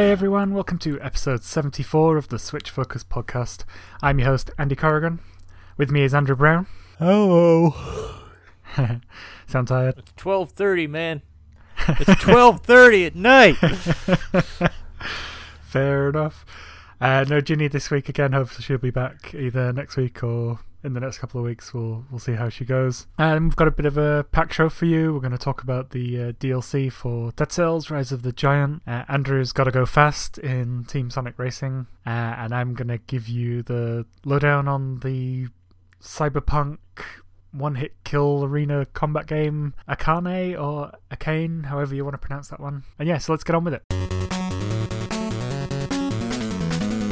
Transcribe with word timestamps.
Hey 0.00 0.12
everyone, 0.12 0.54
welcome 0.54 0.78
to 0.78 0.98
episode 1.02 1.44
74 1.44 2.16
of 2.16 2.28
the 2.28 2.38
Switch 2.38 2.70
Focus 2.70 3.04
podcast. 3.04 3.64
I'm 4.02 4.18
your 4.18 4.28
host, 4.28 4.50
Andy 4.56 4.74
Corrigan. 4.74 5.20
With 5.76 5.90
me 5.90 6.04
is 6.04 6.14
Andrew 6.14 6.34
Brown. 6.34 6.66
Hello. 6.98 7.74
Sound 9.46 9.68
tired? 9.68 9.98
It's 9.98 10.12
twelve 10.16 10.52
thirty, 10.52 10.86
man. 10.86 11.20
It's 11.86 12.18
twelve 12.22 12.64
thirty 12.64 13.04
at 13.04 13.14
night. 13.14 13.56
Fair 15.60 16.08
enough. 16.08 16.46
Uh, 17.00 17.24
no 17.28 17.40
Ginny 17.40 17.68
this 17.68 17.90
week 17.90 18.08
again. 18.08 18.32
Hopefully 18.32 18.62
she'll 18.62 18.78
be 18.78 18.90
back 18.90 19.34
either 19.34 19.72
next 19.72 19.96
week 19.96 20.22
or 20.22 20.60
in 20.82 20.92
the 20.94 21.00
next 21.00 21.18
couple 21.18 21.40
of 21.40 21.46
weeks. 21.46 21.72
We'll 21.72 22.04
we'll 22.10 22.18
see 22.18 22.34
how 22.34 22.48
she 22.48 22.64
goes. 22.64 23.06
And 23.18 23.44
we've 23.44 23.56
got 23.56 23.68
a 23.68 23.72
bit 23.72 23.86
of 23.86 23.96
a 23.96 24.24
pack 24.32 24.52
show 24.52 24.68
for 24.68 24.86
you. 24.86 25.14
We're 25.14 25.20
going 25.20 25.32
to 25.32 25.38
talk 25.38 25.62
about 25.62 25.90
the 25.90 26.20
uh, 26.20 26.32
DLC 26.32 26.92
for 26.92 27.32
Dead 27.32 27.52
Cells: 27.52 27.90
Rise 27.90 28.12
of 28.12 28.22
the 28.22 28.32
Giant. 28.32 28.82
Uh, 28.86 29.04
Andrew's 29.08 29.52
got 29.52 29.64
to 29.64 29.70
go 29.70 29.86
fast 29.86 30.38
in 30.38 30.84
Team 30.84 31.10
Sonic 31.10 31.38
Racing, 31.38 31.86
uh, 32.06 32.10
and 32.10 32.54
I'm 32.54 32.74
going 32.74 32.88
to 32.88 32.98
give 32.98 33.28
you 33.28 33.62
the 33.62 34.06
lowdown 34.24 34.68
on 34.68 35.00
the 35.00 35.48
Cyberpunk 36.02 36.78
one-hit 37.52 37.92
kill 38.04 38.44
arena 38.44 38.86
combat 38.86 39.26
game 39.26 39.74
Akane 39.88 40.60
or 40.60 40.92
Akane, 41.10 41.66
however 41.66 41.94
you 41.94 42.04
want 42.04 42.14
to 42.14 42.18
pronounce 42.18 42.48
that 42.48 42.60
one. 42.60 42.84
And 42.98 43.08
yeah, 43.08 43.18
so 43.18 43.32
let's 43.32 43.42
get 43.42 43.56
on 43.56 43.64
with 43.64 43.74
it. 43.74 43.82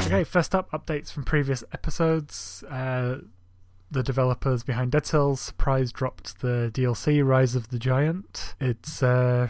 Okay, 0.09 0.23
first 0.23 0.55
up, 0.55 0.71
updates 0.71 1.11
from 1.11 1.23
previous 1.23 1.63
episodes. 1.71 2.63
Uh, 2.67 3.17
the 3.91 4.01
developers 4.01 4.63
behind 4.63 4.91
Dead 4.91 5.05
Cells 5.05 5.39
surprise 5.39 5.91
dropped 5.91 6.41
the 6.41 6.71
DLC 6.73 7.23
Rise 7.23 7.53
of 7.53 7.69
the 7.69 7.77
Giant. 7.77 8.55
It's 8.59 9.03
uh, 9.03 9.49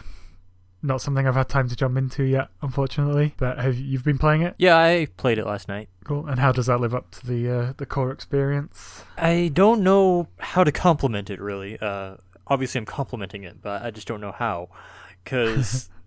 not 0.82 1.00
something 1.00 1.26
I've 1.26 1.34
had 1.34 1.48
time 1.48 1.70
to 1.70 1.76
jump 1.76 1.96
into 1.96 2.24
yet, 2.24 2.48
unfortunately. 2.60 3.32
But 3.38 3.58
have 3.58 3.78
you've 3.78 4.04
been 4.04 4.18
playing 4.18 4.42
it? 4.42 4.54
yeah, 4.58 4.76
I 4.76 5.06
played 5.16 5.38
it 5.38 5.46
last 5.46 5.66
night. 5.66 5.88
Cool. 6.04 6.26
And 6.26 6.38
how 6.38 6.52
does 6.52 6.66
that 6.66 6.78
live 6.78 6.94
up 6.94 7.10
to 7.12 7.26
the 7.26 7.50
uh, 7.50 7.72
the 7.78 7.86
core 7.86 8.10
experience? 8.10 9.02
I 9.16 9.50
don't 9.54 9.82
know 9.82 10.28
how 10.40 10.62
to 10.62 10.72
compliment 10.72 11.30
it 11.30 11.40
really. 11.40 11.78
Uh, 11.80 12.16
obviously, 12.46 12.80
I'm 12.80 12.84
complimenting 12.84 13.44
it, 13.44 13.62
but 13.62 13.82
I 13.82 13.90
just 13.90 14.06
don't 14.06 14.20
know 14.20 14.32
how, 14.32 14.68
because 15.24 15.88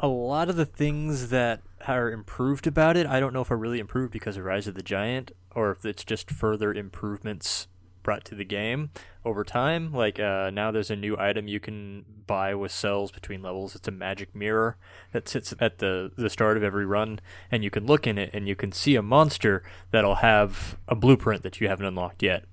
a 0.00 0.08
lot 0.08 0.48
of 0.48 0.56
the 0.56 0.66
things 0.66 1.28
that 1.28 1.62
are 1.86 2.10
improved 2.10 2.66
about 2.66 2.96
it, 2.96 3.06
I 3.06 3.20
don't 3.20 3.32
know 3.32 3.42
if 3.42 3.50
are 3.50 3.56
really 3.56 3.78
improved 3.78 4.12
because 4.12 4.36
of 4.36 4.44
Rise 4.44 4.66
of 4.66 4.74
the 4.74 4.82
Giant, 4.82 5.32
or 5.54 5.70
if 5.70 5.84
it's 5.84 6.04
just 6.04 6.30
further 6.30 6.72
improvements 6.72 7.68
brought 8.02 8.24
to 8.24 8.36
the 8.36 8.44
game 8.44 8.90
over 9.24 9.42
time. 9.42 9.92
Like 9.92 10.20
uh, 10.20 10.50
now, 10.50 10.70
there's 10.70 10.90
a 10.90 10.96
new 10.96 11.18
item 11.18 11.48
you 11.48 11.58
can 11.58 12.04
buy 12.26 12.54
with 12.54 12.70
cells 12.70 13.10
between 13.10 13.42
levels. 13.42 13.74
It's 13.74 13.88
a 13.88 13.92
magic 13.92 14.34
mirror 14.34 14.76
that 15.12 15.28
sits 15.28 15.52
at 15.58 15.78
the 15.78 16.12
the 16.16 16.30
start 16.30 16.56
of 16.56 16.62
every 16.62 16.86
run, 16.86 17.20
and 17.50 17.64
you 17.64 17.70
can 17.70 17.84
look 17.84 18.06
in 18.06 18.16
it 18.16 18.30
and 18.32 18.46
you 18.46 18.54
can 18.54 18.72
see 18.72 18.94
a 18.94 19.02
monster 19.02 19.62
that'll 19.90 20.16
have 20.16 20.78
a 20.86 20.94
blueprint 20.94 21.42
that 21.42 21.60
you 21.60 21.68
haven't 21.68 21.86
unlocked 21.86 22.22
yet 22.22 22.44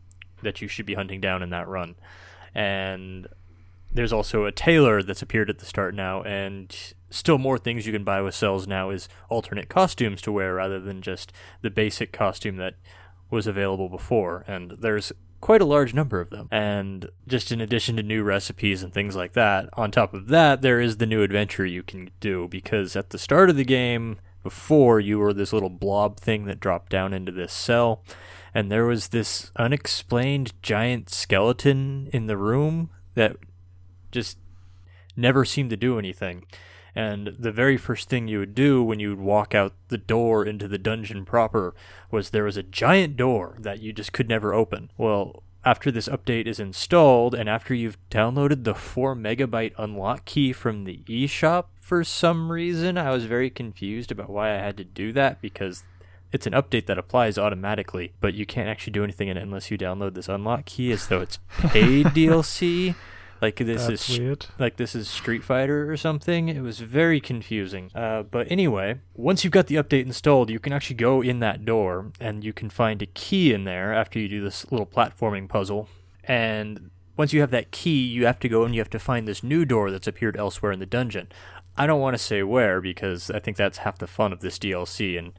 that 0.41 0.61
you 0.61 0.67
should 0.67 0.85
be 0.85 0.95
hunting 0.95 1.21
down 1.21 1.41
in 1.41 1.51
that 1.51 1.67
run. 1.67 1.95
And 2.53 3.27
there's 3.91 4.11
also 4.11 4.45
a 4.45 4.51
tailor 4.51 5.01
that's 5.03 5.21
appeared 5.21 5.49
at 5.49 5.59
the 5.59 5.65
start 5.65 5.93
now, 5.93 6.23
and 6.23 6.75
still 7.13 7.37
more 7.37 7.57
things 7.57 7.85
you 7.85 7.93
can 7.93 8.03
buy 8.03 8.21
with 8.21 8.35
cells 8.35 8.67
now 8.67 8.89
is 8.89 9.07
alternate 9.29 9.69
costumes 9.69 10.21
to 10.21 10.31
wear 10.31 10.55
rather 10.55 10.79
than 10.79 11.01
just 11.01 11.31
the 11.61 11.69
basic 11.69 12.11
costume 12.11 12.57
that 12.57 12.75
was 13.29 13.47
available 13.47 13.89
before. 13.89 14.43
And 14.47 14.71
there's 14.79 15.11
quite 15.41 15.61
a 15.61 15.65
large 15.65 15.93
number 15.93 16.21
of 16.21 16.29
them. 16.29 16.47
And 16.51 17.09
just 17.27 17.51
in 17.51 17.61
addition 17.61 17.97
to 17.97 18.03
new 18.03 18.23
recipes 18.23 18.81
and 18.81 18.93
things 18.93 19.15
like 19.15 19.33
that, 19.33 19.69
on 19.73 19.91
top 19.91 20.13
of 20.13 20.27
that, 20.27 20.61
there 20.61 20.79
is 20.79 20.97
the 20.97 21.05
new 21.05 21.21
adventure 21.21 21.65
you 21.65 21.83
can 21.83 22.11
do 22.19 22.47
because 22.47 22.95
at 22.95 23.09
the 23.09 23.19
start 23.19 23.49
of 23.49 23.57
the 23.57 23.65
game, 23.65 24.19
before 24.43 24.99
you 24.99 25.19
were 25.19 25.33
this 25.33 25.53
little 25.53 25.69
blob 25.69 26.19
thing 26.19 26.45
that 26.45 26.59
dropped 26.59 26.91
down 26.91 27.13
into 27.13 27.31
this 27.31 27.53
cell, 27.53 28.03
and 28.53 28.71
there 28.71 28.85
was 28.85 29.07
this 29.07 29.51
unexplained 29.55 30.53
giant 30.61 31.09
skeleton 31.09 32.09
in 32.13 32.27
the 32.27 32.37
room 32.37 32.89
that 33.15 33.37
just 34.11 34.37
never 35.15 35.45
seemed 35.45 35.69
to 35.69 35.77
do 35.77 35.97
anything. 35.97 36.45
And 36.95 37.35
the 37.39 37.51
very 37.51 37.77
first 37.77 38.07
thing 38.07 38.27
you 38.27 38.39
would 38.39 38.53
do 38.53 38.83
when 38.83 38.99
you 38.99 39.09
would 39.09 39.19
walk 39.19 39.55
out 39.55 39.73
the 39.87 39.97
door 39.97 40.45
into 40.45 40.67
the 40.67 40.77
dungeon 40.77 41.25
proper 41.25 41.73
was 42.11 42.29
there 42.29 42.43
was 42.43 42.57
a 42.57 42.63
giant 42.63 43.17
door 43.17 43.55
that 43.59 43.79
you 43.79 43.93
just 43.93 44.13
could 44.13 44.29
never 44.29 44.53
open. 44.53 44.91
Well, 44.97 45.41
after 45.65 45.91
this 45.91 46.07
update 46.07 46.45
is 46.45 46.59
installed 46.59 47.33
and 47.33 47.49
after 47.49 47.73
you've 47.73 47.97
downloaded 48.11 48.63
the 48.63 48.75
4 48.75 49.15
megabyte 49.15 49.73
unlock 49.77 50.25
key 50.25 50.53
from 50.53 50.83
the 50.83 50.99
eShop 51.07 51.65
for 51.81 52.03
some 52.03 52.51
reason, 52.51 52.97
I 52.97 53.11
was 53.11 53.25
very 53.25 53.49
confused 53.49 54.11
about 54.11 54.29
why 54.29 54.51
I 54.51 54.59
had 54.59 54.77
to 54.77 54.83
do 54.83 55.11
that 55.13 55.41
because 55.41 55.83
it's 56.31 56.47
an 56.47 56.53
update 56.53 56.87
that 56.87 56.97
applies 56.97 57.37
automatically, 57.37 58.13
but 58.19 58.33
you 58.33 58.45
can't 58.45 58.67
actually 58.67 58.93
do 58.93 59.03
anything 59.03 59.27
in 59.27 59.37
it 59.37 59.43
unless 59.43 59.69
you 59.69 59.77
download 59.77 60.15
this 60.15 60.27
unlock 60.27 60.65
key 60.65 60.91
as 60.91 61.07
though 61.07 61.21
it's 61.21 61.39
paid 61.59 62.05
DLC. 62.07 62.95
Like 63.43 63.57
this 63.57 63.87
That's 63.87 64.09
is 64.09 64.19
weird. 64.19 64.45
like 64.57 64.77
this 64.77 64.95
is 64.95 65.09
Street 65.09 65.43
Fighter 65.43 65.91
or 65.91 65.97
something. 65.97 66.47
It 66.47 66.61
was 66.61 66.79
very 66.79 67.19
confusing. 67.19 67.91
Uh, 67.93 68.23
but 68.23 68.49
anyway, 68.49 69.01
once 69.15 69.43
you've 69.43 69.51
got 69.51 69.67
the 69.67 69.75
update 69.75 70.05
installed, 70.05 70.49
you 70.49 70.61
can 70.61 70.71
actually 70.71 70.95
go 70.95 71.21
in 71.21 71.39
that 71.39 71.65
door 71.65 72.13
and 72.21 72.41
you 72.41 72.53
can 72.53 72.69
find 72.69 73.01
a 73.01 73.05
key 73.05 73.53
in 73.53 73.65
there 73.65 73.93
after 73.93 74.17
you 74.17 74.29
do 74.29 74.41
this 74.41 74.71
little 74.71 74.85
platforming 74.85 75.49
puzzle. 75.49 75.89
And 76.23 76.89
once 77.17 77.33
you 77.33 77.41
have 77.41 77.51
that 77.51 77.71
key, 77.71 78.05
you 78.05 78.25
have 78.25 78.39
to 78.39 78.47
go 78.47 78.63
and 78.63 78.73
you 78.73 78.79
have 78.79 78.89
to 78.91 78.97
find 78.97 79.27
this 79.27 79.43
new 79.43 79.65
door 79.65 79.91
that's 79.91 80.07
appeared 80.07 80.37
elsewhere 80.37 80.71
in 80.71 80.79
the 80.79 80.85
dungeon. 80.85 81.27
I 81.77 81.85
don't 81.85 81.99
want 81.99 82.13
to 82.13 82.23
say 82.23 82.43
where 82.43 82.79
because 82.79 83.29
I 83.29 83.39
think 83.39 83.57
that's 83.57 83.79
half 83.79 83.97
the 83.97 84.07
fun 84.07 84.31
of 84.31 84.39
this 84.39 84.57
DLC. 84.57 85.19
And 85.19 85.33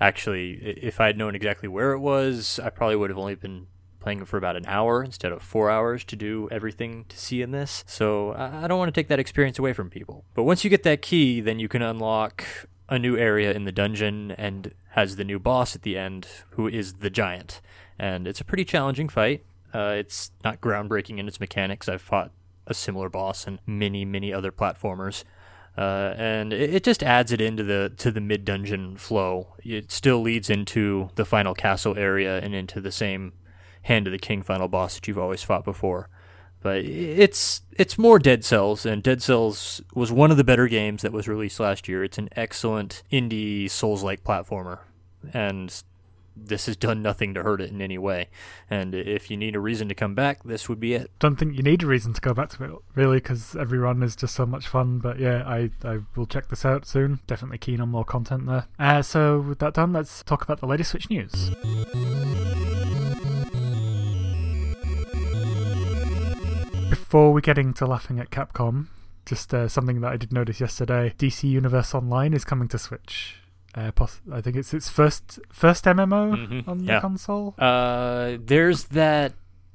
actually, 0.00 0.52
if 0.54 1.02
I 1.02 1.08
had 1.08 1.18
known 1.18 1.34
exactly 1.34 1.68
where 1.68 1.92
it 1.92 1.98
was, 1.98 2.58
I 2.64 2.70
probably 2.70 2.96
would 2.96 3.10
have 3.10 3.18
only 3.18 3.34
been 3.34 3.66
playing 4.02 4.24
for 4.24 4.36
about 4.36 4.56
an 4.56 4.66
hour 4.66 5.02
instead 5.02 5.32
of 5.32 5.42
four 5.42 5.70
hours 5.70 6.04
to 6.04 6.16
do 6.16 6.48
everything 6.50 7.04
to 7.08 7.16
see 7.16 7.40
in 7.40 7.52
this. 7.52 7.84
So 7.86 8.34
I 8.34 8.66
don't 8.66 8.78
want 8.78 8.92
to 8.92 9.00
take 9.00 9.08
that 9.08 9.20
experience 9.20 9.58
away 9.58 9.72
from 9.72 9.88
people. 9.88 10.24
But 10.34 10.42
once 10.42 10.64
you 10.64 10.70
get 10.70 10.82
that 10.82 11.02
key, 11.02 11.40
then 11.40 11.58
you 11.58 11.68
can 11.68 11.82
unlock 11.82 12.44
a 12.88 12.98
new 12.98 13.16
area 13.16 13.52
in 13.52 13.64
the 13.64 13.72
dungeon 13.72 14.32
and 14.32 14.74
has 14.90 15.16
the 15.16 15.24
new 15.24 15.38
boss 15.38 15.74
at 15.74 15.82
the 15.82 15.96
end, 15.96 16.26
who 16.50 16.68
is 16.68 16.94
the 16.94 17.08
giant. 17.08 17.60
And 17.98 18.26
it's 18.26 18.40
a 18.40 18.44
pretty 18.44 18.64
challenging 18.64 19.08
fight. 19.08 19.44
Uh, 19.72 19.94
it's 19.96 20.32
not 20.44 20.60
groundbreaking 20.60 21.18
in 21.18 21.28
its 21.28 21.40
mechanics. 21.40 21.88
I've 21.88 22.02
fought 22.02 22.32
a 22.66 22.74
similar 22.74 23.08
boss 23.08 23.46
in 23.46 23.60
many, 23.66 24.04
many 24.04 24.32
other 24.32 24.52
platformers. 24.52 25.24
Uh, 25.78 26.12
and 26.18 26.52
it, 26.52 26.74
it 26.74 26.84
just 26.84 27.02
adds 27.02 27.32
it 27.32 27.40
into 27.40 27.62
the 27.62 27.90
to 27.96 28.10
the 28.10 28.20
mid 28.20 28.44
dungeon 28.44 28.96
flow. 28.96 29.54
It 29.64 29.90
still 29.90 30.20
leads 30.20 30.50
into 30.50 31.08
the 31.14 31.24
final 31.24 31.54
castle 31.54 31.96
area 31.96 32.38
and 32.40 32.54
into 32.54 32.80
the 32.80 32.92
same 32.92 33.32
hand 33.82 34.06
of 34.06 34.12
the 34.12 34.18
king 34.18 34.42
final 34.42 34.68
boss 34.68 34.94
that 34.94 35.06
you've 35.08 35.18
always 35.18 35.42
fought 35.42 35.64
before. 35.64 36.08
But 36.60 36.84
it's 36.84 37.62
it's 37.72 37.98
more 37.98 38.20
Dead 38.20 38.44
Cells, 38.44 38.86
and 38.86 39.02
Dead 39.02 39.20
Cells 39.20 39.82
was 39.94 40.12
one 40.12 40.30
of 40.30 40.36
the 40.36 40.44
better 40.44 40.68
games 40.68 41.02
that 41.02 41.12
was 41.12 41.26
released 41.26 41.58
last 41.58 41.88
year. 41.88 42.04
It's 42.04 42.18
an 42.18 42.28
excellent 42.36 43.02
indie 43.10 43.68
Souls-like 43.68 44.22
platformer, 44.22 44.78
and 45.32 45.82
this 46.36 46.66
has 46.66 46.76
done 46.76 47.02
nothing 47.02 47.34
to 47.34 47.42
hurt 47.42 47.60
it 47.60 47.70
in 47.70 47.82
any 47.82 47.98
way. 47.98 48.28
And 48.70 48.94
if 48.94 49.30
you 49.30 49.36
need 49.36 49.56
a 49.56 49.60
reason 49.60 49.88
to 49.88 49.94
come 49.94 50.14
back, 50.14 50.44
this 50.44 50.68
would 50.68 50.80
be 50.80 50.94
it. 50.94 51.10
Don't 51.18 51.36
think 51.36 51.56
you 51.56 51.62
need 51.62 51.82
a 51.82 51.86
reason 51.86 52.12
to 52.14 52.20
go 52.20 52.32
back 52.32 52.48
to 52.50 52.64
it, 52.64 52.70
really, 52.94 53.16
because 53.16 53.56
every 53.56 53.78
run 53.78 54.02
is 54.02 54.16
just 54.16 54.34
so 54.34 54.46
much 54.46 54.66
fun. 54.68 54.98
But 54.98 55.18
yeah, 55.18 55.42
I, 55.46 55.70
I 55.84 55.98
will 56.16 56.26
check 56.26 56.48
this 56.48 56.64
out 56.64 56.86
soon. 56.86 57.20
Definitely 57.26 57.58
keen 57.58 57.80
on 57.80 57.90
more 57.90 58.04
content 58.04 58.46
there. 58.46 58.66
Uh, 58.78 59.02
so 59.02 59.40
with 59.40 59.58
that 59.58 59.74
done, 59.74 59.92
let's 59.92 60.22
talk 60.22 60.42
about 60.42 60.60
the 60.60 60.66
latest 60.66 60.92
Switch 60.92 61.10
news. 61.10 61.50
Before 66.92 67.32
we 67.32 67.40
get 67.40 67.56
into 67.56 67.86
laughing 67.86 68.20
at 68.20 68.28
Capcom, 68.28 68.88
just 69.24 69.54
uh, 69.54 69.66
something 69.66 70.02
that 70.02 70.12
I 70.12 70.18
did 70.18 70.30
notice 70.30 70.60
yesterday: 70.60 71.14
DC 71.16 71.44
Universe 71.48 71.94
Online 71.94 72.34
is 72.34 72.44
coming 72.44 72.68
to 72.68 72.76
Switch. 72.78 73.36
Uh, 73.74 73.92
poss- 73.92 74.20
I 74.30 74.42
think 74.42 74.56
it's 74.56 74.74
its 74.74 74.90
first 74.90 75.38
first 75.50 75.86
MMO 75.86 76.36
Mhm, 76.36 76.68
on 76.68 76.78
the 76.78 76.84
yeah. 76.84 77.00
console. 77.00 77.54
Uh, 77.58 78.36
there's 78.38 78.84
that. 78.88 79.32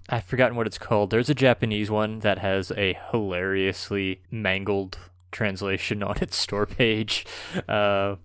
I've 0.08 0.26
forgotten 0.26 0.56
what 0.56 0.68
it's 0.68 0.78
called. 0.78 1.10
There's 1.10 1.28
a 1.28 1.34
Japanese 1.34 1.90
one 1.90 2.20
that 2.20 2.38
has 2.38 2.72
a 2.78 2.96
hilariously 3.10 4.22
mangled 4.30 5.00
translation 5.32 6.04
on 6.04 6.18
its 6.22 6.38
store 6.38 6.68
page. 6.68 7.26
Uh, 7.68 8.18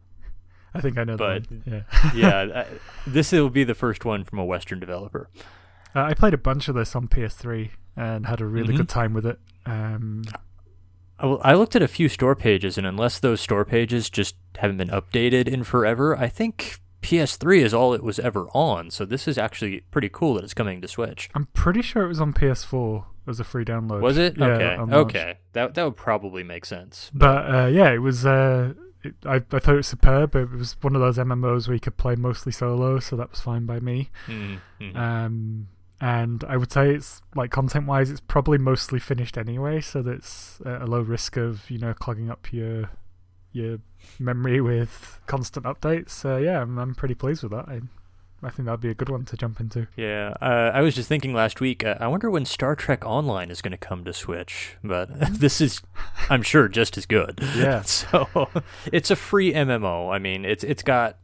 I 0.75 0.81
think 0.83 0.99
I 0.99 1.05
know 1.05 1.17
but- 1.17 1.49
that. 1.49 1.63
Yeah. 1.67 2.13
yeah, 2.15 2.37
uh, 2.61 2.65
this 3.07 3.33
will 3.33 3.49
be 3.49 3.65
the 3.65 3.75
first 3.75 4.05
one 4.05 4.23
from 4.25 4.39
a 4.39 4.45
Western 4.45 4.81
developer. 4.81 5.31
Uh, 5.95 6.03
I 6.03 6.13
played 6.13 6.35
a 6.35 6.39
bunch 6.39 6.69
of 6.69 6.75
this 6.75 6.95
on 6.95 7.09
PS3 7.09 7.71
and 7.97 8.27
had 8.27 8.41
a 8.41 8.47
really 8.47 8.75
Mhm. 8.75 8.79
good 8.79 8.89
time 8.89 9.13
with 9.15 9.27
it. 9.27 9.39
Um, 9.67 10.23
I 11.19 11.27
well, 11.27 11.41
I 11.45 11.55
looked 11.55 11.77
at 11.77 11.83
a 11.83 11.89
few 11.89 12.09
store 12.09 12.35
pages, 12.35 12.77
and 12.79 12.87
unless 12.87 13.21
those 13.21 13.41
store 13.41 13.65
pages 13.65 14.11
just 14.11 14.35
haven't 14.59 14.77
been 14.79 14.89
updated 14.89 15.47
in 15.47 15.63
forever, 15.63 16.17
I 16.17 16.29
think 16.29 16.81
PS3 17.01 17.61
is 17.63 17.73
all 17.75 17.95
it 17.95 18.03
was 18.03 18.19
ever 18.19 18.47
on. 18.55 18.91
So 18.91 19.05
this 19.05 19.27
is 19.29 19.39
actually 19.39 19.81
pretty 19.91 20.09
cool 20.09 20.35
that 20.35 20.45
it's 20.45 20.55
coming 20.55 20.81
to 20.81 20.89
Switch. 20.89 21.29
I'm 21.35 21.47
pretty 21.53 21.83
sure 21.83 22.05
it 22.05 22.09
was 22.09 22.21
on 22.21 22.33
PS4 22.33 23.05
as 23.29 23.39
a 23.41 23.45
free 23.45 23.65
download. 23.65 24.01
Was 24.01 24.19
it? 24.19 24.37
Yeah, 24.37 24.47
okay. 24.47 24.77
Okay. 24.95 25.39
That 25.53 25.75
that 25.75 25.85
would 25.85 25.97
probably 25.97 26.43
make 26.43 26.65
sense. 26.65 27.11
But 27.15 27.55
uh, 27.55 27.67
yeah, 27.67 27.91
it 27.93 27.99
was 27.99 28.25
uh, 28.27 28.75
it, 29.05 29.15
I, 29.25 29.37
I 29.37 29.41
thought 29.41 29.69
it 29.75 29.77
was 29.77 29.87
superb. 29.89 30.35
It 30.35 30.51
was 30.51 30.77
one 30.81 30.95
of 30.97 31.01
those 31.01 31.19
MMOs 31.19 31.69
where 31.69 31.75
you 31.75 31.81
could 31.81 31.97
play 31.97 32.15
mostly 32.17 32.51
solo, 32.53 32.99
so 33.01 33.17
that 33.17 33.31
was 33.31 33.41
fine 33.41 33.65
by 33.67 33.79
me. 33.81 34.11
Mm-hmm. 34.27 34.97
Um, 34.97 35.69
and 36.03 36.43
I 36.49 36.57
would 36.57 36.73
say 36.73 36.91
it's 36.97 37.23
like 37.37 37.53
content 37.53 37.87
wise, 37.87 38.11
it's 38.11 38.21
probably 38.21 38.59
mostly 38.59 38.99
finished 38.99 39.39
anyway, 39.39 39.81
so 39.81 40.03
that's 40.03 40.61
a 40.67 40.85
low 40.85 41.01
risk 41.01 41.37
of 41.37 41.71
you 41.71 41.79
know 41.79 41.95
clogging 41.95 42.29
up 42.29 42.53
your 42.53 42.91
your 43.53 43.79
memory 44.19 44.61
with 44.61 45.21
constant 45.27 45.65
updates. 45.65 46.11
So 46.11 46.39
yeah, 46.39 46.61
I'm, 46.61 46.77
I'm 46.77 46.97
pretty 46.97 47.15
pleased 47.15 47.45
with 47.45 47.53
that. 47.53 47.69
I, 47.69 47.83
I 48.43 48.51
think 48.51 48.67
that'd 48.67 48.81
be 48.81 48.91
a 48.91 48.95
good 48.95 49.11
one 49.11 49.25
to 49.27 49.37
jump 49.37 49.61
into. 49.61 49.87
Yeah, 49.97 50.35
uh, 50.43 50.73
I 50.75 50.81
was 50.81 50.97
just 50.97 51.09
thinking 51.09 51.35
last 51.35 51.61
week. 51.61 51.85
Uh, 51.85 51.95
I 52.01 52.09
wonder 52.09 52.29
when 52.33 52.47
Star 52.47 52.75
Trek 52.75 53.05
Online 53.07 53.49
is 53.49 53.63
going 53.63 53.71
to 53.71 53.79
come 53.79 54.05
to 54.05 54.13
Switch, 54.13 54.77
but 54.83 55.09
this 55.39 55.61
is, 55.61 55.83
I'm 56.29 56.43
sure, 56.43 56.67
just 56.67 56.99
as 56.99 57.07
good. 57.07 57.39
Yeah. 57.57 57.83
so 57.87 58.49
it's 58.93 59.13
a 59.13 59.17
free 59.17 59.53
MMO. 59.53 60.13
I 60.13 60.19
mean, 60.19 60.45
it's 60.45 60.65
it's 60.65 60.83
got 60.83 61.19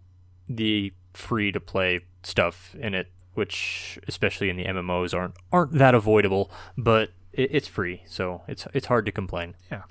the 0.49 0.93
free 1.15 1.51
to 1.51 1.59
play 1.59 2.03
stuff 2.23 2.77
in 2.79 2.95
it, 2.95 3.09
which 3.39 3.99
especially 4.09 4.51
in 4.51 4.57
the 4.57 4.65
MMOs 4.65 5.15
aren't 5.15 5.37
aren't 5.53 5.73
that 5.73 5.95
avoidable, 5.95 6.51
but 6.77 7.13
it, 7.33 7.49
it's 7.53 7.69
free, 7.69 8.03
so 8.05 8.43
it's 8.49 8.67
it's 8.75 8.87
hard 8.87 9.07
to 9.07 9.13
complain. 9.13 9.55
Yeah. 9.71 9.85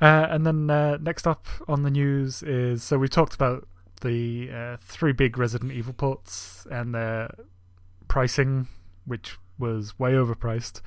Uh, 0.00 0.26
and 0.28 0.44
then 0.44 0.68
uh, 0.68 0.98
next 1.00 1.26
up 1.26 1.46
on 1.68 1.84
the 1.84 1.90
news 1.90 2.42
is 2.42 2.82
so 2.82 2.98
we 2.98 3.08
talked 3.08 3.34
about 3.34 3.66
the 4.00 4.50
uh, 4.52 4.76
three 4.80 5.12
big 5.12 5.38
Resident 5.38 5.72
Evil 5.72 5.94
ports 5.94 6.66
and 6.70 6.94
their 6.94 7.32
pricing, 8.08 8.66
which 9.06 9.38
was 9.58 9.98
way 9.98 10.12
overpriced. 10.12 10.80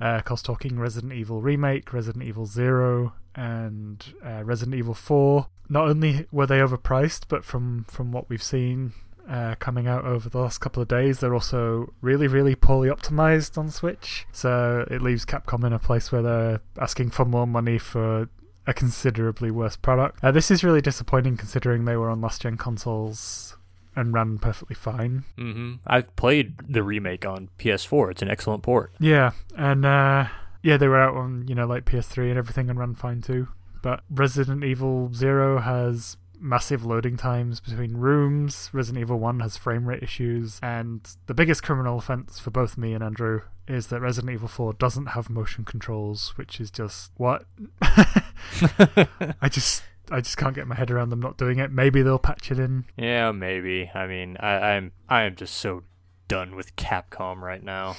Uh, 0.00 0.20
cost 0.20 0.44
talking 0.44 0.78
Resident 0.78 1.12
Evil 1.12 1.40
Remake, 1.40 1.92
Resident 1.92 2.24
Evil 2.24 2.46
Zero, 2.46 3.14
and 3.36 4.04
uh, 4.24 4.42
Resident 4.44 4.76
Evil 4.76 4.94
Four. 4.94 5.46
Not 5.68 5.88
only 5.88 6.26
were 6.32 6.46
they 6.46 6.58
overpriced, 6.58 7.26
but 7.28 7.44
from 7.44 7.84
from 7.88 8.10
what 8.10 8.28
we've 8.28 8.42
seen 8.42 8.94
uh, 9.28 9.54
coming 9.58 9.86
out 9.86 10.04
over 10.04 10.28
the 10.28 10.38
last 10.38 10.58
couple 10.58 10.82
of 10.82 10.88
days, 10.88 11.20
they're 11.20 11.34
also 11.34 11.92
really, 12.00 12.26
really 12.26 12.54
poorly 12.54 12.88
optimized 12.88 13.56
on 13.56 13.70
Switch. 13.70 14.26
So 14.32 14.86
it 14.90 15.02
leaves 15.02 15.24
Capcom 15.24 15.64
in 15.64 15.72
a 15.72 15.78
place 15.78 16.10
where 16.10 16.22
they're 16.22 16.60
asking 16.78 17.10
for 17.10 17.24
more 17.24 17.46
money 17.46 17.78
for 17.78 18.28
a 18.66 18.74
considerably 18.74 19.50
worse 19.50 19.76
product. 19.76 20.22
Uh, 20.22 20.30
this 20.30 20.50
is 20.50 20.62
really 20.62 20.80
disappointing 20.80 21.36
considering 21.36 21.84
they 21.84 21.96
were 21.96 22.10
on 22.10 22.20
last 22.20 22.42
gen 22.42 22.56
consoles 22.56 23.56
and 23.94 24.14
ran 24.14 24.38
perfectly 24.38 24.74
fine. 24.74 25.24
Mm-hmm. 25.36 25.74
I've 25.86 26.14
played 26.16 26.54
the 26.68 26.82
remake 26.82 27.26
on 27.26 27.50
PS4. 27.58 28.12
It's 28.12 28.22
an 28.22 28.30
excellent 28.30 28.62
port. 28.62 28.92
Yeah, 28.98 29.32
and 29.56 29.84
uh, 29.84 30.26
yeah, 30.62 30.76
they 30.76 30.88
were 30.88 31.00
out 31.00 31.14
on 31.14 31.46
you 31.48 31.54
know 31.54 31.66
like 31.66 31.84
PS3 31.84 32.30
and 32.30 32.38
everything 32.38 32.70
and 32.70 32.78
ran 32.78 32.94
fine 32.94 33.20
too. 33.20 33.48
But 33.82 34.04
Resident 34.08 34.62
Evil 34.62 35.12
Zero 35.12 35.58
has 35.58 36.16
massive 36.42 36.84
loading 36.84 37.16
times 37.16 37.60
between 37.60 37.96
rooms. 37.96 38.68
Resident 38.72 39.00
Evil 39.00 39.18
1 39.18 39.40
has 39.40 39.56
frame 39.56 39.86
rate 39.86 40.02
issues. 40.02 40.58
And 40.62 41.08
the 41.26 41.34
biggest 41.34 41.62
criminal 41.62 41.98
offense 41.98 42.38
for 42.38 42.50
both 42.50 42.76
me 42.76 42.92
and 42.92 43.02
Andrew 43.02 43.42
is 43.68 43.86
that 43.88 44.00
Resident 44.00 44.32
Evil 44.32 44.48
4 44.48 44.74
doesn't 44.74 45.06
have 45.06 45.30
motion 45.30 45.64
controls, 45.64 46.34
which 46.36 46.60
is 46.60 46.70
just 46.70 47.12
what? 47.16 47.44
I 47.82 49.48
just. 49.48 49.84
I 50.10 50.20
just 50.20 50.36
can't 50.36 50.54
get 50.54 50.66
my 50.66 50.74
head 50.74 50.90
around 50.90 51.08
them 51.08 51.20
not 51.20 51.38
doing 51.38 51.58
it. 51.58 51.70
Maybe 51.70 52.02
they'll 52.02 52.18
patch 52.18 52.50
it 52.50 52.58
in. 52.58 52.84
Yeah, 52.98 53.30
maybe. 53.30 53.90
I 53.94 54.06
mean, 54.06 54.36
I, 54.40 54.56
I'm 54.56 54.92
I 55.08 55.22
am 55.22 55.36
just 55.36 55.54
so 55.54 55.84
done 56.28 56.56
with 56.56 56.74
Capcom 56.76 57.40
right 57.40 57.62
now. 57.62 57.96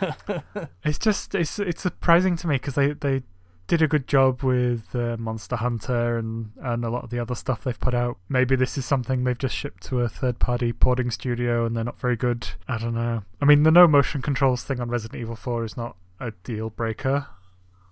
it's 0.82 0.98
just 0.98 1.34
it's 1.34 1.58
it's 1.58 1.82
surprising 1.82 2.36
to 2.36 2.48
me 2.48 2.56
because 2.56 2.74
they 2.74 2.94
they 2.94 3.22
did 3.66 3.82
a 3.82 3.88
good 3.88 4.06
job 4.06 4.42
with 4.42 4.94
uh, 4.94 5.16
Monster 5.18 5.56
Hunter 5.56 6.18
and, 6.18 6.52
and 6.62 6.84
a 6.84 6.90
lot 6.90 7.04
of 7.04 7.10
the 7.10 7.18
other 7.18 7.34
stuff 7.34 7.64
they've 7.64 7.78
put 7.78 7.94
out. 7.94 8.18
Maybe 8.28 8.56
this 8.56 8.78
is 8.78 8.84
something 8.84 9.24
they've 9.24 9.38
just 9.38 9.56
shipped 9.56 9.82
to 9.84 10.00
a 10.00 10.08
third 10.08 10.38
party 10.38 10.72
porting 10.72 11.10
studio 11.10 11.66
and 11.66 11.76
they're 11.76 11.84
not 11.84 11.98
very 11.98 12.16
good. 12.16 12.48
I 12.68 12.78
don't 12.78 12.94
know. 12.94 13.24
I 13.40 13.44
mean, 13.44 13.64
the 13.64 13.70
no 13.70 13.88
motion 13.88 14.22
controls 14.22 14.62
thing 14.62 14.80
on 14.80 14.88
Resident 14.88 15.20
Evil 15.20 15.36
4 15.36 15.64
is 15.64 15.76
not 15.76 15.96
a 16.20 16.30
deal 16.44 16.70
breaker. 16.70 17.26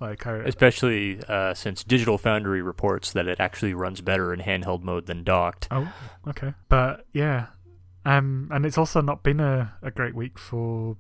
Like 0.00 0.26
I, 0.26 0.38
Especially 0.38 1.20
uh, 1.28 1.54
since 1.54 1.82
Digital 1.82 2.18
Foundry 2.18 2.62
reports 2.62 3.12
that 3.12 3.26
it 3.26 3.40
actually 3.40 3.74
runs 3.74 4.00
better 4.00 4.32
in 4.32 4.40
handheld 4.40 4.82
mode 4.82 5.06
than 5.06 5.24
docked. 5.24 5.68
Oh, 5.70 5.92
okay. 6.28 6.54
But 6.68 7.06
yeah. 7.12 7.46
Um, 8.04 8.50
and 8.52 8.66
it's 8.66 8.76
also 8.76 9.00
not 9.00 9.22
been 9.22 9.40
a, 9.40 9.74
a 9.82 9.90
great 9.90 10.14
week 10.14 10.38
for 10.38 10.96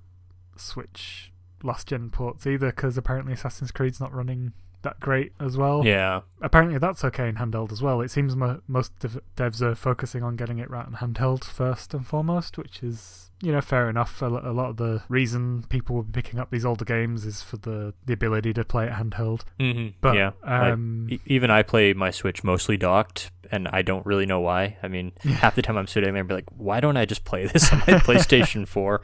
Switch 0.56 1.32
last 1.64 1.88
gen 1.88 2.10
ports 2.10 2.46
either 2.46 2.68
because 2.68 2.96
apparently 2.96 3.32
Assassin's 3.32 3.70
Creed's 3.70 4.00
not 4.00 4.12
running 4.12 4.52
that 4.82 5.00
great 5.00 5.32
as 5.40 5.56
well. 5.56 5.84
Yeah. 5.84 6.20
Apparently 6.42 6.78
that's 6.78 7.04
okay 7.04 7.28
in 7.28 7.36
handheld 7.36 7.72
as 7.72 7.82
well. 7.82 8.00
It 8.00 8.10
seems 8.10 8.36
mo- 8.36 8.60
most 8.68 8.96
dev- 9.00 9.20
devs 9.36 9.62
are 9.62 9.74
focusing 9.74 10.22
on 10.22 10.36
getting 10.36 10.58
it 10.58 10.70
right 10.70 10.86
in 10.86 10.94
handheld 10.94 11.42
first 11.42 11.94
and 11.94 12.06
foremost, 12.06 12.58
which 12.58 12.82
is 12.82 13.30
you 13.44 13.52
know 13.52 13.60
fair 13.60 13.90
enough. 13.90 14.22
A, 14.22 14.26
a 14.26 14.52
lot 14.52 14.70
of 14.70 14.76
the 14.78 15.02
reason 15.08 15.64
people 15.68 15.96
will 15.96 16.02
be 16.02 16.12
picking 16.12 16.40
up 16.40 16.50
these 16.50 16.64
older 16.64 16.84
games 16.84 17.24
is 17.24 17.42
for 17.42 17.58
the 17.58 17.92
the 18.06 18.12
ability 18.12 18.52
to 18.54 18.64
play 18.64 18.86
it 18.86 18.92
handheld. 18.92 19.42
Mm-hmm. 19.60 19.96
But 20.00 20.16
yeah, 20.16 20.30
um, 20.42 21.08
e- 21.10 21.20
even 21.26 21.50
I 21.50 21.62
play 21.62 21.92
my 21.92 22.10
Switch 22.10 22.42
mostly 22.42 22.76
docked, 22.76 23.30
and 23.50 23.68
I 23.68 23.82
don't 23.82 24.04
really 24.06 24.26
know 24.26 24.40
why. 24.40 24.78
I 24.82 24.88
mean, 24.88 25.12
half 25.22 25.54
the 25.54 25.62
time 25.62 25.76
I'm 25.76 25.86
sitting 25.86 26.12
there 26.12 26.20
and 26.20 26.28
be 26.28 26.34
like, 26.34 26.48
why 26.56 26.80
don't 26.80 26.96
I 26.96 27.04
just 27.04 27.24
play 27.24 27.46
this 27.46 27.72
on 27.72 27.78
my 27.80 27.84
PlayStation 27.86 28.66
4? 28.66 29.00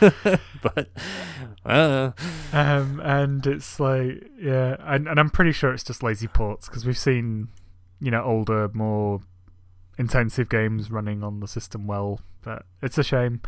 but, 0.62 0.88
uh, 1.64 2.12
um, 2.52 3.00
and 3.00 3.46
it's 3.46 3.78
like, 3.78 4.30
yeah, 4.40 4.76
and, 4.80 5.06
and 5.06 5.20
I'm 5.20 5.30
pretty 5.30 5.52
sure 5.52 5.72
it's 5.72 5.84
just 5.84 6.02
lazy 6.02 6.26
ports 6.26 6.68
because 6.68 6.84
we've 6.84 6.98
seen, 6.98 7.48
you 8.00 8.10
know, 8.10 8.22
older, 8.22 8.70
more 8.72 9.20
intensive 9.98 10.48
games 10.48 10.90
running 10.90 11.22
on 11.22 11.40
the 11.40 11.48
system 11.48 11.86
well, 11.86 12.20
but 12.44 12.64
it's 12.82 12.98
a 12.98 13.02
shame. 13.02 13.40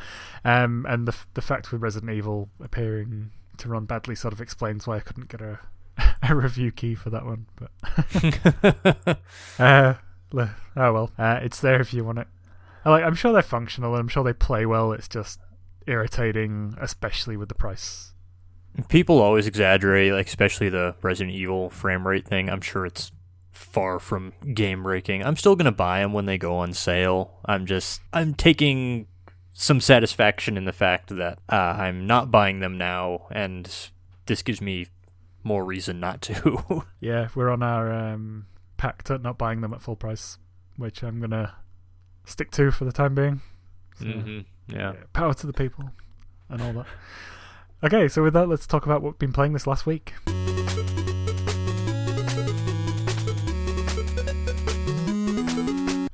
Um, 0.44 0.86
and 0.88 1.06
the 1.06 1.16
the 1.34 1.42
fact 1.42 1.72
with 1.72 1.82
Resident 1.82 2.12
Evil 2.12 2.48
appearing 2.62 3.30
to 3.58 3.68
run 3.68 3.84
badly 3.84 4.14
sort 4.14 4.32
of 4.34 4.40
explains 4.40 4.86
why 4.86 4.96
I 4.96 5.00
couldn't 5.00 5.28
get 5.28 5.40
a 5.40 5.60
a 6.22 6.34
review 6.34 6.72
key 6.72 6.94
for 6.94 7.10
that 7.10 7.24
one. 7.24 7.46
But 7.56 9.18
uh, 9.58 9.94
oh 10.34 10.92
well, 10.92 11.10
uh, 11.18 11.40
it's 11.42 11.60
there 11.60 11.80
if 11.80 11.92
you 11.92 12.04
want 12.04 12.18
it. 12.18 12.28
Like 12.84 13.04
I'm 13.04 13.14
sure 13.14 13.32
they're 13.32 13.42
functional 13.42 13.92
and 13.94 14.00
I'm 14.00 14.08
sure 14.08 14.24
they 14.24 14.32
play 14.32 14.64
well. 14.66 14.92
It's 14.92 15.08
just 15.08 15.40
irritating, 15.86 16.76
especially 16.80 17.36
with 17.36 17.48
the 17.48 17.54
price. 17.54 18.12
People 18.88 19.20
always 19.20 19.46
exaggerate, 19.46 20.12
like 20.12 20.26
especially 20.26 20.68
the 20.68 20.94
Resident 21.02 21.34
Evil 21.34 21.70
frame 21.70 22.06
rate 22.06 22.26
thing. 22.26 22.50
I'm 22.50 22.60
sure 22.60 22.84
it's 22.84 23.10
far 23.76 23.98
from 23.98 24.32
game 24.54 24.82
breaking. 24.82 25.22
I'm 25.22 25.36
still 25.36 25.54
gonna 25.54 25.70
buy 25.70 26.00
them 26.00 26.14
when 26.14 26.24
they 26.24 26.38
go 26.38 26.56
on 26.56 26.72
sale. 26.72 27.38
I'm 27.44 27.66
just 27.66 28.00
I'm 28.10 28.32
taking 28.32 29.06
some 29.52 29.82
satisfaction 29.82 30.56
in 30.56 30.64
the 30.64 30.72
fact 30.72 31.14
that 31.14 31.40
uh, 31.50 31.76
I'm 31.76 32.06
not 32.06 32.30
buying 32.30 32.60
them 32.60 32.78
now, 32.78 33.26
and 33.30 33.70
this 34.24 34.40
gives 34.40 34.62
me 34.62 34.86
more 35.44 35.62
reason 35.62 36.00
not 36.00 36.22
to. 36.22 36.84
yeah, 37.00 37.28
we're 37.34 37.50
on 37.50 37.62
our 37.62 37.92
um, 37.92 38.46
pact 38.78 39.10
at 39.10 39.20
not 39.20 39.36
buying 39.36 39.60
them 39.60 39.74
at 39.74 39.82
full 39.82 39.96
price, 39.96 40.38
which 40.78 41.02
I'm 41.02 41.20
gonna 41.20 41.54
stick 42.24 42.50
to 42.52 42.70
for 42.70 42.86
the 42.86 42.92
time 42.92 43.14
being. 43.14 43.42
So, 43.98 44.06
mm-hmm. 44.06 44.74
yeah. 44.74 44.92
yeah, 44.92 45.00
power 45.12 45.34
to 45.34 45.46
the 45.46 45.52
people 45.52 45.84
and 46.48 46.62
all 46.62 46.72
that. 46.72 46.86
Okay, 47.84 48.08
so 48.08 48.22
with 48.22 48.32
that, 48.32 48.48
let's 48.48 48.66
talk 48.66 48.86
about 48.86 49.02
what 49.02 49.12
we've 49.12 49.18
been 49.18 49.34
playing 49.34 49.52
this 49.52 49.66
last 49.66 49.84
week. 49.84 50.14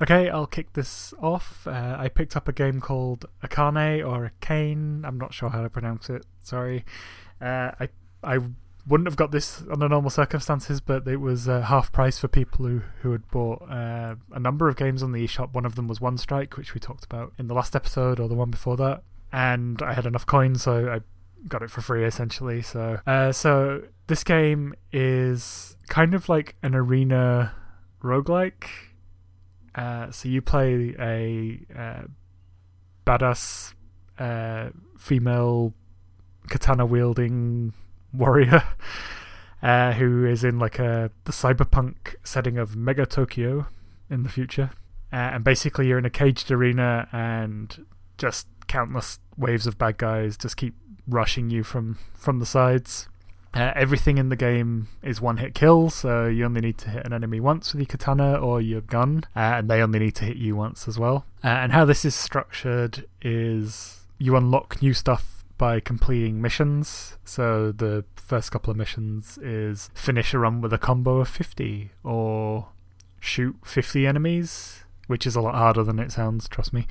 Okay, 0.02 0.28
I'll 0.28 0.49
kick 0.49 0.73
this 0.73 1.14
off. 1.23 1.64
Uh, 1.64 1.94
I 1.97 2.09
picked 2.09 2.37
up 2.37 2.49
a 2.49 2.52
game 2.52 2.80
called 2.80 3.26
Akane 3.44 4.04
or 4.04 4.32
Akane. 4.40 5.04
I'm 5.04 5.16
not 5.16 5.32
sure 5.32 5.49
how 5.49 5.62
to 5.62 5.71
pronounce 5.71 6.11
it. 6.11 6.26
Sorry. 6.42 6.85
Uh, 7.40 7.71
I 7.78 7.88
I 8.25 8.40
wouldn't 8.85 9.06
have 9.06 9.14
got 9.14 9.30
this 9.30 9.62
under 9.71 9.88
normal 9.88 10.11
circumstances, 10.11 10.80
but 10.80 11.06
it 11.06 11.18
was 11.18 11.49
uh, 11.49 11.61
half 11.61 11.92
price 11.92 12.18
for 12.18 12.26
people 12.26 12.66
who 12.66 12.82
who 13.02 13.12
had 13.12 13.28
bought 13.30 13.62
uh, 13.71 14.16
a 14.32 14.40
number 14.40 14.68
of 14.68 14.75
games 14.75 15.04
on 15.04 15.12
the 15.12 15.25
eShop. 15.25 15.52
One 15.52 15.64
of 15.64 15.76
them 15.76 15.87
was 15.87 16.00
One 16.00 16.18
Strike, 16.18 16.56
which 16.56 16.75
we 16.75 16.80
talked 16.80 17.04
about 17.04 17.32
in 17.38 17.47
the 17.47 17.54
last 17.54 17.76
episode 17.76 18.18
or 18.18 18.28
the 18.28 18.35
one 18.35 18.50
before 18.50 18.76
that. 18.78 19.04
And 19.32 19.80
I 19.82 19.92
had 19.92 20.04
enough 20.04 20.26
coins, 20.26 20.64
so 20.64 20.90
I 20.90 21.00
got 21.47 21.62
it 21.62 21.71
for 21.71 21.80
free 21.80 22.04
essentially. 22.04 22.61
So, 22.61 22.99
uh, 23.06 23.30
so 23.30 23.82
this 24.09 24.25
game 24.25 24.75
is 24.92 25.76
kind 25.88 26.12
of 26.12 26.28
like 26.28 26.56
an 26.64 26.75
arena 26.75 27.54
roguelike. 28.02 28.66
Uh, 29.74 30.10
so 30.10 30.28
you 30.28 30.42
play 30.42 30.94
a 30.98 31.60
uh, 31.78 32.02
badass 33.06 33.74
uh, 34.18 34.70
female 34.98 35.72
katana 36.48 36.84
wielding 36.84 37.72
warrior 38.12 38.62
uh, 39.62 39.92
who 39.92 40.26
is 40.26 40.44
in 40.44 40.58
like 40.58 40.78
a 40.78 41.10
the 41.24 41.32
cyberpunk 41.32 42.14
setting 42.24 42.58
of 42.58 42.76
Mega 42.76 43.06
Tokyo 43.06 43.66
in 44.10 44.22
the 44.22 44.28
future, 44.28 44.70
uh, 45.12 45.16
and 45.16 45.44
basically 45.44 45.86
you're 45.88 45.98
in 45.98 46.04
a 46.04 46.10
caged 46.10 46.50
arena 46.50 47.08
and 47.12 47.86
just 48.18 48.46
countless 48.66 49.18
waves 49.36 49.66
of 49.66 49.76
bad 49.78 49.98
guys 49.98 50.36
just 50.36 50.56
keep 50.56 50.74
rushing 51.08 51.50
you 51.50 51.62
from 51.62 51.98
from 52.14 52.38
the 52.38 52.46
sides. 52.46 53.08
Uh, 53.54 53.71
everything 53.76 54.16
in 54.16 54.30
the 54.30 54.37
game 54.37 54.88
is 55.02 55.21
one 55.21 55.37
hit 55.37 55.54
kill, 55.54 55.90
so 55.90 56.26
you 56.26 56.44
only 56.44 56.62
need 56.62 56.78
to 56.78 56.88
hit 56.88 57.04
an 57.04 57.12
enemy 57.12 57.38
once 57.38 57.73
with 57.73 57.80
your 57.80 57.87
katana 57.87 58.35
or 58.35 58.62
your 58.62 58.80
gun, 58.80 59.25
uh, 59.37 59.59
and 59.59 59.68
they 59.68 59.82
only 59.82 59.99
need 59.99 60.14
to 60.14 60.25
hit 60.25 60.38
you 60.38 60.56
once 60.56 60.88
as 60.88 60.99
well. 60.99 61.26
Uh, 61.44 61.49
and 61.49 61.73
how 61.73 61.85
this 61.85 62.04
is 62.04 62.14
structured 62.14 63.04
is 63.21 64.06
you 64.18 64.37
unlock 64.37 64.80
new 64.80 64.94
stuff 64.94 65.44
by 65.59 65.80
completing 65.80 66.40
missions. 66.40 67.18
So 67.25 67.73
the 67.73 68.04
first 68.16 68.50
couple 68.50 68.71
of 68.71 68.76
missions 68.76 69.37
is 69.38 69.90
finish 69.92 70.32
a 70.32 70.38
run 70.38 70.62
with 70.62 70.73
a 70.73 70.78
combo 70.78 71.18
of 71.18 71.28
50 71.28 71.90
or 72.02 72.68
shoot 73.21 73.56
50 73.64 74.06
enemies, 74.06 74.85
which 75.09 75.26
is 75.26 75.37
a 75.37 75.42
lot 75.42 75.54
harder 75.54 75.85
than 75.85 75.99
it 75.99 76.11
sounds, 76.11 76.49
trust 76.49 76.73
me. 76.73 76.87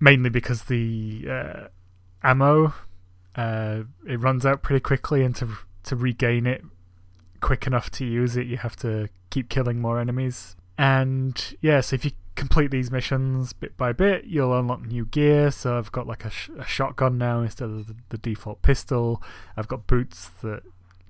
Mainly 0.00 0.28
because 0.28 0.64
the 0.64 1.26
uh, 1.30 1.68
ammo 2.22 2.74
uh, 3.38 3.84
it 4.06 4.20
runs 4.20 4.44
out 4.44 4.62
pretty 4.62 4.80
quickly, 4.80 5.22
and 5.22 5.34
to 5.36 5.48
to 5.88 5.96
regain 5.96 6.46
it 6.46 6.62
quick 7.40 7.66
enough 7.66 7.90
to 7.90 8.04
use 8.04 8.36
it, 8.36 8.46
you 8.46 8.56
have 8.56 8.76
to 8.76 9.08
keep 9.30 9.48
killing 9.48 9.80
more 9.80 10.00
enemies. 10.00 10.56
And 10.76 11.56
yeah, 11.60 11.80
so 11.80 11.94
if 11.94 12.04
you 12.04 12.12
complete 12.34 12.70
these 12.70 12.90
missions 12.90 13.52
bit 13.52 13.76
by 13.76 13.92
bit, 13.92 14.24
you'll 14.24 14.56
unlock 14.56 14.86
new 14.86 15.06
gear. 15.06 15.50
So 15.50 15.76
I've 15.76 15.90
got 15.92 16.06
like 16.06 16.24
a, 16.24 16.30
sh- 16.30 16.50
a 16.58 16.64
shotgun 16.64 17.18
now 17.18 17.42
instead 17.42 17.68
of 17.68 17.88
the, 17.88 17.96
the, 18.10 18.18
default 18.18 18.62
pistol. 18.62 19.22
I've 19.56 19.66
got 19.66 19.88
boots 19.88 20.30
that 20.42 20.62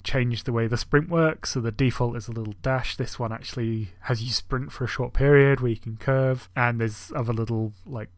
change 0.04 0.44
the 0.44 0.52
way 0.52 0.66
the 0.66 0.78
sprint 0.78 1.10
works. 1.10 1.50
So 1.50 1.60
the 1.60 1.70
default 1.70 2.16
is 2.16 2.28
a 2.28 2.32
little 2.32 2.54
dash. 2.62 2.96
This 2.96 3.18
one 3.18 3.32
actually 3.32 3.90
has 4.02 4.22
you 4.22 4.30
sprint 4.30 4.72
for 4.72 4.84
a 4.84 4.88
short 4.88 5.12
period 5.12 5.60
where 5.60 5.70
you 5.70 5.76
can 5.76 5.98
curve. 5.98 6.48
And 6.56 6.80
there's 6.80 7.12
other 7.14 7.34
little 7.34 7.74
like 7.84 8.08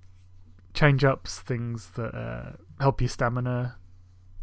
change 0.73 1.03
ups, 1.03 1.41
things 1.41 1.91
that 1.97 2.15
uh, 2.15 2.53
help 2.79 3.01
your 3.01 3.09
stamina 3.09 3.77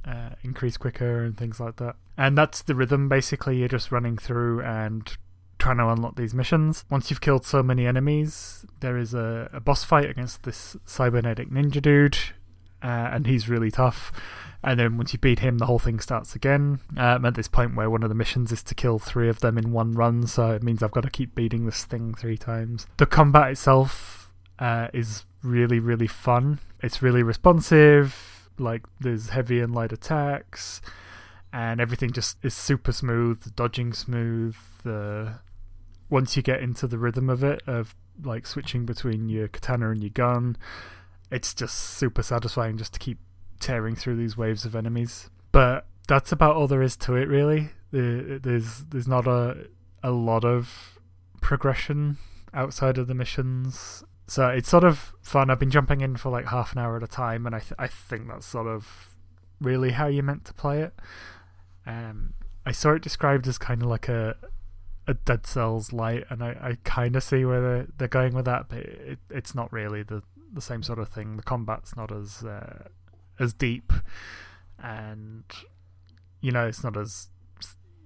uh, 0.07 0.29
increase 0.43 0.77
quicker 0.77 1.23
and 1.23 1.37
things 1.37 1.59
like 1.59 1.75
that. 1.77 1.95
And 2.17 2.37
that's 2.37 2.61
the 2.61 2.75
rhythm 2.75 3.09
basically. 3.09 3.57
You're 3.57 3.67
just 3.67 3.91
running 3.91 4.17
through 4.17 4.61
and 4.61 5.17
trying 5.59 5.77
to 5.77 5.87
unlock 5.87 6.15
these 6.15 6.33
missions. 6.33 6.85
Once 6.89 7.09
you've 7.09 7.21
killed 7.21 7.45
so 7.45 7.61
many 7.61 7.85
enemies, 7.85 8.65
there 8.79 8.97
is 8.97 9.13
a, 9.13 9.49
a 9.53 9.59
boss 9.59 9.83
fight 9.83 10.09
against 10.09 10.43
this 10.43 10.77
cybernetic 10.85 11.49
ninja 11.49 11.81
dude, 11.81 12.17
uh, 12.81 13.09
and 13.11 13.27
he's 13.27 13.49
really 13.49 13.71
tough. 13.71 14.11
And 14.63 14.79
then 14.79 14.97
once 14.97 15.13
you 15.13 15.19
beat 15.19 15.39
him, 15.39 15.59
the 15.59 15.65
whole 15.65 15.79
thing 15.79 15.99
starts 15.99 16.35
again. 16.35 16.79
Um, 16.97 17.25
at 17.25 17.35
this 17.35 17.47
point, 17.47 17.75
where 17.75 17.89
one 17.89 18.03
of 18.03 18.09
the 18.09 18.15
missions 18.15 18.51
is 18.51 18.63
to 18.63 18.75
kill 18.75 18.99
three 18.99 19.29
of 19.29 19.39
them 19.39 19.57
in 19.57 19.71
one 19.71 19.93
run, 19.93 20.27
so 20.27 20.51
it 20.51 20.63
means 20.63 20.81
I've 20.81 20.91
got 20.91 21.03
to 21.03 21.09
keep 21.09 21.35
beating 21.35 21.65
this 21.65 21.85
thing 21.85 22.13
three 22.13 22.37
times. 22.37 22.87
The 22.97 23.05
combat 23.05 23.51
itself 23.51 24.31
uh, 24.59 24.87
is 24.93 25.25
really, 25.43 25.79
really 25.79 26.07
fun. 26.07 26.59
It's 26.81 27.01
really 27.01 27.23
responsive 27.23 28.36
like 28.59 28.83
there's 28.99 29.29
heavy 29.29 29.59
and 29.59 29.73
light 29.73 29.91
attacks, 29.91 30.81
and 31.53 31.79
everything 31.79 32.11
just 32.11 32.37
is 32.43 32.53
super 32.53 32.91
smooth, 32.91 33.55
dodging 33.55 33.93
smooth. 33.93 34.55
The 34.83 35.39
once 36.09 36.37
you 36.37 36.43
get 36.43 36.61
into 36.61 36.87
the 36.87 36.97
rhythm 36.97 37.29
of 37.29 37.43
it, 37.43 37.61
of 37.67 37.95
like 38.23 38.47
switching 38.47 38.85
between 38.85 39.29
your 39.29 39.47
katana 39.47 39.91
and 39.91 40.01
your 40.01 40.11
gun, 40.11 40.57
it's 41.31 41.53
just 41.53 41.75
super 41.75 42.23
satisfying 42.23 42.77
just 42.77 42.93
to 42.93 42.99
keep 42.99 43.19
tearing 43.59 43.95
through 43.95 44.15
these 44.15 44.37
waves 44.37 44.65
of 44.65 44.75
enemies. 44.75 45.29
But 45.51 45.85
that's 46.07 46.31
about 46.31 46.55
all 46.55 46.67
there 46.67 46.81
is 46.81 46.95
to 46.97 47.15
it, 47.15 47.27
really. 47.27 47.69
There's 47.91 48.85
there's 48.89 49.07
not 49.07 49.27
a 49.27 49.67
a 50.03 50.11
lot 50.11 50.45
of 50.45 50.99
progression 51.41 52.17
outside 52.53 52.97
of 52.97 53.07
the 53.07 53.13
missions 53.13 54.03
so 54.27 54.49
it's 54.49 54.69
sort 54.69 54.83
of 54.83 55.13
fun. 55.21 55.49
I've 55.49 55.59
been 55.59 55.71
jumping 55.71 56.01
in 56.01 56.17
for 56.17 56.29
like 56.29 56.47
half 56.47 56.73
an 56.73 56.79
hour 56.79 56.97
at 56.97 57.03
a 57.03 57.07
time, 57.07 57.45
and 57.45 57.55
I 57.55 57.59
th- 57.59 57.73
I 57.79 57.87
think 57.87 58.27
that's 58.27 58.45
sort 58.45 58.67
of 58.67 59.15
really 59.61 59.91
how 59.91 60.07
you're 60.07 60.23
meant 60.23 60.45
to 60.45 60.53
play 60.53 60.81
it. 60.81 60.93
Um, 61.85 62.33
I 62.65 62.73
saw 62.73 62.93
it 62.93 63.01
described 63.01 63.47
as 63.47 63.57
kind 63.57 63.81
of 63.81 63.87
like 63.87 64.09
a 64.09 64.35
a 65.07 65.13
Dead 65.13 65.45
Cells 65.45 65.93
light, 65.93 66.25
and 66.29 66.43
I, 66.43 66.49
I 66.61 66.77
kind 66.83 67.15
of 67.15 67.23
see 67.23 67.45
where 67.45 67.61
they're, 67.61 67.87
they're 67.97 68.07
going 68.09 68.33
with 68.33 68.43
that, 68.45 68.67
but 68.67 68.79
it, 68.79 69.19
it's 69.29 69.55
not 69.55 69.71
really 69.71 70.03
the 70.03 70.21
the 70.53 70.61
same 70.61 70.83
sort 70.83 70.99
of 70.99 71.09
thing. 71.09 71.37
The 71.37 71.43
combat's 71.43 71.95
not 71.95 72.11
as 72.11 72.43
uh, 72.43 72.89
as 73.39 73.53
deep, 73.53 73.93
and 74.83 75.45
you 76.41 76.51
know 76.51 76.67
it's 76.67 76.83
not 76.83 76.97
as 76.97 77.29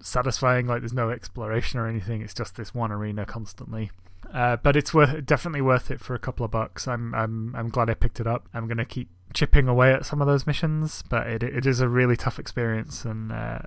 satisfying. 0.02 0.68
Like 0.68 0.82
there's 0.82 0.94
no 0.94 1.10
exploration 1.10 1.80
or 1.80 1.88
anything. 1.88 2.22
It's 2.22 2.36
just 2.36 2.56
this 2.56 2.76
one 2.76 2.92
arena 2.92 3.26
constantly. 3.26 3.90
Uh, 4.34 4.56
but 4.58 4.76
it's 4.76 4.94
worth 4.94 5.26
definitely 5.26 5.62
worth 5.62 5.92
it 5.92 6.00
for 6.00 6.16
a 6.16 6.20
couple 6.20 6.46
of 6.46 6.52
bucks. 6.52 6.88
I'm 6.88 7.14
I'm 7.14 7.56
I'm 7.56 7.70
glad 7.70 7.90
I 7.90 7.94
picked 7.94 8.20
it 8.20 8.28
up. 8.28 8.48
I'm 8.54 8.68
gonna 8.68 8.86
keep 8.86 9.10
chipping 9.34 9.68
away 9.68 9.94
at 9.94 10.06
some 10.06 10.22
of 10.22 10.28
those 10.28 10.48
missions, 10.48 11.04
but 11.10 11.28
it 11.28 11.44
it 11.44 11.66
is 11.66 11.82
a 11.82 11.90
really 11.90 12.16
tough 12.16 12.40
experience, 12.40 13.04
and 13.04 13.32
uh, 13.32 13.60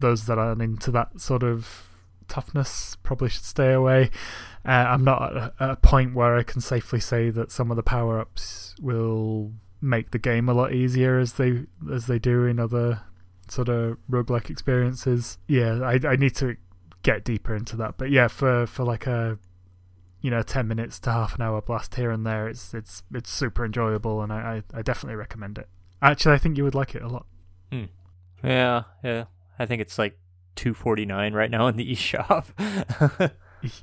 those 0.00 0.26
that 0.26 0.38
aren't 0.38 0.62
into 0.62 0.90
that 0.90 1.20
sort 1.20 1.42
of 1.42 1.88
toughness 2.28 2.96
probably 3.02 3.30
should 3.30 3.44
stay 3.44 3.72
away. 3.72 4.10
Uh, 4.64 4.86
I'm 4.88 5.04
not 5.04 5.36
at 5.36 5.52
a, 5.58 5.70
a 5.72 5.76
point 5.76 6.14
where 6.14 6.36
I 6.36 6.42
can 6.42 6.60
safely 6.60 7.00
say 7.00 7.30
that 7.30 7.50
some 7.50 7.70
of 7.70 7.76
the 7.76 7.82
power 7.82 8.20
ups 8.20 8.74
will 8.80 9.52
make 9.80 10.10
the 10.10 10.18
game 10.18 10.48
a 10.48 10.52
lot 10.52 10.72
easier 10.72 11.18
as 11.18 11.34
they 11.34 11.64
as 11.90 12.06
they 12.06 12.18
do 12.18 12.44
in 12.44 12.58
other 12.58 13.00
sort 13.48 13.68
of 13.68 13.96
roguelike 14.10 14.50
experiences. 14.50 15.38
Yeah, 15.46 15.80
I 15.82 15.98
I 16.06 16.16
need 16.16 16.34
to 16.36 16.56
get 17.02 17.24
deeper 17.24 17.54
into 17.54 17.76
that. 17.76 17.96
But 17.96 18.10
yeah, 18.10 18.28
for 18.28 18.66
for 18.66 18.84
like 18.84 19.06
a 19.06 19.38
you 20.20 20.30
know, 20.30 20.42
ten 20.42 20.68
minutes 20.68 20.98
to 21.00 21.12
half 21.12 21.34
an 21.34 21.42
hour 21.42 21.60
blast 21.60 21.94
here 21.94 22.10
and 22.10 22.26
there. 22.26 22.48
It's 22.48 22.74
it's 22.74 23.02
it's 23.12 23.30
super 23.30 23.64
enjoyable, 23.64 24.22
and 24.22 24.32
I 24.32 24.62
I, 24.72 24.78
I 24.78 24.82
definitely 24.82 25.16
recommend 25.16 25.58
it. 25.58 25.68
Actually, 26.00 26.34
I 26.34 26.38
think 26.38 26.56
you 26.56 26.64
would 26.64 26.74
like 26.74 26.94
it 26.94 27.02
a 27.02 27.08
lot. 27.08 27.26
Hmm. 27.72 27.84
Yeah, 28.42 28.84
yeah. 29.02 29.24
I 29.58 29.66
think 29.66 29.82
it's 29.82 29.98
like 29.98 30.18
two 30.54 30.74
forty 30.74 31.04
nine 31.04 31.34
right 31.34 31.50
now 31.50 31.66
in 31.68 31.76
the 31.76 31.92
eShop. 31.92 32.46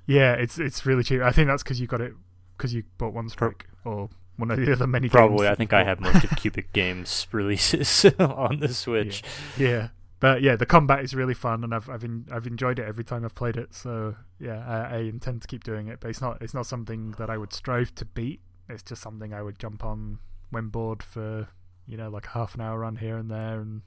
yeah, 0.06 0.34
it's 0.34 0.58
it's 0.60 0.86
really 0.86 1.04
cheap. 1.04 1.22
I 1.22 1.32
think 1.32 1.48
that's 1.48 1.64
because 1.64 1.80
you 1.80 1.88
got 1.88 2.02
it 2.02 2.14
because 2.58 2.74
you 2.74 2.84
bought 2.98 3.14
one 3.14 3.30
strike 3.30 3.68
or 3.84 4.10
one 4.38 4.52
of 4.52 4.58
the 4.58 4.72
other 4.72 4.88
many. 4.88 5.10
Probably, 5.10 5.48
I 5.48 5.56
think 5.56 5.74
I 5.74 5.84
have 5.84 6.00
most 6.00 6.24
of 6.24 6.30
Cubic 6.38 6.74
Games 6.74 7.28
releases 7.32 8.06
on 8.20 8.60
the 8.60 8.74
Switch. 8.74 9.24
Yeah. 9.58 9.68
yeah. 9.68 9.88
But 10.26 10.42
yeah, 10.42 10.56
the 10.56 10.66
combat 10.66 11.04
is 11.04 11.14
really 11.14 11.36
fun, 11.36 11.64
and 11.64 11.72
I've 11.72 11.88
I've 11.88 12.04
in, 12.04 12.26
I've 12.32 12.48
enjoyed 12.48 12.80
it 12.80 12.88
every 12.88 13.04
time 13.04 13.24
I've 13.24 13.36
played 13.36 13.58
it. 13.58 13.76
So 13.76 14.16
yeah, 14.40 14.66
I, 14.68 14.96
I, 14.96 14.98
intend 15.02 15.44
to 15.44 15.48
keep 15.48 15.64
doing 15.64 15.88
it. 15.88 16.00
But 16.00 16.10
it's 16.10 16.20
not 16.20 16.42
it's 16.42 16.56
not 16.56 16.66
something 16.66 17.12
that 17.20 17.30
I 17.30 17.38
would 17.38 17.54
strive 17.54 17.94
to 17.94 18.06
beat. 18.06 18.42
It's 18.68 18.82
just 18.82 19.04
something 19.04 19.36
I 19.36 19.44
would 19.44 19.60
jump 19.60 19.86
on 19.86 20.18
when 20.50 20.70
bored 20.70 21.04
for 21.04 21.48
you 21.86 21.96
know 21.96 22.10
like 22.10 22.26
half 22.26 22.56
an 22.56 22.62
hour 22.62 22.80
run 22.80 22.96
here 22.96 23.18
and 23.18 23.30
there, 23.30 23.60
and 23.60 23.84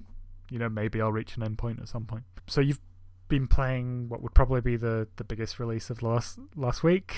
you 0.48 0.60
know 0.60 0.68
maybe 0.68 1.00
I'll 1.00 1.10
reach 1.10 1.36
an 1.36 1.42
endpoint 1.42 1.82
at 1.82 1.88
some 1.88 2.04
point. 2.04 2.22
So 2.46 2.60
you've 2.60 2.78
been 3.26 3.48
playing 3.48 4.08
what 4.08 4.22
would 4.22 4.34
probably 4.34 4.60
be 4.60 4.76
the 4.76 5.08
the 5.16 5.24
biggest 5.24 5.58
release 5.58 5.90
of 5.90 6.04
last 6.04 6.38
last 6.54 6.84
week. 6.84 7.16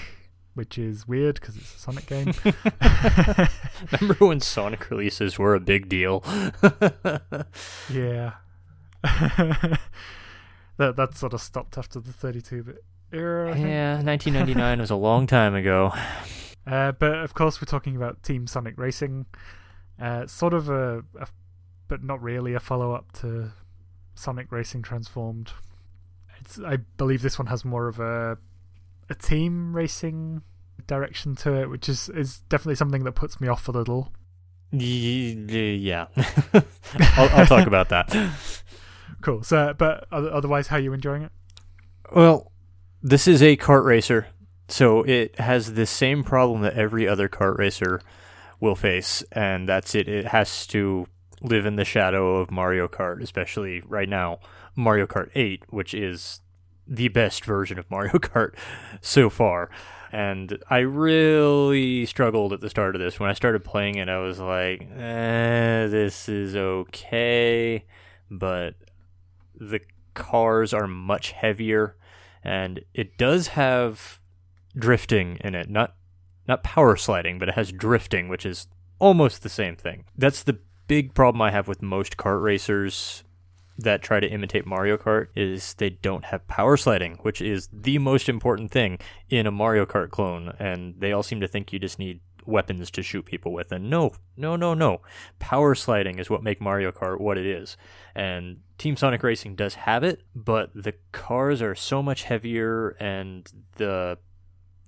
Which 0.55 0.79
is 0.79 1.07
weird 1.07 1.35
because 1.35 1.59
it's 1.59 1.75
a 1.75 1.79
Sonic 1.79 2.07
game. 2.07 2.33
Remember 4.01 4.27
when 4.27 4.41
Sonic 4.41 4.91
releases 4.91 5.39
were 5.39 5.55
a 5.55 5.61
big 5.61 5.91
deal? 5.91 6.25
yeah, 7.91 8.33
that 10.77 10.97
that 10.97 11.17
sort 11.17 11.33
of 11.33 11.41
stopped 11.41 11.79
after 11.79 12.01
the 12.01 12.13
32-bit 12.13 12.85
era. 13.13 13.59
Yeah, 13.59 14.03
1999 14.03 14.81
was 14.81 14.91
a 14.91 14.97
long 14.97 15.27
time 15.27 15.55
ago. 15.55 15.93
Uh, 16.67 16.93
but 16.93 17.15
of 17.21 17.33
course, 17.33 17.59
we're 17.61 17.65
talking 17.65 17.97
about 17.97 18.23
Team 18.23 18.47
Sonic 18.47 18.77
Racing. 18.77 19.25
Uh, 19.99 20.27
sort 20.27 20.53
of 20.53 20.69
a, 20.69 20.99
a, 21.19 21.27
but 21.89 22.05
not 22.05 22.23
really 22.23 22.53
a 22.53 22.61
follow-up 22.61 23.11
to 23.13 23.51
Sonic 24.15 24.53
Racing 24.53 24.83
Transformed. 24.83 25.53
It's, 26.39 26.61
I 26.61 26.77
believe 26.77 27.23
this 27.23 27.39
one 27.39 27.47
has 27.47 27.65
more 27.65 27.89
of 27.89 27.99
a 27.99 28.37
a 29.09 29.15
team 29.15 29.75
racing 29.75 30.43
direction 30.87 31.35
to 31.37 31.55
it, 31.55 31.69
which 31.69 31.89
is 31.89 32.09
is 32.11 32.41
definitely 32.49 32.77
something 32.77 33.05
that 33.05 33.13
puts 33.13 33.41
me 33.41 33.49
off 33.49 33.67
a 33.69 33.73
little. 33.73 34.13
Yeah, 34.73 36.07
I'll, 37.17 37.29
I'll 37.31 37.47
talk 37.47 37.67
about 37.67 37.89
that. 37.89 38.15
Cool. 39.23 39.43
So, 39.43 39.75
but 39.77 40.07
otherwise, 40.11 40.69
how 40.69 40.77
are 40.77 40.81
you 40.81 40.93
enjoying 40.93 41.23
it? 41.23 41.33
Well, 42.15 42.53
this 43.03 43.27
is 43.27 43.43
a 43.43 43.57
kart 43.57 43.85
racer, 43.85 44.27
so 44.69 45.03
it 45.03 45.39
has 45.39 45.75
the 45.75 45.87
same 45.87 46.25
problem 46.25 46.63
that 46.63 46.75
every 46.75 47.07
other 47.07 47.29
kart 47.29 47.59
racer 47.59 48.01
will 48.61 48.75
face, 48.75 49.23
and 49.33 49.69
that's 49.69 49.95
it. 49.95 50.09
It 50.09 50.27
has 50.27 50.67
to 50.69 51.07
live 51.41 51.67
in 51.67 51.77
the 51.77 51.85
shadow 51.85 52.37
of 52.37 52.51
Mario 52.51 52.87
Kart, 52.87 53.23
especially 53.23 53.81
right 53.87 54.09
now, 54.09 54.39
Mario 54.77 55.07
Kart 55.07 55.31
8, 55.35 55.65
which 55.71 55.95
is 55.95 56.41
the 56.87 57.09
best 57.09 57.45
version 57.45 57.79
of 57.79 57.91
Mario 57.91 58.13
Kart 58.19 58.55
so 59.01 59.31
far. 59.31 59.71
And 60.13 60.63
I 60.69 60.79
really 60.79 62.05
struggled 62.05 62.53
at 62.53 62.61
the 62.61 62.69
start 62.69 62.97
of 62.97 63.01
this. 63.01 63.21
When 63.21 63.31
I 63.31 63.35
started 63.35 63.65
playing 63.65 63.95
it, 63.95 64.09
I 64.09 64.19
was 64.19 64.41
like, 64.41 64.83
eh, 64.83 65.87
this 65.87 66.29
is 66.29 66.57
okay. 66.57 67.85
But 68.29 68.75
the 69.61 69.81
cars 70.15 70.75
are 70.75 70.87
much 70.87 71.33
heavier 71.33 71.97
and 72.43 72.81
it 72.95 73.17
does 73.17 73.49
have 73.49 74.19
drifting 74.77 75.37
in 75.43 75.55
it 75.55 75.69
not 75.69 75.95
not 76.49 76.65
power 76.65 76.97
sliding 76.97 77.39
but 77.39 77.49
it 77.49 77.55
has 77.55 77.71
drifting 77.71 78.29
which 78.29 78.47
is 78.47 78.67
almost 78.99 79.43
the 79.43 79.49
same 79.49 79.77
thing 79.77 80.05
that's 80.17 80.43
the 80.43 80.59
big 80.89 81.15
problem 81.15 81.41
i 81.41 81.51
have 81.51 81.69
with 81.69 81.83
most 81.83 82.17
kart 82.17 82.43
racers 82.43 83.23
that 83.83 84.03
try 84.03 84.21
to 84.21 84.29
imitate 84.29 84.67
Mario 84.67 84.97
Kart 84.97 85.29
is 85.35 85.75
they 85.75 85.91
don't 85.91 86.27
have 86.27 86.47
power 86.47 86.77
sliding, 86.77 87.19
which 87.23 87.41
is 87.41 87.69
the 87.73 87.99
most 87.99 88.29
important 88.29 88.71
thing 88.71 88.99
in 89.29 89.47
a 89.47 89.51
Mario 89.51 89.87
Kart 89.87 90.11
clone. 90.11 90.53
And 90.59 90.95
they 90.99 91.13
all 91.13 91.23
seem 91.23 91.41
to 91.41 91.49
think 91.49 91.73
you 91.73 91.79
just 91.79 91.99
need 91.99 92.21
weapons 92.47 92.91
to 92.93 93.03
shoot 93.03 93.25
people 93.25 93.53
with. 93.53 93.73
And 93.73 93.91
no, 93.91 94.13
no, 94.37 94.57
no, 94.57 94.75
no. 94.75 95.01
Power 95.39 95.75
sliding 95.75 96.19
is 96.19 96.31
what 96.31 96.43
make 96.43 96.61
Mario 96.61 96.93
Kart 96.93 97.21
what 97.21 97.39
it 97.39 97.47
is. 97.47 97.77
And 98.15 98.61
Team 98.79 98.97
Sonic 98.97 99.23
Racing 99.23 99.57
does 99.57 99.75
have 99.75 100.03
it, 100.05 100.23
but 100.35 100.71
the 100.75 100.95
cars 101.13 101.63
are 101.63 101.75
so 101.75 102.03
much 102.03 102.25
heavier 102.25 102.91
and 103.01 103.51
the 103.77 104.19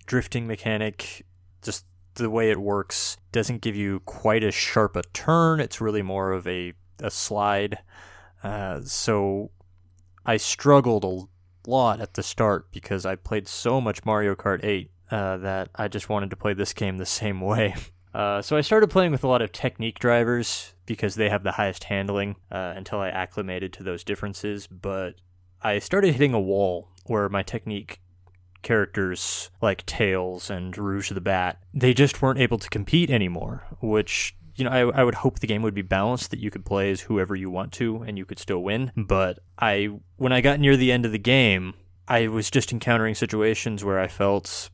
drifting 0.06 0.46
mechanic 0.46 1.24
just 1.62 1.84
the 2.14 2.30
way 2.30 2.50
it 2.50 2.60
works 2.60 3.16
doesn't 3.30 3.62
give 3.62 3.76
you 3.76 4.00
quite 4.00 4.44
as 4.44 4.54
sharp 4.54 4.96
a 4.96 5.02
turn. 5.12 5.60
It's 5.60 5.80
really 5.80 6.02
more 6.02 6.32
of 6.32 6.46
a, 6.46 6.74
a 7.00 7.10
slide. 7.10 7.78
Uh, 8.42 8.80
so 8.82 9.50
I 10.26 10.36
struggled 10.36 11.04
a 11.04 11.70
lot 11.70 12.00
at 12.00 12.14
the 12.14 12.22
start 12.22 12.70
because 12.72 13.06
I 13.06 13.14
played 13.16 13.48
so 13.48 13.80
much 13.80 14.04
Mario 14.04 14.34
Kart 14.34 14.64
8 14.64 14.90
uh, 15.12 15.36
that 15.36 15.68
I 15.74 15.88
just 15.88 16.08
wanted 16.08 16.30
to 16.30 16.36
play 16.36 16.54
this 16.54 16.72
game 16.72 16.96
the 16.98 17.06
same 17.06 17.40
way. 17.52 17.74
Uh, 18.14 18.42
so 18.42 18.56
I 18.56 18.60
started 18.60 18.90
playing 18.90 19.12
with 19.12 19.24
a 19.24 19.28
lot 19.28 19.42
of 19.42 19.52
technique 19.52 19.98
drivers 19.98 20.74
because 20.86 21.14
they 21.14 21.28
have 21.28 21.44
the 21.44 21.52
highest 21.52 21.84
handling 21.84 22.36
uh, 22.50 22.74
until 22.76 22.98
I 22.98 23.08
acclimated 23.08 23.72
to 23.74 23.82
those 23.82 24.04
differences. 24.04 24.66
But 24.66 25.14
I 25.62 25.78
started 25.78 26.12
hitting 26.12 26.34
a 26.34 26.40
wall 26.40 26.88
where 27.06 27.28
my 27.28 27.42
technique 27.42 28.00
characters 28.62 29.50
like 29.60 29.84
Tails 29.86 30.50
and 30.50 30.76
Rouge 30.76 31.10
the 31.10 31.20
Bat, 31.20 31.62
they 31.74 31.94
just 31.94 32.22
weren't 32.22 32.38
able 32.38 32.58
to 32.58 32.68
compete 32.68 33.10
anymore, 33.10 33.64
which 33.80 34.36
you 34.54 34.64
know, 34.64 34.70
I, 34.70 35.00
I 35.00 35.04
would 35.04 35.14
hope 35.16 35.40
the 35.40 35.46
game 35.46 35.62
would 35.62 35.74
be 35.74 35.82
balanced 35.82 36.30
that 36.30 36.38
you 36.38 36.50
could 36.50 36.64
play 36.64 36.90
as 36.90 37.00
whoever 37.02 37.34
you 37.34 37.50
want 37.50 37.72
to 37.74 38.02
and 38.02 38.18
you 38.18 38.26
could 38.26 38.38
still 38.38 38.62
win. 38.62 38.92
But 38.96 39.38
I, 39.58 39.88
when 40.16 40.32
I 40.32 40.42
got 40.42 40.60
near 40.60 40.76
the 40.76 40.92
end 40.92 41.06
of 41.06 41.12
the 41.12 41.18
game, 41.18 41.74
I 42.06 42.28
was 42.28 42.50
just 42.50 42.72
encountering 42.72 43.14
situations 43.14 43.84
where 43.84 43.98
I 43.98 44.08
felt 44.08 44.70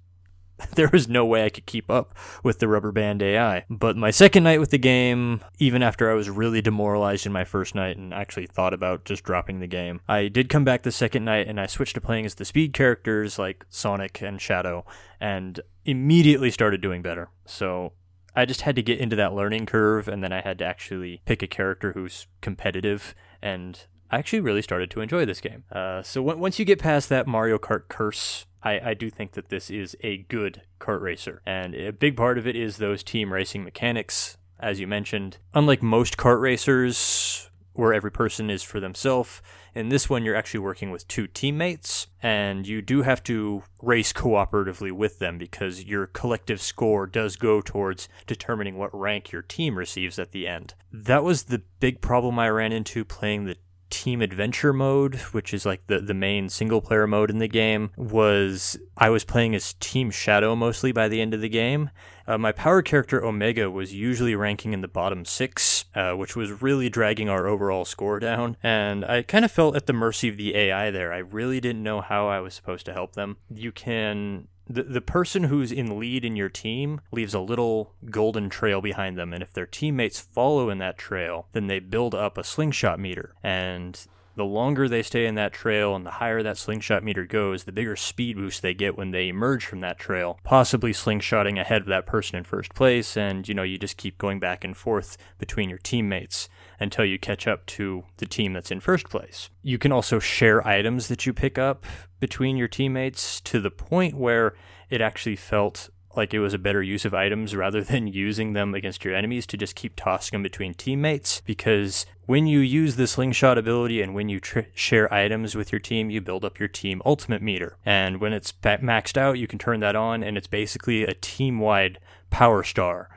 there 0.75 0.91
was 0.93 1.09
no 1.09 1.25
way 1.25 1.45
I 1.45 1.51
could 1.51 1.67
keep 1.67 1.91
up 1.91 2.15
with 2.43 2.59
the 2.59 2.69
rubber 2.69 2.93
band 2.93 3.23
AI. 3.23 3.65
But 3.71 3.97
my 3.97 4.11
second 4.11 4.45
night 4.45 4.61
with 4.61 4.71
the 4.71 4.79
game, 4.79 5.43
even 5.59 5.83
after 5.83 6.11
I 6.11 6.15
was 6.15 6.29
really 6.31 6.61
demoralized 6.61 7.27
in 7.27 7.33
my 7.33 7.45
first 7.45 7.75
night 7.75 7.97
and 7.97 8.13
actually 8.13 8.47
thought 8.47 8.75
about 8.75 9.05
just 9.05 9.25
dropping 9.25 9.61
the 9.61 9.67
game, 9.67 10.01
I 10.09 10.29
did 10.29 10.49
come 10.49 10.65
back 10.65 10.83
the 10.83 10.93
second 10.93 11.25
night 11.25 11.49
and 11.49 11.61
I 11.61 11.67
switched 11.67 11.95
to 11.95 12.01
playing 12.01 12.27
as 12.27 12.35
the 12.35 12.45
speed 12.45 12.73
characters 12.73 13.39
like 13.39 13.65
Sonic 13.69 14.21
and 14.23 14.41
Shadow 14.41 14.85
and 15.21 15.61
immediately 15.85 16.51
started 16.51 16.81
doing 16.81 17.03
better. 17.03 17.31
So 17.47 17.93
I 18.35 18.45
just 18.45 18.63
had 18.63 18.77
to 18.77 18.83
get 18.83 19.01
into 19.01 19.17
that 19.17 19.35
learning 19.35 19.67
curve 19.67 20.09
and 20.09 20.23
then 20.23 20.33
I 20.33 20.41
had 20.41 20.59
to 20.59 20.65
actually 20.65 21.23
pick 21.25 21.43
a 21.43 21.47
character 21.47 21.93
who's 21.93 22.27
competitive 22.41 23.15
and 23.43 23.87
I 24.11 24.19
actually 24.19 24.41
really 24.41 24.63
started 24.63 24.91
to 24.93 25.01
enjoy 25.01 25.25
this 25.25 25.41
game. 25.41 25.65
Uh, 25.71 26.03
so 26.03 26.23
w- 26.23 26.41
once 26.41 26.59
you 26.59 26.65
get 26.65 26.79
past 26.79 27.09
that 27.09 27.27
Mario 27.27 27.59
Kart 27.59 27.89
curse 27.89 28.47
I, 28.63 28.91
I 28.91 28.95
do 28.95 29.11
think 29.11 29.33
that 29.33 29.49
this 29.49 29.71
is 29.71 29.97
a 30.03 30.19
good 30.19 30.63
kart 30.81 31.01
racer. 31.01 31.43
And 31.47 31.75
a 31.75 31.93
big 31.93 32.17
part 32.17 32.39
of 32.39 32.47
it 32.47 32.57
is 32.57 32.77
those 32.77 33.03
team 33.03 33.33
racing 33.33 33.65
mechanics, 33.65 34.37
as 34.59 34.81
you 34.81 34.87
mentioned. 34.87 35.39
Unlike 35.55 35.83
most 35.83 36.17
kart 36.17 36.41
racers, 36.41 37.51
where 37.73 37.95
every 37.95 38.11
person 38.11 38.51
is 38.51 38.65
for 38.65 38.81
themselves, 38.81 39.41
in 39.75 39.89
this 39.89 40.11
one 40.11 40.25
you're 40.25 40.35
actually 40.35 40.59
working 40.59 40.91
with 40.91 41.07
two 41.07 41.29
teammates, 41.29 42.09
and 42.21 42.67
you 42.67 42.83
do 42.83 43.03
have 43.03 43.23
to 43.23 43.63
race 43.81 44.13
cooperatively 44.13 44.91
with 44.91 45.21
them 45.21 45.39
because 45.39 45.85
your 45.85 46.09
collective 46.09 46.61
score 46.61 47.07
does 47.07 47.37
go 47.37 47.61
towards 47.61 48.09
determining 48.27 48.77
what 48.77 48.93
rank 48.93 49.31
your 49.31 49.43
team 49.43 49.79
receives 49.79 50.19
at 50.19 50.33
the 50.33 50.49
end. 50.49 50.75
That 50.93 51.23
was 51.23 51.45
the 51.45 51.63
big 51.79 52.01
problem 52.01 52.39
I 52.41 52.49
ran 52.49 52.73
into 52.73 53.05
playing 53.05 53.45
the 53.45 53.57
team 53.91 54.23
adventure 54.23 54.73
mode, 54.73 55.17
which 55.33 55.53
is 55.53 55.67
like 55.67 55.87
the, 55.87 56.01
the 56.01 56.15
main 56.15 56.49
single 56.49 56.81
player 56.81 57.07
mode 57.07 57.31
in 57.31 57.39
the 57.39 57.49
game, 57.49 57.91
was 57.97 58.79
I 58.97 59.11
was 59.11 59.25
playing 59.25 59.55
as 59.55 59.75
Team 59.75 60.11
Shadow 60.11 60.55
mostly 60.57 60.93
by 60.93 61.09
the 61.09 61.21
end 61.21 61.35
of 61.35 61.41
the 61.41 61.49
game. 61.49 61.91
Uh, 62.27 62.37
my 62.37 62.53
power 62.53 62.83
character 62.83 63.25
Omega 63.25 63.71
was 63.71 63.95
usually 63.95 64.35
ranking 64.35 64.75
in 64.75 64.83
the 64.83 64.89
bottom 64.89 65.25
six, 65.25 65.87
uh, 65.95 66.13
which 66.13 66.37
was 66.37 66.61
really 66.61 66.91
dragging 66.91 67.31
our 67.31 67.47
overall 67.47 67.87
score 67.87 68.21
down. 68.21 68.57
And 68.63 69.05
I 69.05 69.23
kind 69.23 69.47
of 69.47 69.51
felt 69.51 69.77
at 69.77 69.87
the 69.87 69.95
mercy 69.95 70.29
of 70.29 70.37
the 70.37 70.55
AI 70.55 70.91
there. 70.91 71.13
I 71.13 71.19
really 71.19 71.59
didn't 71.59 71.83
know 71.83 72.03
how 72.03 72.29
I 72.29 72.41
was 72.41 72.53
supposed 72.53 72.85
to 72.87 72.93
help 72.93 73.15
them. 73.15 73.39
You 73.49 73.73
can 73.73 74.49
the, 74.69 74.83
the 74.83 75.01
person 75.01 75.45
who's 75.45 75.73
in 75.73 75.99
lead 75.99 76.25
in 76.25 76.37
your 76.37 76.49
team 76.49 77.01
leaves 77.11 77.35
a 77.35 77.41
little 77.41 77.95
golden 78.11 78.49
trail 78.51 78.81
behind 78.81 79.17
them. 79.17 79.33
And 79.33 79.43
if 79.43 79.53
their 79.53 79.67
teammates 79.67 80.21
follow 80.21 80.71
in 80.71 80.79
that 80.79 80.99
trail 80.99 81.47
then 81.53 81.67
they 81.67 81.79
build 81.79 82.15
up 82.15 82.37
a 82.37 82.45
slingshot 82.45 83.01
meter. 83.01 83.35
And 83.43 84.07
the 84.39 84.45
longer 84.45 84.89
they 84.89 85.03
stay 85.03 85.27
in 85.27 85.35
that 85.35 85.53
trail 85.53 85.97
and 85.97 86.07
the 86.07 86.13
higher 86.13 86.45
that 86.45 86.57
slingshot 86.57 87.03
meter 87.03 87.27
goes, 87.27 87.65
the 87.65 87.73
bigger 87.73 87.97
speed 87.97 88.37
boost 88.37 88.63
they 88.63 88.73
get 88.73 88.97
when 88.97 89.11
they 89.11 89.29
emerge 89.29 89.67
from 89.67 89.81
that 89.81 89.99
trail, 89.99 90.39
possibly 90.45 90.93
slingshotting 90.93 91.61
ahead 91.61 91.83
of 91.83 91.89
that 91.89 92.07
person 92.07 92.37
in 92.37 92.45
first 92.45 92.73
place. 92.73 93.17
And, 93.17 93.47
you 93.49 93.55
know, 93.55 93.65
you 93.65 93.77
just 93.79 93.97
keep 93.97 94.17
going 94.17 94.39
back 94.39 94.63
and 94.63 94.77
forth 94.77 95.19
between 95.39 95.69
your 95.69 95.79
teammates 95.79 96.49
until 96.79 97.05
you 97.05 97.19
catch 97.19 97.49
up 97.49 97.67
to 97.67 98.05
the 98.19 98.27
team 98.27 98.53
that's 98.53 98.71
in 98.71 98.79
first 98.79 99.11
place. 99.11 99.51
You 99.63 99.77
can 99.77 99.91
also 99.91 100.21
share 100.21 100.67
items 100.67 101.09
that 101.09 101.27
you 101.27 101.33
pick 101.33 101.59
up 101.59 101.85
between 102.21 102.57
your 102.57 102.69
teammates 102.69 103.41
to 103.41 103.61
the 103.61 103.73
point 103.73 104.15
where 104.15 104.55
it 104.89 105.01
actually 105.01 105.37
felt 105.37 105.91
like 106.19 106.35
it 106.35 106.41
was 106.41 106.53
a 106.53 106.59
better 106.59 106.83
use 106.83 107.07
of 107.07 107.15
items 107.15 107.57
rather 107.57 107.83
than 107.85 108.07
using 108.07 108.53
them 108.53 108.75
against 108.75 109.05
your 109.05 109.15
enemies 109.15 109.47
to 109.47 109.57
just 109.57 109.75
keep 109.75 109.97
tossing 109.97 110.37
them 110.37 110.43
between 110.43 110.75
teammates. 110.75 111.41
Because 111.47 112.05
when 112.27 112.47
you 112.47 112.59
use 112.59 112.97
the 112.97 113.07
slingshot 113.07 113.57
ability 113.57 114.03
and 114.03 114.15
when 114.15 114.29
you 114.29 114.41
tr- 114.41 114.61
share 114.75 115.13
items 115.13 115.55
with 115.55 115.73
your 115.73 115.79
team 115.79 116.11
you 116.11 116.21
build 116.21 116.45
up 116.45 116.59
your 116.59 116.69
team 116.69 117.01
ultimate 117.07 117.41
meter. 117.41 117.79
And 117.87 118.21
when 118.21 118.35
it's 118.35 118.53
maxed 118.53 119.17
out 119.17 119.39
you 119.39 119.47
can 119.47 119.59
turn 119.59 119.81
that 119.81 119.97
on 119.97 120.23
and 120.23 120.37
it's 120.37 120.47
basically 120.47 121.05
a 121.05 121.15
team-wide 121.15 121.99
power 122.29 122.63
star. 122.63 123.09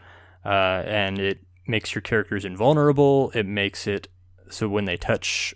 Uh, 0.45 0.83
and 0.85 1.19
it 1.19 1.39
makes 1.67 1.93
your 1.93 2.01
characters 2.01 2.45
invulnerable. 2.45 3.31
It 3.35 3.45
makes 3.45 3.85
it 3.85 4.07
so 4.49 4.69
when 4.69 4.85
they 4.85 4.97
touch 4.97 5.53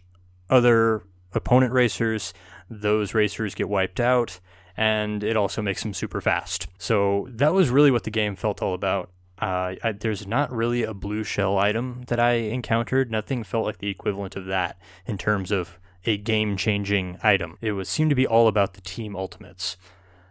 other 0.49 1.03
opponent 1.33 1.73
racers 1.73 2.33
those 2.69 3.13
racers 3.13 3.53
get 3.55 3.69
wiped 3.69 3.99
out 3.99 4.39
and 4.77 5.23
it 5.23 5.37
also 5.37 5.61
makes 5.61 5.83
them 5.83 5.93
super 5.93 6.21
fast. 6.21 6.67
So 6.77 7.27
that 7.31 7.53
was 7.53 7.69
really 7.69 7.91
what 7.91 8.03
the 8.03 8.11
game 8.11 8.35
felt 8.35 8.61
all 8.61 8.73
about. 8.73 9.09
Uh, 9.41 9.75
I, 9.83 9.91
there's 9.91 10.25
not 10.25 10.51
really 10.51 10.83
a 10.83 10.93
blue 10.93 11.23
shell 11.23 11.57
item 11.57 12.03
that 12.07 12.19
I 12.19 12.33
encountered. 12.33 13.11
Nothing 13.11 13.43
felt 13.43 13.65
like 13.65 13.79
the 13.79 13.89
equivalent 13.89 14.35
of 14.35 14.45
that 14.45 14.79
in 15.05 15.17
terms 15.17 15.51
of 15.51 15.77
a 16.05 16.17
game 16.17 16.55
changing 16.55 17.17
item. 17.21 17.57
It 17.61 17.73
was 17.73 17.89
seemed 17.89 18.11
to 18.11 18.15
be 18.15 18.27
all 18.27 18.47
about 18.47 18.73
the 18.73 18.81
team 18.81 19.15
ultimates. 19.15 19.75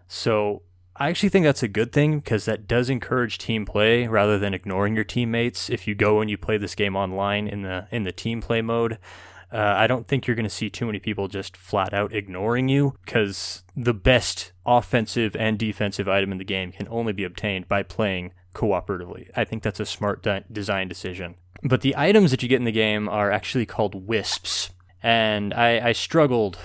So 0.07 0.63
I 0.97 1.09
actually 1.09 1.29
think 1.31 1.45
that's 1.45 1.63
a 1.63 1.69
good 1.69 1.93
thing 1.93 2.21
because 2.21 2.45
that 2.45 2.69
does 2.69 2.89
encourage 2.89 3.39
team 3.39 3.67
play 3.67 4.07
rather 4.07 4.39
than 4.39 4.55
ignoring 4.55 4.95
your 4.95 5.05
teammates. 5.05 5.69
If 5.69 5.89
you 5.89 5.95
go 5.95 6.21
and 6.21 6.31
you 6.31 6.39
play 6.39 6.57
this 6.57 6.75
game 6.75 6.95
online 6.95 7.49
in 7.49 7.63
the 7.63 7.89
in 7.91 8.05
the 8.05 8.13
team 8.13 8.41
play 8.41 8.63
mode, 8.63 8.99
uh, 9.53 9.75
I 9.77 9.87
don't 9.87 10.07
think 10.07 10.27
you're 10.27 10.37
going 10.37 10.45
to 10.45 10.51
see 10.51 10.71
too 10.71 10.87
many 10.87 10.99
people 10.99 11.29
just 11.29 11.57
flat 11.57 11.95
out 11.95 12.13
ignoring 12.13 12.69
you 12.69 12.97
because 13.05 13.63
the 13.77 13.95
best 13.95 14.53
offensive 14.67 15.37
and 15.37 15.59
defensive 15.59 16.09
item 16.09 16.33
in 16.33 16.39
the 16.39 16.45
game 16.45 16.73
can 16.73 16.89
only 16.91 17.13
be 17.13 17.25
obtained 17.25 17.69
by 17.69 17.83
playing 17.83 18.33
cooperatively. 18.55 19.29
I 19.37 19.45
think 19.45 19.63
that's 19.63 19.81
a 19.81 19.87
smart 19.87 20.23
de- 20.23 20.45
design 20.51 20.89
decision. 20.89 21.37
But 21.63 21.81
the 21.81 21.97
items 21.97 22.31
that 22.31 22.43
you 22.43 22.49
get 22.49 22.57
in 22.57 22.65
the 22.65 22.73
game 22.73 23.09
are 23.09 23.31
actually 23.31 23.67
called 23.67 24.07
wisps. 24.07 24.71
And 25.03 25.53
I, 25.55 25.89
I 25.89 25.93
struggled 25.93 26.59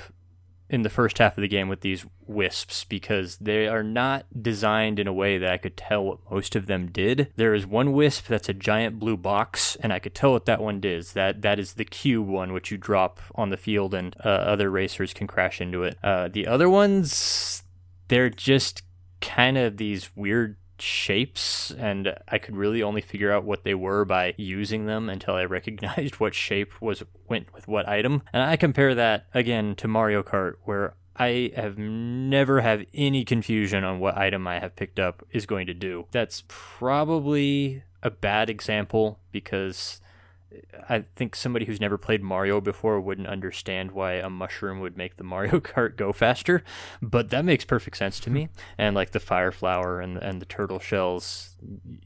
in 0.69 0.83
the 0.83 0.89
first 0.89 1.17
half 1.17 1.37
of 1.37 1.41
the 1.41 1.47
game 1.47 1.67
with 1.67 1.81
these 1.81 2.05
wisps 2.27 2.85
because 2.85 3.37
they 3.37 3.67
are 3.67 3.83
not 3.83 4.25
designed 4.39 4.99
in 4.99 5.07
a 5.07 5.13
way 5.13 5.37
that 5.37 5.51
I 5.51 5.57
could 5.57 5.75
tell 5.75 6.05
what 6.05 6.19
most 6.29 6.55
of 6.55 6.67
them 6.67 6.91
did. 6.91 7.31
There 7.35 7.55
is 7.55 7.65
one 7.65 7.93
wisp 7.93 8.27
that's 8.27 8.49
a 8.49 8.53
giant 8.53 8.99
blue 8.99 9.17
box, 9.17 9.75
and 9.77 9.91
I 9.91 9.99
could 9.99 10.13
tell 10.13 10.31
what 10.31 10.45
that 10.45 10.61
one 10.61 10.79
does. 10.79 11.13
That 11.13 11.41
that 11.41 11.59
is 11.59 11.73
the 11.73 11.85
cube 11.85 12.27
one, 12.27 12.53
which 12.53 12.71
you 12.71 12.77
drop 12.77 13.19
on 13.35 13.49
the 13.49 13.57
field, 13.57 13.93
and 13.93 14.15
uh, 14.23 14.29
other 14.29 14.69
racers 14.69 15.13
can 15.13 15.27
crash 15.27 15.59
into 15.59 15.83
it. 15.83 15.97
Uh, 16.03 16.27
the 16.27 16.45
other 16.45 16.69
ones, 16.69 17.63
they're 18.07 18.29
just 18.29 18.83
kind 19.21 19.57
of 19.57 19.77
these 19.77 20.15
weird 20.15 20.55
shapes 20.81 21.71
and 21.71 22.15
I 22.27 22.37
could 22.37 22.55
really 22.55 22.81
only 22.83 23.01
figure 23.01 23.31
out 23.31 23.43
what 23.43 23.63
they 23.63 23.73
were 23.73 24.05
by 24.05 24.33
using 24.37 24.85
them 24.85 25.09
until 25.09 25.35
I 25.35 25.45
recognized 25.45 26.15
what 26.15 26.33
shape 26.33 26.81
was 26.81 27.03
went 27.27 27.53
with 27.53 27.67
what 27.67 27.87
item. 27.87 28.23
And 28.33 28.43
I 28.43 28.55
compare 28.55 28.95
that 28.95 29.27
again 29.33 29.75
to 29.75 29.87
Mario 29.87 30.23
Kart 30.23 30.55
where 30.63 30.95
I 31.15 31.51
have 31.55 31.77
never 31.77 32.61
have 32.61 32.85
any 32.93 33.25
confusion 33.25 33.83
on 33.83 33.99
what 33.99 34.17
item 34.17 34.47
I 34.47 34.59
have 34.59 34.75
picked 34.75 34.99
up 34.99 35.25
is 35.31 35.45
going 35.45 35.67
to 35.67 35.73
do. 35.73 36.05
That's 36.11 36.43
probably 36.47 37.83
a 38.01 38.09
bad 38.09 38.49
example 38.49 39.19
because 39.31 39.99
I 40.89 41.03
think 41.15 41.35
somebody 41.35 41.65
who's 41.65 41.79
never 41.79 41.97
played 41.97 42.23
Mario 42.23 42.59
before 42.59 42.99
wouldn't 42.99 43.27
understand 43.27 43.91
why 43.91 44.13
a 44.13 44.29
mushroom 44.29 44.79
would 44.79 44.97
make 44.97 45.17
the 45.17 45.23
Mario 45.33 45.59
Kart 45.59 45.95
go 45.95 46.11
faster, 46.11 46.63
but 47.01 47.29
that 47.29 47.45
makes 47.45 47.65
perfect 47.65 47.97
sense 47.97 48.19
to 48.21 48.29
me. 48.29 48.49
And 48.77 48.95
like 48.95 49.11
the 49.11 49.19
fire 49.19 49.51
flower 49.51 49.99
and 49.99 50.17
and 50.17 50.41
the 50.41 50.45
turtle 50.45 50.79
shells, 50.79 51.57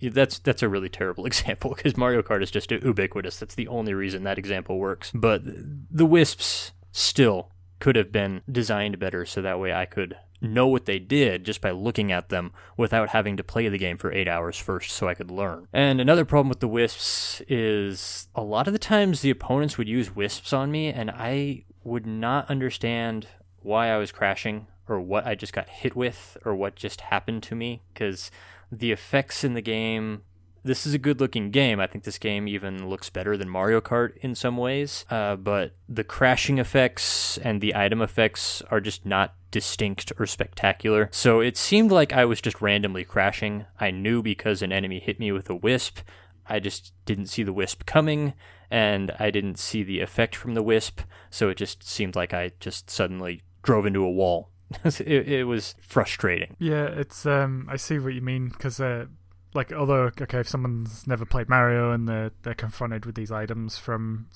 that's 0.02 0.40
that's 0.40 0.64
a 0.64 0.70
really 0.70 0.90
terrible 0.90 1.26
example 1.32 1.74
because 1.76 1.96
Mario 1.96 2.22
Kart 2.22 2.42
is 2.42 2.52
just 2.52 2.72
ubiquitous. 2.72 3.38
That's 3.38 3.56
the 3.56 3.68
only 3.68 3.94
reason 3.94 4.24
that 4.24 4.38
example 4.40 4.80
works. 4.80 5.12
But 5.14 5.44
the 5.46 6.06
wisps 6.06 6.72
still 6.92 7.53
could 7.84 7.98
have 7.98 8.14
been 8.14 8.42
designed 8.50 8.98
better 8.98 9.26
so 9.26 9.42
that 9.42 9.60
way 9.60 9.74
I 9.74 9.84
could 9.84 10.16
know 10.40 10.68
what 10.68 10.86
they 10.86 11.00
did 11.00 11.44
just 11.44 11.60
by 11.60 11.72
looking 11.72 12.14
at 12.14 12.30
them 12.30 12.54
without 12.78 13.10
having 13.10 13.36
to 13.36 13.44
play 13.44 13.68
the 13.68 13.78
game 13.78 13.98
for 13.98 14.10
eight 14.10 14.30
hours 14.30 14.58
first 14.58 14.92
so 14.92 15.10
I 15.10 15.16
could 15.16 15.30
learn. 15.30 15.68
And 15.74 16.00
another 16.00 16.24
problem 16.24 16.48
with 16.48 16.62
the 16.62 16.68
wisps 16.70 17.42
is 17.50 18.30
a 18.36 18.42
lot 18.42 18.68
of 18.68 18.74
the 18.74 18.80
times 18.80 19.20
the 19.20 19.32
opponents 19.32 19.78
would 19.78 19.90
use 19.90 20.16
wisps 20.16 20.54
on 20.54 20.72
me 20.72 20.94
and 20.94 21.12
I 21.12 21.66
would 21.84 22.08
not 22.08 22.50
understand 22.50 23.28
why 23.60 23.90
I 23.90 23.98
was 23.98 24.14
crashing 24.14 24.68
or 24.88 25.02
what 25.02 25.28
I 25.28 25.36
just 25.36 25.52
got 25.52 25.68
hit 25.68 25.94
with 25.94 26.38
or 26.46 26.56
what 26.56 26.78
just 26.78 27.02
happened 27.02 27.44
to 27.44 27.56
me 27.56 27.82
because 27.94 28.32
the 28.72 28.94
effects 28.94 29.44
in 29.44 29.56
the 29.56 29.62
game 29.62 30.22
this 30.64 30.86
is 30.86 30.94
a 30.94 30.98
good 30.98 31.20
looking 31.20 31.52
game. 31.52 31.80
I 31.80 31.88
think 31.88 32.04
this 32.04 32.18
game 32.18 32.48
even 32.48 32.88
looks 32.90 33.10
better 33.10 33.36
than 33.36 33.50
Mario 33.50 33.82
Kart 33.82 34.18
in 34.18 34.36
some 34.36 34.58
ways. 34.58 35.06
Uh, 35.10 35.36
but 35.36 35.76
the 35.90 36.04
crashing 36.04 36.58
effects 36.58 37.38
and 37.40 37.62
the 37.62 37.76
item 37.76 38.02
effects 38.02 38.62
are 38.72 38.80
just 38.80 39.06
not 39.06 39.36
distinct 39.52 40.12
or 40.18 40.26
spectacular. 40.26 41.10
So 41.12 41.40
it 41.42 41.58
seemed 41.58 41.92
like 41.92 42.14
I 42.14 42.26
was 42.26 42.42
just 42.42 42.62
randomly 42.62 43.04
crashing. 43.04 43.66
I 43.80 43.92
knew 43.92 44.24
because 44.24 44.62
an 44.62 44.72
enemy 44.72 45.00
hit 45.00 45.20
me 45.20 45.32
with 45.32 45.50
a 45.50 45.56
wisp. 45.56 46.00
I 46.48 46.60
just 46.60 46.94
didn't 47.06 47.28
see 47.28 47.44
the 47.44 47.54
wisp 47.54 47.86
coming, 47.86 48.34
and 48.70 49.12
I 49.20 49.32
didn't 49.32 49.60
see 49.60 49.84
the 49.84 50.02
effect 50.02 50.36
from 50.36 50.56
the 50.56 50.64
wisp. 50.64 51.02
So 51.30 51.50
it 51.50 51.56
just 51.56 51.88
seemed 51.88 52.16
like 52.16 52.34
I 52.34 52.52
just 52.60 52.90
suddenly 52.90 53.44
drove 53.62 53.86
into 53.86 54.04
a 54.04 54.12
wall. 54.12 54.50
it, 54.84 55.28
it, 55.30 55.44
was 55.46 55.76
frustrating. 55.80 56.56
Yeah, 56.60 56.86
it's 56.86 57.26
um, 57.26 57.68
I 57.70 57.76
see 57.76 58.00
what 58.00 58.14
you 58.14 58.22
mean 58.22 58.50
because 58.50 58.80
uh, 58.80 59.06
like 59.54 59.72
although 59.72 60.12
okay 60.22 60.40
if 60.40 60.48
someone's 60.48 61.06
never 61.08 61.26
played 61.26 61.50
mario 61.50 61.92
and 61.92 62.08
they're 62.08 62.32
they're 62.44 62.54
confronted 62.54 63.06
with 63.06 63.16
these 63.16 63.32
items 63.32 63.78
from 63.78 64.28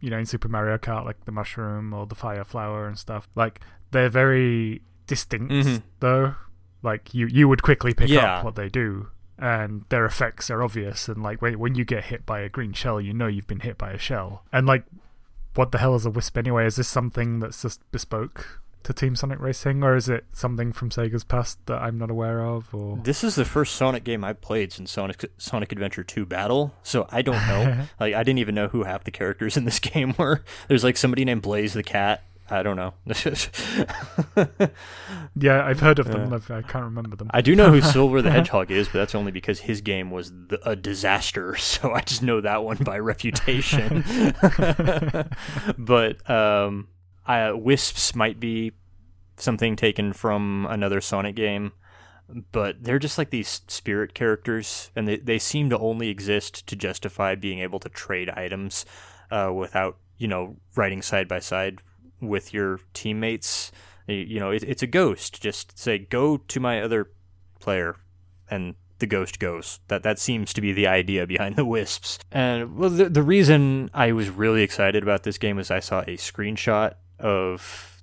you 0.00 0.10
know 0.10 0.18
in 0.18 0.26
super 0.26 0.48
mario 0.48 0.78
kart 0.78 1.04
like 1.04 1.24
the 1.24 1.32
mushroom 1.32 1.92
or 1.92 2.06
the 2.06 2.14
fire 2.14 2.44
flower 2.44 2.86
and 2.86 2.98
stuff 2.98 3.28
like 3.34 3.60
they're 3.90 4.08
very 4.08 4.82
distinct 5.06 5.52
mm-hmm. 5.52 5.76
though 6.00 6.34
like 6.82 7.14
you 7.14 7.26
you 7.26 7.48
would 7.48 7.62
quickly 7.62 7.94
pick 7.94 8.08
yeah. 8.08 8.38
up 8.38 8.44
what 8.44 8.54
they 8.54 8.68
do 8.68 9.08
and 9.38 9.84
their 9.90 10.04
effects 10.04 10.50
are 10.50 10.62
obvious 10.62 11.08
and 11.08 11.22
like 11.22 11.42
when 11.42 11.74
you 11.74 11.84
get 11.84 12.04
hit 12.04 12.24
by 12.24 12.40
a 12.40 12.48
green 12.48 12.72
shell 12.72 13.00
you 13.00 13.12
know 13.12 13.26
you've 13.26 13.46
been 13.46 13.60
hit 13.60 13.76
by 13.76 13.92
a 13.92 13.98
shell 13.98 14.44
and 14.52 14.66
like 14.66 14.84
what 15.54 15.72
the 15.72 15.78
hell 15.78 15.94
is 15.94 16.06
a 16.06 16.10
wisp 16.10 16.36
anyway 16.36 16.66
is 16.66 16.76
this 16.76 16.88
something 16.88 17.40
that's 17.40 17.62
just 17.62 17.80
bespoke 17.90 18.62
to 18.86 18.92
Team 18.92 19.16
Sonic 19.16 19.40
Racing, 19.40 19.82
or 19.82 19.96
is 19.96 20.08
it 20.08 20.26
something 20.32 20.72
from 20.72 20.90
Sega's 20.90 21.24
past 21.24 21.58
that 21.66 21.82
I'm 21.82 21.98
not 21.98 22.08
aware 22.08 22.44
of? 22.44 22.72
Or 22.72 22.98
this 23.02 23.24
is 23.24 23.34
the 23.34 23.44
first 23.44 23.74
Sonic 23.74 24.04
game 24.04 24.22
I've 24.22 24.40
played 24.40 24.72
since 24.72 24.92
Sonic 24.92 25.24
Sonic 25.38 25.72
Adventure 25.72 26.04
2 26.04 26.24
Battle, 26.24 26.72
so 26.84 27.08
I 27.10 27.22
don't 27.22 27.44
know. 27.48 27.86
like 28.00 28.14
I 28.14 28.22
didn't 28.22 28.38
even 28.38 28.54
know 28.54 28.68
who 28.68 28.84
half 28.84 29.02
the 29.02 29.10
characters 29.10 29.56
in 29.56 29.64
this 29.64 29.78
game 29.80 30.14
were. 30.16 30.44
There's 30.68 30.84
like 30.84 30.96
somebody 30.96 31.24
named 31.24 31.42
Blaze 31.42 31.74
the 31.74 31.82
cat. 31.82 32.22
I 32.48 32.62
don't 32.62 32.76
know. 32.76 32.94
yeah, 35.36 35.66
I've 35.66 35.80
heard 35.80 35.98
of 35.98 36.06
them. 36.06 36.32
I 36.32 36.62
can't 36.62 36.84
remember 36.84 37.16
them. 37.16 37.28
I 37.34 37.40
do 37.40 37.56
know 37.56 37.72
who 37.72 37.80
Silver 37.80 38.22
the 38.22 38.30
Hedgehog 38.30 38.70
is, 38.70 38.86
but 38.86 39.00
that's 39.00 39.16
only 39.16 39.32
because 39.32 39.58
his 39.58 39.80
game 39.80 40.12
was 40.12 40.30
the, 40.30 40.60
a 40.64 40.76
disaster. 40.76 41.56
So 41.56 41.92
I 41.92 42.02
just 42.02 42.22
know 42.22 42.40
that 42.40 42.62
one 42.62 42.76
by 42.76 43.00
reputation. 43.00 44.04
but 45.76 46.30
um, 46.30 46.86
uh, 47.26 47.52
wisps 47.54 48.14
might 48.14 48.40
be 48.40 48.72
something 49.36 49.76
taken 49.76 50.12
from 50.12 50.66
another 50.70 51.00
Sonic 51.00 51.36
game, 51.36 51.72
but 52.52 52.82
they're 52.82 52.98
just 52.98 53.18
like 53.18 53.30
these 53.30 53.62
spirit 53.68 54.14
characters, 54.14 54.90
and 54.96 55.06
they, 55.06 55.18
they 55.18 55.38
seem 55.38 55.70
to 55.70 55.78
only 55.78 56.08
exist 56.08 56.66
to 56.66 56.76
justify 56.76 57.34
being 57.34 57.60
able 57.60 57.78
to 57.80 57.88
trade 57.88 58.30
items 58.30 58.84
uh, 59.30 59.52
without, 59.54 59.98
you 60.18 60.28
know, 60.28 60.56
riding 60.74 61.02
side 61.02 61.28
by 61.28 61.38
side 61.38 61.80
with 62.20 62.52
your 62.54 62.80
teammates. 62.94 63.70
You 64.06 64.40
know, 64.40 64.50
it, 64.50 64.62
it's 64.62 64.82
a 64.82 64.86
ghost. 64.86 65.42
Just 65.42 65.78
say, 65.78 65.98
go 65.98 66.36
to 66.36 66.60
my 66.60 66.80
other 66.80 67.10
player, 67.60 67.96
and 68.50 68.74
the 68.98 69.06
ghost 69.06 69.38
goes. 69.38 69.80
That 69.88 70.02
that 70.04 70.18
seems 70.18 70.52
to 70.54 70.60
be 70.60 70.72
the 70.72 70.86
idea 70.86 71.26
behind 71.26 71.56
the 71.56 71.64
wisps. 71.64 72.18
And 72.32 72.76
well, 72.76 72.90
the, 72.90 73.08
the 73.08 73.22
reason 73.22 73.90
I 73.92 74.12
was 74.12 74.30
really 74.30 74.62
excited 74.62 75.02
about 75.02 75.24
this 75.24 75.38
game 75.38 75.58
is 75.58 75.70
I 75.70 75.80
saw 75.80 76.00
a 76.00 76.16
screenshot 76.16 76.94
of 77.18 78.02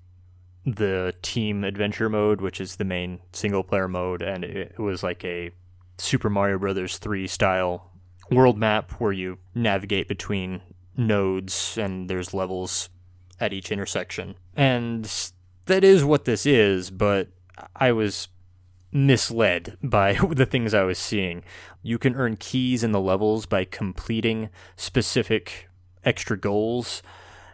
the 0.65 1.13
team 1.21 1.63
adventure 1.63 2.09
mode, 2.09 2.41
which 2.41 2.61
is 2.61 2.77
the 2.77 2.85
main 2.85 3.19
single 3.33 3.63
player 3.63 3.87
mode, 3.87 4.21
and 4.21 4.43
it 4.43 4.79
was 4.79 5.03
like 5.03 5.23
a 5.25 5.51
Super 5.97 6.29
Mario 6.29 6.57
Brothers 6.57 6.97
3 6.97 7.27
style 7.27 7.91
world 8.31 8.57
map 8.57 8.91
where 8.93 9.11
you 9.11 9.37
navigate 9.53 10.07
between 10.07 10.61
nodes 10.95 11.77
and 11.77 12.09
there's 12.09 12.33
levels 12.33 12.89
at 13.39 13.53
each 13.53 13.71
intersection. 13.71 14.35
And 14.55 15.11
that 15.65 15.83
is 15.83 16.03
what 16.03 16.25
this 16.25 16.45
is, 16.45 16.89
but 16.89 17.29
I 17.75 17.91
was 17.91 18.29
misled 18.91 19.77
by 19.83 20.13
the 20.29 20.45
things 20.45 20.73
I 20.73 20.83
was 20.83 20.97
seeing. 20.97 21.43
You 21.81 21.97
can 21.97 22.15
earn 22.15 22.37
keys 22.37 22.83
in 22.83 22.91
the 22.91 23.01
levels 23.01 23.45
by 23.45 23.65
completing 23.65 24.49
specific 24.75 25.69
extra 26.05 26.37
goals 26.37 27.01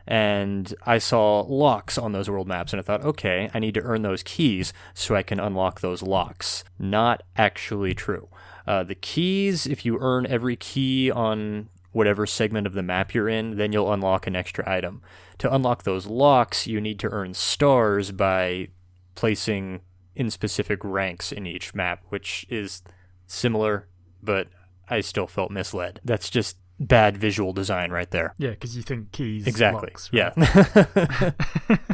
and 0.08 0.74
I 0.86 0.98
saw 0.98 1.42
locks 1.42 1.98
on 1.98 2.12
those 2.12 2.30
world 2.30 2.48
maps, 2.48 2.74
and 2.74 2.80
I 2.80 2.84
thought, 2.84 3.04
okay, 3.04 3.50
I 3.54 3.60
need 3.60 3.74
to 3.76 3.84
earn 3.84 4.02
those 4.02 4.24
keys 4.24 4.74
so 4.94 5.16
I 5.16 5.24
can 5.24 5.40
unlock 5.40 5.82
those 5.82 6.02
locks. 6.02 6.64
Not 6.78 7.24
actually 7.36 7.94
true. 7.94 8.30
Uh, 8.66 8.84
the 8.84 8.96
keys, 8.96 9.66
if 9.66 9.86
you 9.86 9.98
earn 10.00 10.26
every 10.28 10.56
key 10.56 11.10
on 11.10 11.70
whatever 11.92 12.26
segment 12.26 12.68
of 12.68 12.74
the 12.74 12.84
map 12.84 13.14
you're 13.14 13.30
in, 13.30 13.58
then 13.58 13.72
you'll 13.72 13.92
unlock 13.92 14.28
an 14.28 14.36
extra 14.36 14.68
item. 14.70 15.02
To 15.40 15.54
unlock 15.54 15.84
those 15.84 16.06
locks, 16.06 16.68
you 16.68 16.80
need 16.80 17.00
to 17.00 17.10
earn 17.10 17.34
stars 17.34 18.12
by 18.12 18.68
placing 19.16 19.82
in 20.16 20.30
specific 20.30 20.80
ranks 20.84 21.32
in 21.32 21.46
each 21.46 21.74
map, 21.74 22.04
which 22.10 22.46
is 22.50 22.84
similar, 23.26 23.88
but 24.22 24.50
I 24.90 25.02
still 25.02 25.28
felt 25.28 25.52
misled. 25.52 26.00
That's 26.04 26.30
just 26.30 26.58
bad 26.80 27.18
visual 27.18 27.54
design 27.54 27.92
right 27.92 28.10
there. 28.12 28.34
Yeah, 28.38 28.52
because 28.52 28.76
you 28.76 28.84
think 28.84 29.12
keys. 29.12 29.48
Exactly. 29.48 29.90
Locks, 29.90 30.10
right? 30.14 30.34
Yeah. 30.38 31.32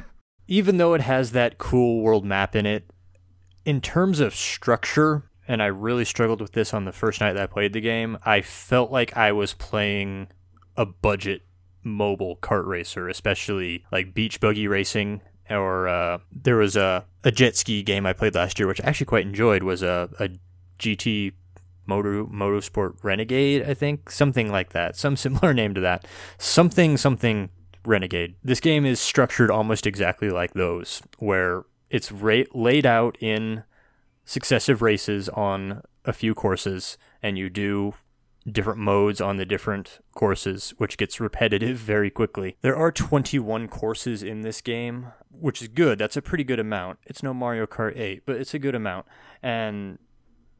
Even 0.47 0.77
though 0.77 0.93
it 0.93 1.01
has 1.01 1.31
that 1.31 1.57
cool 1.57 2.01
world 2.01 2.23
map 2.23 2.55
in 2.55 2.65
it, 2.65 2.89
in 3.65 3.81
terms 3.81 4.19
of 4.19 4.35
structure, 4.35 5.23
and 5.47 5.61
I 5.61 5.67
really 5.67 6.05
struggled 6.05 6.39
with 6.39 6.51
this 6.51 6.73
on 6.73 6.85
the 6.85 6.91
first 6.91 7.19
night 7.19 7.33
that 7.33 7.43
I 7.43 7.47
played 7.47 7.73
the 7.73 7.81
game, 7.81 8.17
I 8.23 8.41
felt 8.41 8.91
like 8.91 9.17
I 9.17 9.31
was 9.31 9.53
playing 9.53 10.27
a 10.77 10.85
budget 10.85 11.41
mobile 11.83 12.37
kart 12.37 12.65
racer, 12.65 13.09
especially 13.09 13.85
like 13.91 14.13
beach 14.13 14.39
buggy 14.39 14.67
racing. 14.67 15.21
Or 15.49 15.87
uh, 15.87 16.19
there 16.31 16.57
was 16.57 16.75
a, 16.75 17.05
a 17.23 17.31
jet 17.31 17.55
ski 17.55 17.83
game 17.83 18.05
I 18.05 18.13
played 18.13 18.35
last 18.35 18.57
year, 18.59 18.67
which 18.67 18.81
I 18.81 18.85
actually 18.85 19.05
quite 19.05 19.25
enjoyed, 19.25 19.63
was 19.63 19.83
a, 19.83 20.09
a 20.19 20.29
GP 20.79 21.33
Motor 21.85 22.25
Motorsport 22.25 23.03
Renegade, 23.03 23.63
I 23.63 23.73
think, 23.73 24.09
something 24.09 24.51
like 24.51 24.71
that, 24.73 24.95
some 24.95 25.15
similar 25.25 25.53
name 25.53 25.73
to 25.73 25.81
that, 25.81 26.05
something 26.37 26.97
something 26.97 27.49
Renegade. 27.85 28.35
This 28.43 28.59
game 28.59 28.85
is 28.85 28.99
structured 28.99 29.51
almost 29.51 29.85
exactly 29.85 30.29
like 30.29 30.53
those, 30.53 31.01
where 31.19 31.63
it's 31.89 32.11
ra- 32.11 32.43
laid 32.53 32.85
out 32.85 33.17
in 33.21 33.63
successive 34.23 34.81
races 34.81 35.29
on 35.29 35.81
a 36.03 36.13
few 36.13 36.33
courses, 36.33 36.97
and 37.21 37.37
you 37.37 37.49
do 37.49 37.93
different 38.51 38.79
modes 38.79 39.19
on 39.19 39.37
the 39.37 39.45
different 39.45 39.99
courses, 40.13 40.73
which 40.77 40.97
gets 40.97 41.19
repetitive 41.19 41.77
very 41.93 42.09
quickly. 42.09 42.57
There 42.61 42.75
are 42.75 42.91
21 42.91 43.67
courses 43.67 44.21
in 44.23 44.41
this 44.41 44.61
game, 44.61 45.07
which 45.29 45.61
is 45.61 45.67
good. 45.67 45.97
That's 45.97 46.17
a 46.17 46.21
pretty 46.21 46.43
good 46.43 46.59
amount. 46.59 46.99
It's 47.05 47.23
no 47.23 47.33
Mario 47.33 47.65
Kart 47.65 47.97
8, 47.97 48.23
but 48.25 48.37
it's 48.37 48.53
a 48.53 48.59
good 48.59 48.75
amount. 48.75 49.05
And 49.41 49.99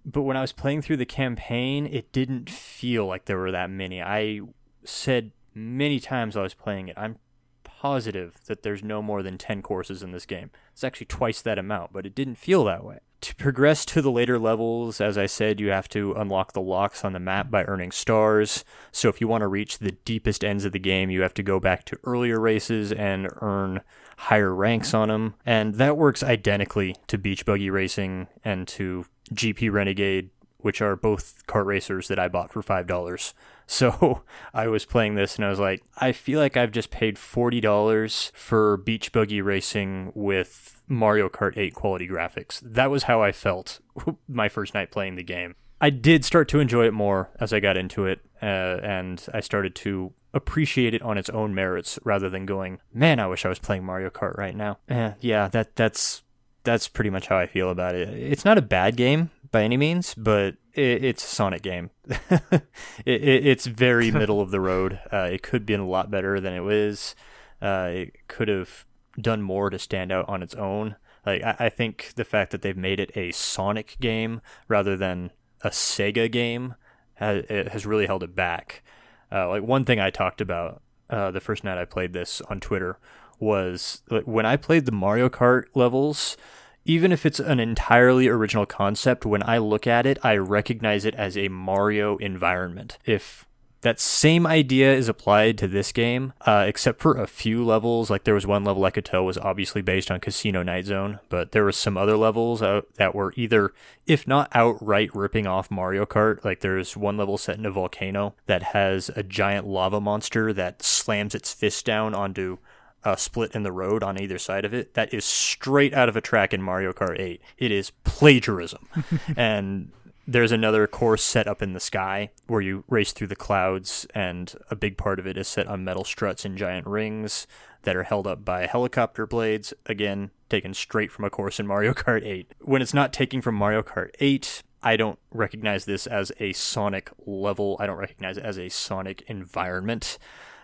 but 0.06 0.22
when 0.22 0.38
I 0.38 0.42
was 0.42 0.52
playing 0.52 0.84
through 0.84 0.98
the 0.98 1.06
campaign, 1.06 1.88
it 1.88 2.12
didn't 2.12 2.50
feel 2.50 3.06
like 3.06 3.26
there 3.26 3.38
were 3.38 3.52
that 3.52 3.70
many. 3.70 4.02
I 4.02 4.42
said 4.84 5.32
many 5.54 6.00
times 6.00 6.38
I 6.38 6.42
was 6.42 6.54
playing 6.54 6.90
it, 6.90 6.98
I'm 6.98 7.18
positive 7.64 8.40
that 8.46 8.64
there's 8.64 8.84
no 8.84 9.02
more 9.02 9.22
than 9.22 9.38
10 9.38 9.62
courses 9.62 10.02
in 10.02 10.12
this 10.12 10.26
game. 10.26 10.52
It's 10.74 10.84
actually 10.84 11.08
twice 11.08 11.42
that 11.42 11.60
amount, 11.60 11.94
but 11.94 12.06
it 12.06 12.16
didn't 12.16 12.36
feel 12.36 12.64
that 12.66 12.84
way. 12.84 13.00
To 13.22 13.36
progress 13.36 13.86
to 13.86 14.02
the 14.02 14.12
later 14.12 14.38
levels, 14.38 15.02
as 15.02 15.18
I 15.18 15.26
said, 15.26 15.60
you 15.60 15.70
have 15.70 15.90
to 15.90 16.14
unlock 16.14 16.54
the 16.54 16.62
locks 16.62 17.04
on 17.04 17.14
the 17.14 17.20
map 17.20 17.50
by 17.50 17.64
earning 17.64 17.92
stars. 17.92 18.64
So 18.92 19.10
if 19.10 19.20
you 19.20 19.28
want 19.28 19.42
to 19.42 19.48
reach 19.48 19.80
the 19.80 19.92
deepest 19.92 20.44
ends 20.44 20.66
of 20.66 20.74
the 20.74 20.80
game, 20.80 21.10
you 21.10 21.22
have 21.22 21.34
to 21.36 21.44
go 21.44 21.60
back 21.60 21.86
to 21.86 21.98
earlier 22.04 22.40
races 22.40 22.92
and 22.92 23.28
earn 23.42 23.82
higher 24.18 24.54
ranks 24.54 24.94
on 24.94 25.08
them. 25.08 25.36
And 25.46 25.76
that 25.76 25.98
works 25.98 26.22
identically 26.24 26.96
to 27.08 27.18
beach 27.18 27.46
buggy 27.46 27.70
racing 27.70 28.28
and 28.44 28.68
to 28.70 29.06
GP 29.34 29.72
Renegade 29.72 30.30
which 30.66 30.82
are 30.82 30.96
both 30.96 31.46
kart 31.46 31.66
racers 31.68 32.08
that 32.08 32.18
I 32.18 32.28
bought 32.28 32.52
for 32.52 32.64
five 32.64 32.88
dollars. 32.88 33.34
So 33.68 34.22
I 34.54 34.68
was 34.68 34.86
playing 34.86 35.16
this 35.16 35.38
and 35.38 35.46
I 35.46 35.50
was 35.50 35.58
like, 35.58 35.82
I 35.98 36.12
feel 36.12 36.40
like 36.40 36.56
I've 36.56 36.72
just 36.72 36.92
paid 36.92 37.18
forty 37.18 37.60
dollars 37.60 38.32
for 38.36 38.78
beach 38.78 39.12
buggy 39.12 39.42
racing 39.42 40.12
with 40.14 40.84
Mario 40.88 41.30
Kart 41.30 41.58
8 41.58 41.74
quality 41.74 42.08
graphics. 42.08 42.62
That 42.64 42.92
was 42.92 43.04
how 43.04 43.24
I 43.24 43.32
felt 43.32 43.80
my 44.28 44.50
first 44.50 44.76
night 44.76 44.92
playing 44.92 45.16
the 45.16 45.24
game. 45.24 45.56
I 45.82 45.90
did 45.90 46.24
start 46.24 46.48
to 46.50 46.60
enjoy 46.60 46.86
it 46.86 46.94
more 46.94 47.32
as 47.40 47.54
I 47.54 47.60
got 47.60 47.76
into 47.76 48.06
it, 48.06 48.20
uh, 48.40 48.46
and 48.84 49.26
I 49.34 49.40
started 49.40 49.74
to 49.78 50.14
appreciate 50.32 50.94
it 50.94 51.02
on 51.02 51.18
its 51.18 51.30
own 51.32 51.56
merits 51.56 51.98
rather 52.04 52.30
than 52.30 52.46
going, 52.46 52.80
man, 52.94 53.20
I 53.20 53.26
wish 53.26 53.46
I 53.46 53.50
was 53.50 53.58
playing 53.58 53.84
Mario 53.84 54.12
Kart 54.12 54.38
right 54.38 54.56
now. 54.56 54.78
Eh, 54.90 55.14
yeah, 55.22 55.48
that 55.48 55.76
that's 55.76 56.22
that's 56.66 56.88
pretty 56.88 57.10
much 57.10 57.28
how 57.28 57.38
I 57.38 57.48
feel 57.48 57.70
about 57.70 57.96
it. 57.96 58.10
It's 58.10 58.46
not 58.46 58.58
a 58.58 58.62
bad 58.62 58.98
game 58.98 59.30
by 59.52 59.64
any 59.64 59.78
means, 59.78 60.14
but 60.16 60.56
it, 60.74 61.04
it's 61.04 61.24
a 61.24 61.28
Sonic 61.28 61.62
game. 61.62 61.92
it, 62.10 62.64
it, 63.06 63.48
it's 63.48 63.66
very 63.66 64.12
middle 64.12 64.42
of 64.42 64.52
the 64.52 64.60
road. 64.60 65.00
Uh, 65.12 65.30
it 65.32 65.42
could 65.42 65.66
be 65.66 65.74
a 65.74 65.84
lot 65.84 66.12
better 66.12 66.40
than 66.40 66.54
it 66.54 66.72
is. 66.72 67.16
Uh, 67.62 67.90
it 67.92 68.28
could 68.28 68.48
have 68.48 68.86
done 69.20 69.42
more 69.42 69.70
to 69.70 69.80
stand 69.80 70.12
out 70.12 70.28
on 70.28 70.44
its 70.44 70.56
own. 70.56 70.98
Like 71.26 71.42
I, 71.44 71.56
I 71.60 71.70
think 71.70 72.14
the 72.16 72.26
fact 72.26 72.52
that 72.52 72.62
they've 72.62 72.76
made 72.76 73.00
it 73.00 73.16
a 73.16 73.32
Sonic 73.32 73.98
game 74.02 74.42
rather 74.68 74.98
than 74.98 75.32
a 75.62 75.70
Sega 75.70 76.30
game 76.32 76.76
has, 77.16 77.46
has 77.50 77.86
really 77.86 78.08
held 78.08 78.24
it 78.24 78.36
back. 78.36 78.84
Uh, 79.32 79.50
like 79.50 79.64
one 79.64 79.86
thing 79.86 80.00
I 80.00 80.10
talked 80.10 80.42
about 80.42 80.82
uh, 81.10 81.32
the 81.32 81.40
first 81.40 81.64
night 81.64 81.78
I 81.78 81.86
played 81.86 82.14
this 82.14 82.42
on 82.42 82.60
Twitter 82.60 83.00
was 83.40 84.02
like 84.10 84.26
when 84.26 84.46
I 84.46 84.58
played 84.58 84.86
the 84.86 84.92
Mario 84.92 85.30
Kart 85.30 85.66
levels, 85.74 86.38
even 86.86 87.12
if 87.12 87.26
it's 87.26 87.40
an 87.40 87.60
entirely 87.60 88.28
original 88.28 88.66
concept, 88.66 89.26
when 89.26 89.44
I 89.44 89.58
look 89.58 89.88
at 89.88 90.06
it, 90.06 90.18
I 90.24 90.38
recognize 90.38 91.06
it 91.06 91.16
as 91.16 91.38
a 91.38 91.48
Mario 91.48 92.18
environment. 92.18 92.98
If 93.06 93.46
that 93.86 94.00
same 94.00 94.48
idea 94.48 94.92
is 94.96 95.08
applied 95.08 95.60
to 95.60 95.68
this 95.68 95.92
game, 95.92 96.34
uh, 96.42 96.66
except 96.68 97.00
for 97.00 97.22
a 97.22 97.28
few 97.28 97.64
levels. 97.64 98.10
Like 98.10 98.24
there 98.24 98.34
was 98.34 98.48
one 98.48 98.64
level 98.64 98.84
I 98.84 98.90
could 98.90 99.06
tell 99.06 99.24
was 99.24 99.38
obviously 99.38 99.84
based 99.84 100.10
on 100.10 100.20
Casino 100.20 100.64
Night 100.64 100.86
Zone, 100.86 101.20
but 101.30 101.52
there 101.52 101.64
was 101.64 101.78
some 101.78 101.96
other 101.96 102.18
levels 102.18 102.64
uh, 102.64 102.82
that 102.96 103.14
were 103.14 103.32
either, 103.38 103.74
if 104.08 104.28
not 104.28 104.50
outright 104.56 105.14
ripping 105.14 105.46
off 105.46 105.70
Mario 105.70 106.04
Kart. 106.08 106.44
Like 106.44 106.62
there's 106.62 106.98
one 106.98 107.16
level 107.16 107.38
set 107.38 107.60
in 107.60 107.66
a 107.68 107.72
volcano 107.72 108.34
that 108.48 108.64
has 108.64 109.10
a 109.16 109.22
giant 109.22 109.68
lava 109.68 110.02
monster 110.02 110.52
that 110.52 110.82
slams 110.82 111.36
its 111.36 111.54
fist 111.54 111.86
down 111.86 112.16
onto 112.16 112.58
a 113.06 113.18
split 113.18 113.54
in 113.54 113.64
the 113.64 113.72
road 113.72 114.04
on 114.04 114.20
either 114.20 114.40
side 114.40 114.66
of 114.66 114.74
it. 114.74 114.96
That 114.96 115.14
is 115.14 115.24
straight 115.24 115.94
out 115.94 116.10
of 116.10 116.18
a 116.18 116.22
track 116.22 116.54
in 116.54 116.62
Mario 116.62 116.92
Kart 116.92 117.20
8. 117.20 117.42
It 117.58 117.72
is 117.72 117.92
plagiarism. 118.04 118.88
and 119.38 119.92
there's 120.28 120.52
another 120.52 120.88
course 120.88 121.24
set 121.24 121.48
up 121.48 121.62
in 121.62 121.74
the 121.74 121.80
sky 121.80 122.32
where 122.48 122.62
you 122.62 122.84
race 122.90 123.12
through 123.12 123.28
the 123.28 123.36
clouds, 123.36 124.08
and 124.16 124.54
a 124.72 124.76
big 124.76 124.98
part 124.98 125.20
of 125.20 125.28
it 125.28 125.38
is 125.38 125.48
set 125.48 125.68
on 125.68 125.84
metal 125.84 126.04
struts 126.04 126.44
and 126.44 126.58
giant 126.58 126.88
rings 126.88 127.46
that 127.84 127.96
are 127.96 128.04
held 128.04 128.26
up 128.26 128.44
by 128.44 128.66
helicopter 128.66 129.28
blades. 129.28 129.74
Again, 129.86 130.32
taken 130.50 130.74
straight 130.74 131.12
from 131.12 131.26
a 131.26 131.30
course 131.30 131.60
in 131.60 131.68
Mario 131.68 131.94
Kart 131.94 132.26
8. 132.26 132.54
When 132.62 132.82
it's 132.82 132.94
not 132.94 133.14
taking 133.14 133.42
from 133.42 133.56
Mario 133.56 133.84
Kart 133.84 134.10
8, 134.20 134.64
I 134.82 134.98
don't 134.98 135.20
recognize 135.32 135.86
this 135.86 136.08
as 136.08 136.32
a 136.40 136.54
Sonic 136.54 137.12
level. 137.26 137.78
I 137.80 137.86
don't 137.86 137.98
recognize 137.98 138.38
it 138.38 138.46
as 138.46 138.58
a 138.58 138.70
Sonic 138.70 139.24
environment. 139.28 140.18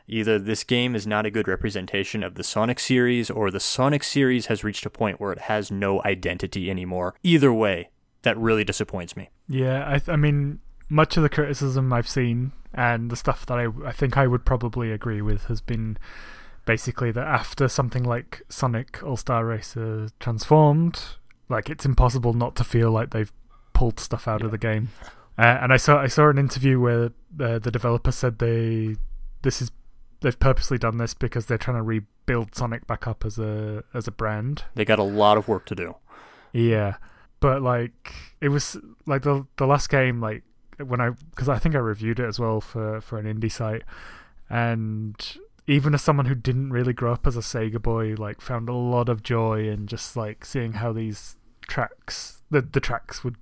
Either 0.08 0.40
this 0.40 0.64
game 0.64 0.96
is 0.96 1.08
not 1.08 1.26
a 1.26 1.32
good 1.32 1.48
representation 1.48 2.24
of 2.24 2.36
the 2.36 2.44
Sonic 2.44 2.80
series, 2.80 3.30
or 3.30 3.52
the 3.52 3.60
Sonic 3.60 4.04
series 4.04 4.48
has 4.48 4.64
reached 4.64 4.86
a 4.86 4.90
point 4.90 5.20
where 5.20 5.32
it 5.32 5.42
has 5.42 5.72
no 5.72 6.02
identity 6.04 6.70
anymore. 6.70 7.16
Either 7.24 7.54
way, 7.54 7.90
that 8.24 8.38
really 8.38 8.64
disappoints 8.64 9.16
me. 9.16 9.30
Yeah, 9.48 9.84
I, 9.88 10.00
th- 10.00 10.10
I 10.10 10.16
mean, 10.16 10.60
much 10.90 11.18
of 11.18 11.24
the 11.24 11.30
criticism 11.30 11.92
I've 11.94 12.10
seen 12.10 12.52
and 12.74 13.10
the 13.10 13.16
stuff 13.16 13.46
that 13.48 13.58
I, 13.58 13.68
I 13.86 13.92
think 13.92 14.18
I 14.18 14.28
would 14.28 14.46
probably 14.46 14.92
agree 14.92 15.22
with 15.22 15.46
has 15.46 15.62
been 15.62 15.98
basically 16.66 17.12
that 17.12 17.28
after 17.28 17.68
something 17.68 18.04
like 18.04 18.44
Sonic 18.50 19.02
All 19.04 19.18
Star 19.18 19.46
Racer 19.46 20.10
transformed, 20.20 21.02
like 21.50 21.70
it's 21.70 21.86
impossible 21.86 22.34
not 22.34 22.56
to 22.58 22.64
feel 22.64 22.92
like 22.92 23.12
they've 23.12 23.32
pulled 23.74 24.00
stuff 24.00 24.28
out 24.28 24.42
yeah. 24.42 24.46
of 24.46 24.52
the 24.52 24.58
game. 24.58 24.90
Uh, 25.38 25.58
and 25.62 25.74
I 25.74 25.78
saw 25.78 26.00
I 26.00 26.08
saw 26.08 26.30
an 26.30 26.38
interview 26.38 26.80
where 26.80 27.06
uh, 27.40 27.60
the 27.60 27.72
developer 27.72 28.12
said 28.12 28.40
they 28.40 28.96
this 29.42 29.62
is 29.62 29.72
they've 30.22 30.40
purposely 30.40 30.78
done 30.78 30.98
this 30.98 31.14
because 31.14 31.46
they're 31.46 31.58
trying 31.58 31.78
to 31.78 31.84
rebuild 31.84 32.56
Sonic 32.56 32.88
back 32.88 33.08
up 33.08 33.26
as 33.26 33.38
a 33.38 33.84
as 33.94 34.08
a 34.08 34.12
brand. 34.12 34.64
They 34.76 34.86
got 34.86 35.00
a 35.00 35.04
lot 35.04 35.38
of 35.38 35.48
work 35.48 35.66
to 35.68 35.76
do. 35.76 35.96
Yeah, 36.54 36.96
but 37.40 37.62
like 37.62 38.14
it 38.40 38.50
was 38.50 38.78
like 39.06 39.24
the 39.24 39.46
the 39.58 39.68
last 39.68 39.90
game 39.90 40.22
like 40.22 40.44
when 40.78 41.02
I 41.02 41.10
because 41.10 41.50
I 41.50 41.60
think 41.60 41.76
I 41.76 41.80
reviewed 41.80 42.20
it 42.20 42.26
as 42.26 42.40
well 42.40 42.62
for 42.62 43.02
for 43.02 43.18
an 43.18 43.26
indie 43.26 43.52
site, 43.52 43.84
and 44.50 45.16
even 45.68 45.94
as 45.94 46.02
someone 46.02 46.26
who 46.26 46.36
didn't 46.36 46.72
really 46.72 46.94
grow 46.94 47.14
up 47.14 47.28
as 47.28 47.38
a 47.38 47.42
Sega 47.42 47.82
boy, 47.82 48.16
like 48.16 48.42
found 48.42 48.70
a 48.70 48.74
lot 48.74 49.10
of 49.10 49.24
joy 49.24 49.68
in 49.68 49.88
just 49.88 50.16
like 50.16 50.46
seeing 50.46 50.74
how 50.74 50.92
these 50.92 51.36
tracks 51.68 52.42
the 52.50 52.62
the 52.62 52.80
tracks 52.80 53.24
would 53.24 53.36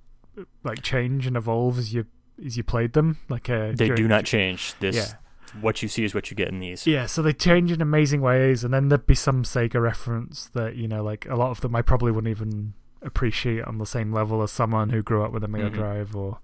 like 0.62 0.82
change 0.82 1.26
and 1.26 1.36
evolve 1.36 1.78
as 1.78 1.92
you 1.92 2.06
as 2.44 2.56
you 2.56 2.62
played 2.62 2.92
them. 2.92 3.18
Like 3.28 3.50
uh, 3.50 3.68
they 3.74 3.86
during, 3.86 3.96
do 3.96 4.08
not 4.08 4.24
change. 4.24 4.74
This 4.80 4.96
yeah. 4.96 5.12
What 5.60 5.82
you 5.82 5.88
see 5.88 6.04
is 6.04 6.14
what 6.14 6.30
you 6.30 6.36
get 6.36 6.48
in 6.48 6.60
these. 6.60 6.86
Yeah, 6.86 7.06
so 7.06 7.22
they 7.22 7.32
change 7.32 7.72
in 7.72 7.80
amazing 7.80 8.20
ways, 8.20 8.64
and 8.64 8.72
then 8.72 8.88
there'd 8.88 9.06
be 9.06 9.14
some 9.14 9.42
Sega 9.42 9.80
reference 9.80 10.48
that 10.54 10.76
you 10.76 10.88
know, 10.88 11.02
like 11.02 11.26
a 11.26 11.36
lot 11.36 11.50
of 11.50 11.60
them 11.60 11.74
I 11.74 11.82
probably 11.82 12.12
wouldn't 12.12 12.30
even 12.30 12.74
appreciate 13.02 13.64
on 13.64 13.78
the 13.78 13.86
same 13.86 14.12
level 14.12 14.42
as 14.42 14.50
someone 14.50 14.90
who 14.90 15.02
grew 15.02 15.22
up 15.22 15.32
with 15.32 15.44
a 15.44 15.48
Mega 15.48 15.66
mm-hmm. 15.66 15.74
Drive 15.74 16.14
or 16.14 16.38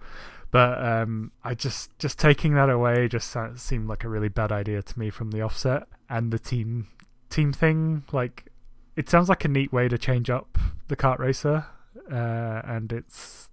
but 0.51 0.83
um, 0.83 1.33
I 1.45 1.55
just 1.55 1.97
just 1.99 2.19
taking 2.19 2.55
that 2.55 2.71
away 2.71 3.09
just 3.09 3.37
seemed 3.57 3.89
like 3.89 4.05
a 4.05 4.09
really 4.09 4.29
bad 4.29 4.53
idea 4.53 4.83
to 4.83 4.99
me 4.99 5.11
from 5.11 5.31
the 5.31 5.43
offset 5.43 5.85
and 6.09 6.33
the 6.33 6.39
team 6.39 6.89
team 7.29 7.53
thing 7.53 8.05
like 8.13 8.47
it 8.95 9.11
sounds 9.11 9.29
like 9.29 9.45
a 9.45 9.49
neat 9.49 9.73
way 9.73 9.89
to 9.89 9.99
change 9.99 10.31
up 10.31 10.59
the 10.89 10.97
kart 10.97 11.19
racer 11.19 11.67
uh, 12.11 12.63
and 12.65 12.93
it's 12.93 13.51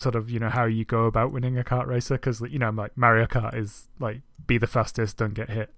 sort 0.00 0.14
of 0.14 0.30
you 0.30 0.38
know 0.38 0.48
how 0.48 0.64
you 0.64 0.84
go 0.84 1.04
about 1.04 1.32
winning 1.32 1.58
a 1.58 1.64
kart 1.64 1.86
racer 1.86 2.14
because 2.14 2.40
you 2.40 2.58
know 2.58 2.70
like 2.70 2.96
Mario 2.96 3.26
Kart 3.26 3.56
is 3.56 3.88
like 4.00 4.22
be 4.46 4.58
the 4.58 4.66
fastest 4.66 5.16
don't 5.16 5.34
get 5.34 5.50
hit 5.50 5.70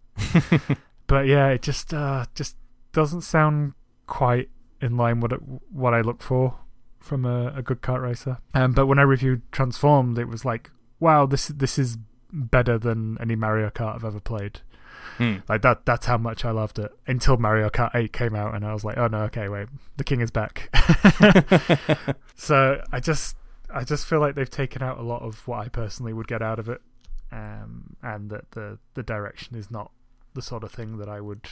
but 1.07 1.27
yeah 1.27 1.49
it 1.49 1.63
just 1.63 1.93
uh, 1.93 2.25
just 2.35 2.57
doesn't 2.93 3.21
sound 3.21 3.75
quite 4.07 4.49
in 4.81 4.97
line 4.97 5.21
with 5.21 5.33
what 5.71 5.95
I 5.95 6.01
look 6.01 6.23
for 6.23 6.55
from 6.99 7.25
a, 7.25 7.53
a 7.57 7.63
good 7.63 7.83
kart 7.83 8.03
racer. 8.03 8.39
Um, 8.55 8.73
but 8.73 8.87
when 8.87 8.99
I 8.99 9.03
reviewed 9.03 9.43
Transformed, 9.53 10.19
it 10.19 10.29
was 10.29 10.45
like, 10.45 10.71
wow, 10.99 11.27
this 11.27 11.49
this 11.49 11.79
is 11.79 11.99
better 12.33 12.79
than 12.79 13.17
any 13.21 13.37
Mario 13.37 13.71
Kart 13.71 13.97
I've 13.97 14.05
ever 14.05 14.21
played. 14.21 14.61
Hmm. 15.19 15.37
Like 15.49 15.63
that. 15.63 15.87
That's 15.87 16.07
how 16.07 16.19
much 16.19 16.45
I 16.45 16.51
loved 16.51 16.79
it 16.79 16.93
until 17.07 17.37
Mario 17.39 17.71
Kart 17.71 17.95
8 17.95 18.13
came 18.13 18.35
out, 18.35 18.55
and 18.55 18.65
I 18.67 18.73
was 18.75 18.85
like, 18.85 18.99
oh 18.99 19.07
no, 19.07 19.23
okay, 19.23 19.49
wait, 19.49 19.69
the 19.97 20.05
king 20.05 20.21
is 20.21 20.31
back. 20.31 20.69
so 22.35 22.83
I 22.93 23.01
just, 23.01 23.37
I 23.77 23.85
just 23.85 24.07
feel 24.07 24.21
like 24.21 24.35
they've 24.35 24.49
taken 24.51 24.83
out 24.83 24.99
a 24.99 25.03
lot 25.03 25.23
of 25.23 25.47
what 25.47 25.61
I 25.61 25.69
personally 25.69 26.13
would 26.13 26.27
get 26.27 26.43
out 26.43 26.59
of 26.59 26.69
it, 26.69 26.81
um, 27.33 27.97
and 28.03 28.31
that 28.31 28.53
the 28.53 28.79
the 28.95 29.03
direction 29.03 29.57
is 29.57 29.71
not 29.71 29.91
the 30.35 30.43
sort 30.43 30.65
of 30.65 30.73
thing 30.73 30.99
that 30.99 31.09
I 31.09 31.21
would 31.21 31.47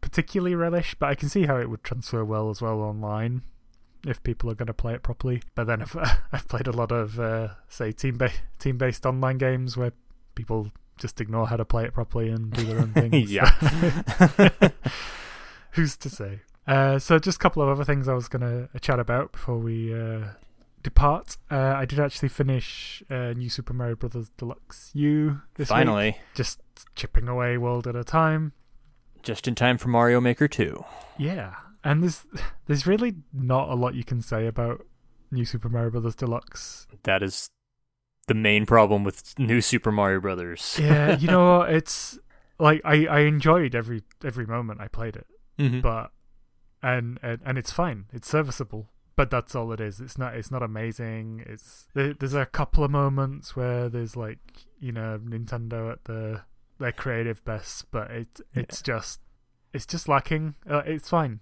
particularly 0.00 0.54
relish. 0.54 0.94
But 0.98 1.08
I 1.08 1.14
can 1.14 1.28
see 1.28 1.46
how 1.46 1.56
it 1.58 1.70
would 1.70 1.82
transfer 1.82 2.24
well 2.24 2.50
as 2.50 2.60
well 2.60 2.80
online 2.80 3.42
if 4.06 4.22
people 4.22 4.50
are 4.50 4.54
going 4.54 4.66
to 4.66 4.74
play 4.74 4.94
it 4.94 5.02
properly. 5.02 5.42
But 5.54 5.66
then 5.66 5.82
I've, 5.82 5.96
I've 6.32 6.48
played 6.48 6.66
a 6.66 6.72
lot 6.72 6.90
of, 6.92 7.18
uh, 7.20 7.48
say, 7.68 7.92
team 7.92 8.18
ba- 8.18 8.32
team 8.58 8.76
based 8.76 9.06
online 9.06 9.38
games 9.38 9.76
where 9.76 9.92
people 10.34 10.72
just 10.98 11.20
ignore 11.20 11.46
how 11.48 11.56
to 11.56 11.64
play 11.64 11.84
it 11.84 11.94
properly 11.94 12.28
and 12.28 12.52
do 12.52 12.64
their 12.64 12.78
own 12.80 12.92
things. 12.94 13.32
yeah. 13.32 13.50
Who's 15.72 15.96
to 15.98 16.10
say? 16.10 16.40
Uh, 16.66 16.98
so 16.98 17.18
just 17.18 17.36
a 17.36 17.38
couple 17.38 17.62
of 17.62 17.68
other 17.68 17.84
things 17.84 18.06
I 18.08 18.14
was 18.14 18.28
going 18.28 18.42
to 18.42 18.68
chat 18.80 19.00
about 19.00 19.32
before 19.32 19.58
we 19.58 19.94
uh, 19.94 20.26
depart. 20.82 21.36
Uh, 21.50 21.74
I 21.76 21.84
did 21.84 22.00
actually 22.00 22.28
finish 22.28 23.02
uh, 23.10 23.32
New 23.32 23.48
Super 23.48 23.72
Mario 23.72 23.96
Brothers 23.96 24.30
Deluxe 24.36 24.90
U 24.94 25.40
this 25.54 25.68
Finally. 25.68 26.06
week. 26.06 26.20
Just 26.34 26.60
chipping 26.94 27.28
away 27.28 27.56
world 27.58 27.86
at 27.86 27.96
a 27.96 28.04
time. 28.04 28.52
Just 29.22 29.46
in 29.46 29.54
time 29.54 29.78
for 29.78 29.88
Mario 29.88 30.20
Maker 30.20 30.48
2. 30.48 30.84
Yeah, 31.16 31.54
and 31.84 32.02
there's 32.02 32.26
there's 32.66 32.86
really 32.86 33.16
not 33.32 33.68
a 33.68 33.74
lot 33.74 33.94
you 33.94 34.04
can 34.04 34.20
say 34.20 34.46
about 34.46 34.84
New 35.30 35.44
Super 35.44 35.68
Mario 35.68 35.90
Brothers 35.90 36.14
Deluxe. 36.14 36.86
That 37.04 37.22
is 37.22 37.50
the 38.28 38.34
main 38.34 38.66
problem 38.66 39.04
with 39.04 39.38
New 39.38 39.60
Super 39.60 39.92
Mario 39.92 40.20
Brothers. 40.20 40.78
yeah, 40.80 41.16
you 41.20 41.28
know 41.28 41.62
It's 41.62 42.18
like 42.58 42.80
I, 42.84 43.06
I 43.06 43.20
enjoyed 43.20 43.74
every 43.74 44.02
every 44.24 44.46
moment 44.46 44.80
I 44.80 44.88
played 44.88 45.16
it, 45.16 45.26
mm-hmm. 45.58 45.80
but 45.80 46.12
and, 46.82 47.18
and 47.22 47.40
and 47.44 47.58
it's 47.58 47.72
fine. 47.72 48.06
It's 48.12 48.28
serviceable, 48.28 48.90
but 49.16 49.30
that's 49.30 49.54
all 49.54 49.72
it 49.72 49.80
is. 49.80 50.00
It's 50.00 50.18
not 50.18 50.34
it's 50.34 50.50
not 50.50 50.62
amazing. 50.62 51.44
It's 51.46 51.86
there, 51.94 52.14
there's 52.14 52.34
a 52.34 52.46
couple 52.46 52.84
of 52.84 52.90
moments 52.90 53.54
where 53.56 53.88
there's 53.88 54.16
like 54.16 54.38
you 54.80 54.92
know 54.92 55.20
Nintendo 55.22 55.92
at 55.92 56.04
the 56.04 56.42
their 56.78 56.92
creative 56.92 57.44
best, 57.44 57.90
but 57.90 58.10
it 58.10 58.40
it's 58.54 58.80
yeah. 58.80 58.94
just 58.94 59.20
it's 59.72 59.86
just 59.86 60.08
lacking. 60.08 60.54
Uh, 60.68 60.82
it's 60.86 61.08
fine. 61.08 61.40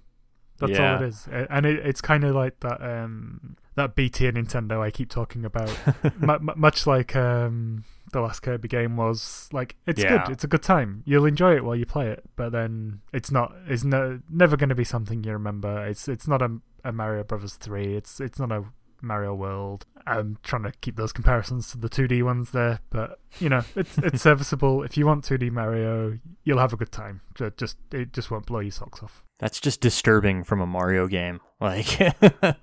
That's 0.59 0.73
yeah. 0.73 0.97
all 0.97 1.03
it 1.03 1.07
is, 1.07 1.27
and 1.31 1.65
it, 1.65 1.87
it's 1.87 2.03
kind 2.03 2.23
of 2.23 2.35
like 2.35 2.61
that. 2.61 2.83
Um, 2.83 3.57
that 3.77 3.95
BT 3.95 4.27
and 4.27 4.37
Nintendo 4.37 4.81
I 4.81 4.91
keep 4.91 5.09
talking 5.09 5.45
about. 5.45 5.71
M- 6.05 6.29
m- 6.29 6.51
much 6.57 6.87
like 6.87 7.17
um, 7.17 7.85
the 8.13 8.21
last 8.21 8.41
Kirby 8.41 8.69
game 8.69 8.97
was, 8.97 9.49
like 9.53 9.77
it's 9.87 10.03
Yeah. 10.03 10.25
good. 10.25 10.33
It's 10.33 10.45
a 10.45 10.49
good 10.49 10.63
time. 10.63 11.03
You'll 11.07 11.25
enjoy 11.25 11.57
it 11.57 11.65
while 11.65 11.77
you 11.77 11.87
play 11.87 12.09
it, 12.09 12.25
but 12.37 12.53
then 12.53 13.01
it's 13.13 13.31
not. 13.31 13.55
It's 13.69 13.85
no, 13.85 14.21
never 14.29 14.57
going 14.57 14.69
to 14.69 14.75
be 14.75 14.85
something 14.85 15.25
you 15.25 15.33
remember. 15.33 15.87
It's 15.87 16.09
it's 16.09 16.29
not 16.29 16.43
a, 16.43 16.59
a 16.85 16.93
Mario 16.93 17.25
Brothers 17.25 17.55
three. 17.55 17.95
It's 17.97 18.21
it's 18.21 18.39
not 18.39 18.53
a 18.53 18.65
Mario 19.03 19.35
World. 19.35 19.87
I'm 20.07 20.37
trying 20.43 20.65
to 20.65 20.73
keep 20.81 20.97
those 20.97 21.13
comparisons 21.13 21.71
to 21.71 21.79
the 21.79 21.89
2D 21.89 22.23
ones 22.23 22.51
there, 22.51 22.81
but 22.91 23.19
you 23.39 23.49
know, 23.49 23.63
it's 23.77 23.97
it's 23.99 24.23
serviceable. 24.29 24.83
If 24.83 24.97
you 24.97 25.07
want 25.07 25.25
2D 25.25 25.51
Mario, 25.51 26.19
you'll 26.45 26.59
have 26.59 26.73
a 26.73 26.77
good 26.77 26.93
time. 26.93 27.21
Ju- 27.35 27.53
Just 27.57 27.79
it 27.93 28.13
just 28.13 28.31
won't 28.31 28.47
blow 28.47 28.61
your 28.61 28.73
socks 28.73 29.03
off. 29.03 29.23
That's 29.39 29.59
just 29.61 29.81
disturbing 29.81 30.45
from 30.45 30.61
a 30.61 30.67
Mario 30.67 31.07
game. 31.07 31.41
Like, 31.61 31.99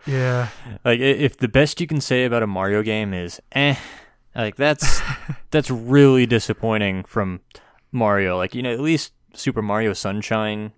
Yeah, 0.08 0.50
like 0.84 1.00
i- 1.00 1.04
if 1.04 1.38
the 1.38 1.48
best 1.48 1.80
you 1.80 1.86
can 1.86 2.02
say 2.02 2.26
about 2.26 2.42
a 2.42 2.48
Mario 2.48 2.82
game 2.82 3.14
is 3.14 3.40
eh, 3.52 3.76
like 4.36 4.56
that's 4.56 5.02
that's 5.52 5.70
really 5.70 6.26
disappointing 6.26 7.04
from 7.04 7.42
Mario. 7.92 8.38
Like, 8.38 8.56
you 8.56 8.64
know, 8.64 8.74
at 8.74 8.80
least 8.80 9.14
Super 9.36 9.62
Mario 9.62 9.94
Sunshine, 9.94 10.72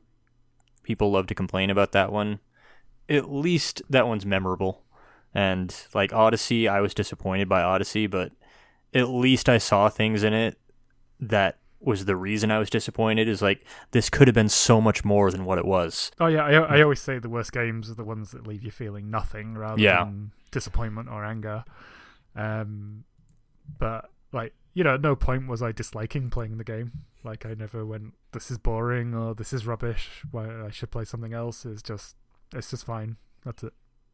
people 0.83 1.11
love 1.11 1.27
to 1.27 1.35
complain 1.35 1.69
about 1.69 1.93
that 1.93 2.11
one. 2.11 2.39
At 3.09 3.31
least 3.31 3.81
that 3.89 4.07
one's 4.07 4.25
memorable. 4.25 4.83
And 5.33 5.75
like 5.93 6.13
Odyssey, 6.13 6.67
I 6.67 6.81
was 6.81 6.93
disappointed 6.93 7.47
by 7.49 7.61
Odyssey, 7.61 8.07
but 8.07 8.31
at 8.93 9.09
least 9.09 9.47
I 9.49 9.57
saw 9.57 9.89
things 9.89 10.23
in 10.23 10.33
it 10.33 10.57
that 11.19 11.57
was 11.81 12.05
the 12.05 12.15
reason 12.15 12.51
I 12.51 12.59
was 12.59 12.69
disappointed. 12.69 13.27
Is 13.29 13.41
like 13.41 13.63
this 13.91 14.09
could 14.09 14.27
have 14.27 14.35
been 14.35 14.49
so 14.49 14.81
much 14.81 15.05
more 15.05 15.29
than 15.31 15.45
what 15.45 15.57
it 15.57 15.65
was. 15.65 16.11
Oh 16.19 16.27
yeah, 16.27 16.43
I, 16.43 16.77
I 16.77 16.81
always 16.81 16.99
say 16.99 17.19
the 17.19 17.29
worst 17.29 17.51
games 17.51 17.89
are 17.89 17.93
the 17.95 18.03
ones 18.03 18.31
that 18.31 18.47
leave 18.47 18.63
you 18.63 18.71
feeling 18.71 19.09
nothing 19.09 19.55
rather 19.55 19.81
Yeah. 19.81 20.03
than 20.03 20.31
disappointment 20.51 21.09
or 21.09 21.23
anger. 21.23 21.63
Um, 22.35 23.03
but 23.77 24.09
like 24.31 24.53
you 24.73 24.83
know, 24.83 24.95
at 24.95 25.01
no 25.01 25.15
point 25.15 25.47
was 25.47 25.61
I 25.61 25.71
disliking 25.71 26.29
playing 26.29 26.57
the 26.57 26.63
game. 26.63 26.91
Like 27.23 27.45
I 27.45 27.53
never 27.53 27.85
went, 27.85 28.13
"This 28.31 28.49
is 28.49 28.57
boring" 28.57 29.13
or 29.13 29.35
"This 29.35 29.51
is 29.53 29.65
rubbish." 29.67 30.23
Why 30.31 30.65
I 30.65 30.69
should 30.69 30.91
play 30.91 31.05
something 31.05 31.33
else. 31.33 31.65
It's 31.65 31.81
just, 31.81 32.15
it's 32.53 32.69
just 32.69 32.85
fine. 32.85 33.17
That's 33.45 33.63
it. 33.63 33.73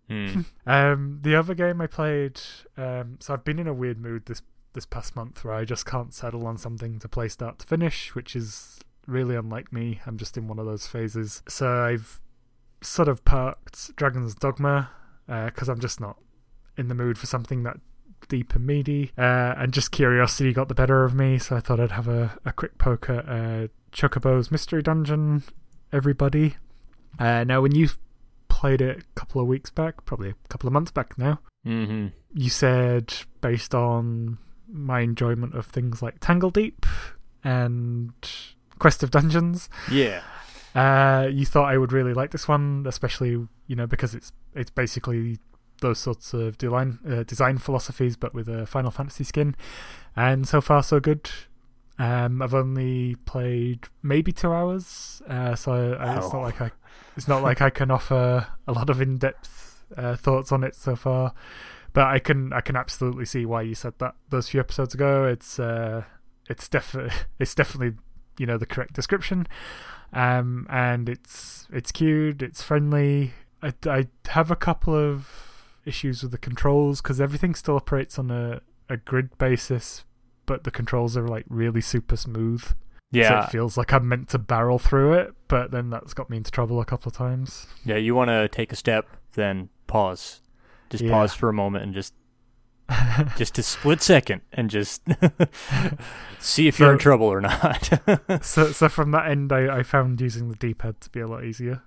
Hmm. 0.10 0.42
Um, 0.68 1.20
the 1.22 1.36
other 1.36 1.54
game 1.54 1.82
I 1.82 1.88
played, 1.88 2.40
um, 2.78 3.18
so 3.20 3.34
I've 3.34 3.44
been 3.44 3.60
in 3.60 3.68
a 3.68 3.74
weird 3.74 4.00
mood 4.00 4.26
this 4.26 4.42
this 4.74 4.86
past 4.86 5.16
month 5.16 5.46
where 5.46 5.54
I 5.54 5.64
just 5.64 5.86
can't 5.86 6.14
settle 6.14 6.46
on 6.46 6.58
something 6.58 7.00
to 7.00 7.08
play 7.08 7.30
start 7.30 7.60
to 7.60 7.68
finish, 7.68 8.14
which 8.14 8.36
is 8.36 8.80
really 9.08 9.36
unlike 9.36 9.72
me. 9.72 10.02
I'm 10.06 10.18
just 10.18 10.38
in 10.38 10.50
one 10.50 10.60
of 10.60 10.66
those 10.66 10.86
phases. 10.86 11.42
So 11.48 11.84
I've 11.84 12.20
sort 12.82 13.08
of 13.08 13.24
parked 13.24 13.96
Dragon's 13.96 14.36
Dogma 14.36 14.90
because 15.28 15.70
I'm 15.70 15.80
just 15.80 16.02
not 16.02 16.18
in 16.78 16.90
the 16.90 16.96
mood 16.96 17.18
for 17.18 17.26
something 17.26 17.64
that 17.64 17.78
deep 18.28 18.56
and 18.56 18.66
meaty. 18.66 19.12
Uh, 19.18 19.54
and 19.58 19.72
just 19.74 19.92
curiosity 19.92 20.54
got 20.54 20.68
the 20.68 20.76
better 20.76 21.04
of 21.04 21.14
me, 21.14 21.38
so 21.38 21.56
I 21.56 21.60
thought 21.60 21.80
I'd 21.80 21.92
have 21.92 22.08
a, 22.08 22.38
a 22.46 22.52
quick 22.52 22.78
poke 22.78 23.10
at 23.10 23.28
uh, 23.28 23.68
Chocobo's 23.92 24.52
Mystery 24.52 24.82
Dungeon. 24.82 25.44
Every 25.92 26.14
Buddy. 26.14 26.56
Uh, 27.20 27.44
now, 27.46 27.62
when 27.62 27.74
you 27.74 27.90
played 28.66 28.82
it 28.82 28.98
a 29.00 29.04
couple 29.20 29.40
of 29.42 29.48
weeks 29.48 29.70
back, 29.70 30.06
probably 30.06 30.30
a 30.30 30.36
couple 30.50 30.66
of 30.68 30.74
months 30.74 30.92
back 30.92 31.18
now, 31.18 31.40
Mm-hmm. 31.68 32.08
you 32.34 32.50
said 32.50 33.14
based 33.42 33.74
on 33.76 34.38
my 34.68 35.02
enjoyment 35.02 35.54
of 35.56 35.66
things 35.68 36.02
like 36.02 36.20
Tangledeep 36.20 36.86
and 37.44 38.12
Quest 38.80 39.04
of 39.04 39.12
Dungeons, 39.12 39.70
Yeah. 39.92 40.22
uh, 40.74 41.28
you 41.32 41.46
thought 41.46 41.72
I 41.72 41.78
would 41.78 41.92
really 41.92 42.14
like 42.14 42.32
this 42.32 42.48
one, 42.48 42.86
especially 42.88 43.48
you 43.68 43.76
know 43.76 43.88
because 43.88 44.14
it's 44.16 44.32
it's 44.56 44.72
basically 44.72 45.38
those 45.82 46.00
sorts 46.00 46.34
of 46.34 46.58
design 46.58 47.00
uh, 47.08 47.24
design 47.24 47.58
philosophies, 47.58 48.16
but 48.16 48.34
with 48.34 48.48
a 48.48 48.66
Final 48.66 48.92
Fantasy 48.92 49.24
skin. 49.24 49.56
And 50.16 50.48
so 50.48 50.62
far, 50.62 50.82
so 50.84 51.00
good. 51.00 51.30
Um, 51.98 52.42
I've 52.42 52.54
only 52.54 53.16
played 53.26 53.88
maybe 54.04 54.32
two 54.32 54.52
hours, 54.52 55.22
uh, 55.30 55.56
so 55.56 55.94
I, 56.00 56.18
it's 56.18 56.26
Oh. 56.28 56.34
not 56.34 56.42
like 56.42 56.62
I 56.62 56.72
it's 57.16 57.28
not 57.28 57.42
like 57.42 57.62
I 57.62 57.70
can 57.70 57.90
offer 57.92 58.48
a 58.68 58.72
lot 58.74 58.90
of 58.90 59.02
in 59.02 59.18
depth 59.18 59.84
uh, 59.96 60.16
thoughts 60.18 60.52
on 60.52 60.64
it 60.64 60.76
so 60.76 60.96
far. 60.96 61.34
But 61.94 62.08
I 62.08 62.20
can 62.20 62.52
I 62.52 62.60
can 62.60 62.76
absolutely 62.76 63.24
see 63.26 63.46
why 63.46 63.62
you 63.62 63.76
said 63.76 63.94
that 64.00 64.16
those 64.30 64.50
few 64.50 64.60
episodes 64.60 64.94
ago. 64.94 65.26
It's 65.26 65.58
uh, 65.60 66.04
it's 66.50 66.68
definitely 66.68 67.16
it's 67.40 67.56
definitely 67.56 67.96
you 68.38 68.46
know 68.46 68.58
the 68.58 68.66
correct 68.66 68.94
description 68.94 69.48
um, 70.12 70.68
and 70.70 71.08
it's 71.08 71.68
it's 71.72 71.92
cute, 71.94 72.42
it's 72.42 72.62
friendly. 72.62 73.32
I, 73.64 73.74
I 73.86 74.08
have 74.28 74.52
a 74.52 74.56
couple 74.58 74.94
of 74.94 75.30
issues 75.86 76.22
with 76.24 76.32
the 76.32 76.38
controls 76.38 77.02
because 77.02 77.22
everything 77.22 77.56
still 77.56 77.78
operates 77.78 78.20
on 78.20 78.30
a, 78.32 78.62
a 78.90 78.98
grid 78.98 79.38
basis, 79.38 80.04
but 80.46 80.64
the 80.64 80.72
controls 80.72 81.16
are 81.18 81.28
like 81.28 81.46
really 81.50 81.82
super 81.82 82.16
smooth. 82.16 82.62
so 82.64 82.74
Yeah. 83.12 83.46
it 83.46 83.50
feels 83.52 83.78
like 83.78 83.94
I'm 83.94 84.08
meant 84.08 84.30
to 84.30 84.38
barrel 84.40 84.80
through 84.80 85.14
it, 85.14 85.34
but 85.48 85.72
then 85.72 85.90
that's 85.90 86.14
got 86.14 86.30
me 86.30 86.38
into 86.38 86.52
trouble 86.52 86.80
a 86.82 86.86
couple 86.86 87.10
of 87.10 87.16
times. 87.16 87.68
Yeah, 87.84 87.98
you 87.98 88.16
want 88.16 88.30
to 88.30 88.48
take 88.48 88.72
a 88.72 88.76
step, 88.76 89.08
then 89.34 89.70
pause. 89.88 90.42
Just 90.90 91.04
Yeah. 91.04 91.12
pause 91.12 91.34
for 91.34 91.50
a 91.50 91.54
moment 91.54 91.84
and 91.84 91.94
just 91.94 92.14
just 93.36 93.58
a 93.58 93.64
split 93.64 94.00
second 94.02 94.42
and 94.54 94.70
just 94.70 95.02
see 96.40 96.68
if 96.68 96.80
you're 96.80 96.92
in 96.94 97.00
trouble 97.00 97.26
or 97.26 97.42
not. 97.42 97.90
so 98.44 98.72
so 98.72 98.88
from 98.90 99.10
that 99.12 99.28
end, 99.30 99.52
I, 99.52 99.78
I 99.80 99.84
found 99.84 100.22
using 100.22 100.50
the 100.50 100.56
D-pad 100.56 101.02
to 101.02 101.10
be 101.10 101.20
a 101.20 101.28
lot 101.28 101.44
easier. 101.44 101.82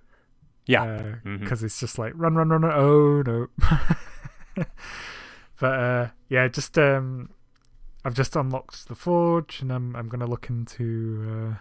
yeah. 0.66 1.14
Because 1.24 1.62
it's 1.62 1.78
just 1.78 1.98
like 1.98 2.12
run, 2.16 2.34
run, 2.34 2.48
run. 2.48 2.62
run, 2.62 2.72
Oh 2.74 3.22
no! 3.22 3.46
but 5.60 5.72
uh, 5.78 6.08
yeah, 6.28 6.48
just 6.48 6.76
um, 6.78 7.30
I've 8.08 8.14
just 8.14 8.36
unlocked 8.36 8.88
the 8.88 8.94
forge, 8.94 9.60
and 9.60 9.70
I'm 9.70 9.94
I'm 9.94 10.08
gonna 10.08 10.26
look 10.26 10.48
into 10.48 11.26
uh, 11.28 11.54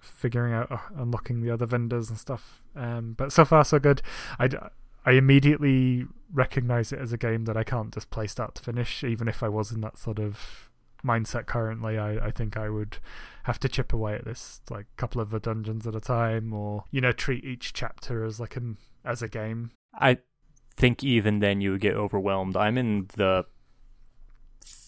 figuring 0.00 0.54
out 0.54 0.70
uh, 0.70 0.78
unlocking 0.94 1.40
the 1.40 1.50
other 1.50 1.66
vendors 1.66 2.08
and 2.08 2.16
stuff. 2.16 2.62
Um, 2.76 3.14
but 3.18 3.32
so 3.32 3.44
far 3.44 3.64
so 3.64 3.80
good. 3.80 4.00
I 4.38 4.48
I 5.04 5.12
immediately 5.12 6.06
recognize 6.32 6.92
it 6.92 7.00
as 7.00 7.12
a 7.12 7.18
game 7.18 7.46
that 7.46 7.56
I 7.56 7.64
can't 7.64 7.92
just 7.92 8.10
play 8.10 8.28
start 8.28 8.54
to 8.54 8.62
finish, 8.62 9.02
even 9.02 9.26
if 9.26 9.42
I 9.42 9.48
was 9.48 9.72
in 9.72 9.80
that 9.80 9.98
sort 9.98 10.20
of 10.20 10.70
mindset 11.04 11.46
currently. 11.46 11.98
I 11.98 12.26
I 12.26 12.30
think 12.30 12.56
I 12.56 12.68
would 12.68 12.98
have 13.42 13.58
to 13.58 13.68
chip 13.68 13.92
away 13.92 14.14
at 14.14 14.24
this 14.24 14.60
like 14.70 14.86
couple 14.96 15.20
of 15.20 15.30
the 15.30 15.40
dungeons 15.40 15.84
at 15.84 15.96
a 15.96 16.00
time 16.00 16.52
or 16.52 16.84
you 16.92 17.00
know 17.00 17.10
treat 17.10 17.44
each 17.44 17.72
chapter 17.72 18.24
as 18.24 18.38
like 18.38 18.54
an 18.54 18.76
as 19.04 19.20
a 19.20 19.26
game 19.26 19.72
I 19.98 20.18
think 20.76 21.02
even 21.02 21.40
then 21.40 21.60
you 21.60 21.72
would 21.72 21.80
get 21.80 21.96
overwhelmed. 21.96 22.56
I'm 22.56 22.78
in 22.78 23.08
the 23.16 23.46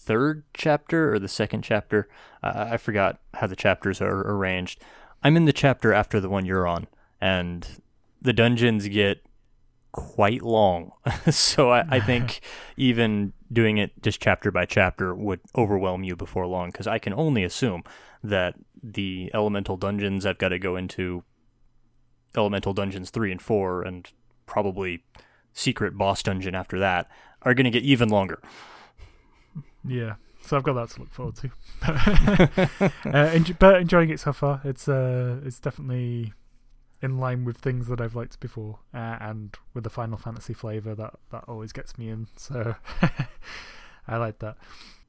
third 0.09 0.43
chapter 0.55 1.13
or 1.13 1.19
the 1.19 1.27
second 1.27 1.61
chapter. 1.61 2.09
Uh, 2.41 2.69
I 2.71 2.77
forgot 2.77 3.19
how 3.35 3.45
the 3.45 3.55
chapters 3.55 4.01
are 4.01 4.21
arranged. 4.21 4.81
I'm 5.21 5.37
in 5.37 5.45
the 5.45 5.53
chapter 5.53 5.93
after 5.93 6.19
the 6.19 6.29
one 6.29 6.47
you're 6.47 6.65
on, 6.65 6.87
and 7.21 7.79
the 8.19 8.33
dungeons 8.33 8.87
get 8.87 9.21
quite 9.91 10.41
long. 10.41 10.93
so 11.29 11.69
I, 11.69 11.85
I 11.87 11.99
think 11.99 12.41
even 12.75 13.33
doing 13.53 13.77
it 13.77 14.01
just 14.01 14.19
chapter 14.19 14.49
by 14.49 14.65
chapter 14.65 15.13
would 15.13 15.41
overwhelm 15.55 16.03
you 16.03 16.15
before 16.15 16.47
long, 16.47 16.71
because 16.71 16.87
I 16.87 16.97
can 16.97 17.13
only 17.13 17.43
assume 17.43 17.83
that 18.23 18.55
the 18.81 19.29
elemental 19.35 19.77
dungeons 19.77 20.25
I've 20.25 20.39
got 20.39 20.49
to 20.49 20.57
go 20.57 20.75
into 20.75 21.23
elemental 22.35 22.73
dungeons 22.73 23.11
3 23.11 23.33
and 23.33 23.41
4 23.41 23.83
and 23.83 24.11
probably 24.47 25.03
secret 25.53 25.99
boss 25.99 26.23
dungeon 26.23 26.55
after 26.55 26.79
that 26.79 27.07
are 27.43 27.53
going 27.53 27.65
to 27.65 27.69
get 27.69 27.83
even 27.83 28.09
longer. 28.09 28.41
Yeah 29.85 30.15
so 30.41 30.57
i've 30.57 30.63
got 30.63 30.73
that 30.73 30.89
to 30.89 30.99
look 31.01 31.11
forward 31.11 31.35
to. 31.35 31.49
Uh, 33.09 33.31
enj- 33.31 33.57
but 33.59 33.79
enjoying 33.81 34.09
it 34.09 34.19
so 34.19 34.31
far. 34.33 34.61
It's 34.63 34.87
uh 34.87 35.39
it's 35.45 35.59
definitely 35.59 36.33
in 37.01 37.17
line 37.17 37.45
with 37.45 37.57
things 37.57 37.87
that 37.87 38.01
i've 38.01 38.13
liked 38.15 38.39
before 38.41 38.79
uh, 38.93 39.15
and 39.21 39.55
with 39.73 39.85
the 39.85 39.89
final 39.89 40.17
fantasy 40.17 40.53
flavor 40.53 40.93
that 40.95 41.13
that 41.31 41.45
always 41.47 41.71
gets 41.71 41.97
me 41.97 42.09
in 42.09 42.27
so 42.35 42.75
i 44.07 44.17
like 44.17 44.39
that. 44.39 44.57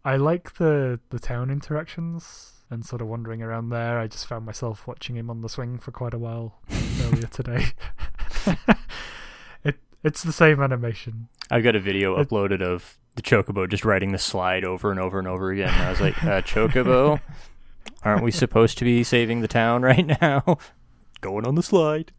I 0.05 0.17
like 0.17 0.55
the 0.55 1.01
the 1.11 1.19
town 1.19 1.51
interactions 1.51 2.53
and 2.71 2.85
sort 2.87 3.03
of 3.03 3.09
wandering 3.09 3.43
around 3.43 3.71
there. 3.71 3.99
I 3.99 4.07
just 4.07 4.27
found 4.27 4.47
myself 4.47 4.87
watching 4.87 5.17
him 5.17 5.29
on 5.29 5.43
the 5.43 5.49
swing 5.49 5.79
for 5.79 5.91
quite 5.91 6.15
a 6.15 6.19
while 6.19 6.61
earlier 7.03 7.27
today. 7.27 7.67
It 9.65 9.79
it's 10.03 10.23
the 10.23 10.33
same 10.33 10.63
animation. 10.63 11.29
I've 11.51 11.65
got 11.65 11.75
a 11.77 11.81
video 11.81 12.19
It- 12.19 12.29
uploaded 12.29 12.63
of 12.63 12.97
the 13.17 13.23
chocobo 13.23 13.69
just 13.69 13.85
riding 13.85 14.13
the 14.13 14.19
slide 14.19 14.65
over 14.65 14.91
and 14.91 15.01
over 15.01 15.19
and 15.19 15.29
over 15.29 15.51
again. 15.51 15.69
And 15.69 15.83
I 15.83 15.91
was 15.91 16.01
like, 16.01 16.23
uh, 16.25 16.43
chocobo, 16.43 17.21
aren't 18.03 18.23
we 18.23 18.31
supposed 18.31 18.79
to 18.79 18.85
be 18.85 19.03
saving 19.03 19.41
the 19.41 19.49
town 19.49 19.83
right 19.91 20.07
now? 20.21 20.59
Going 21.21 21.47
on 21.47 21.55
the 21.55 21.63
slide. 21.63 22.13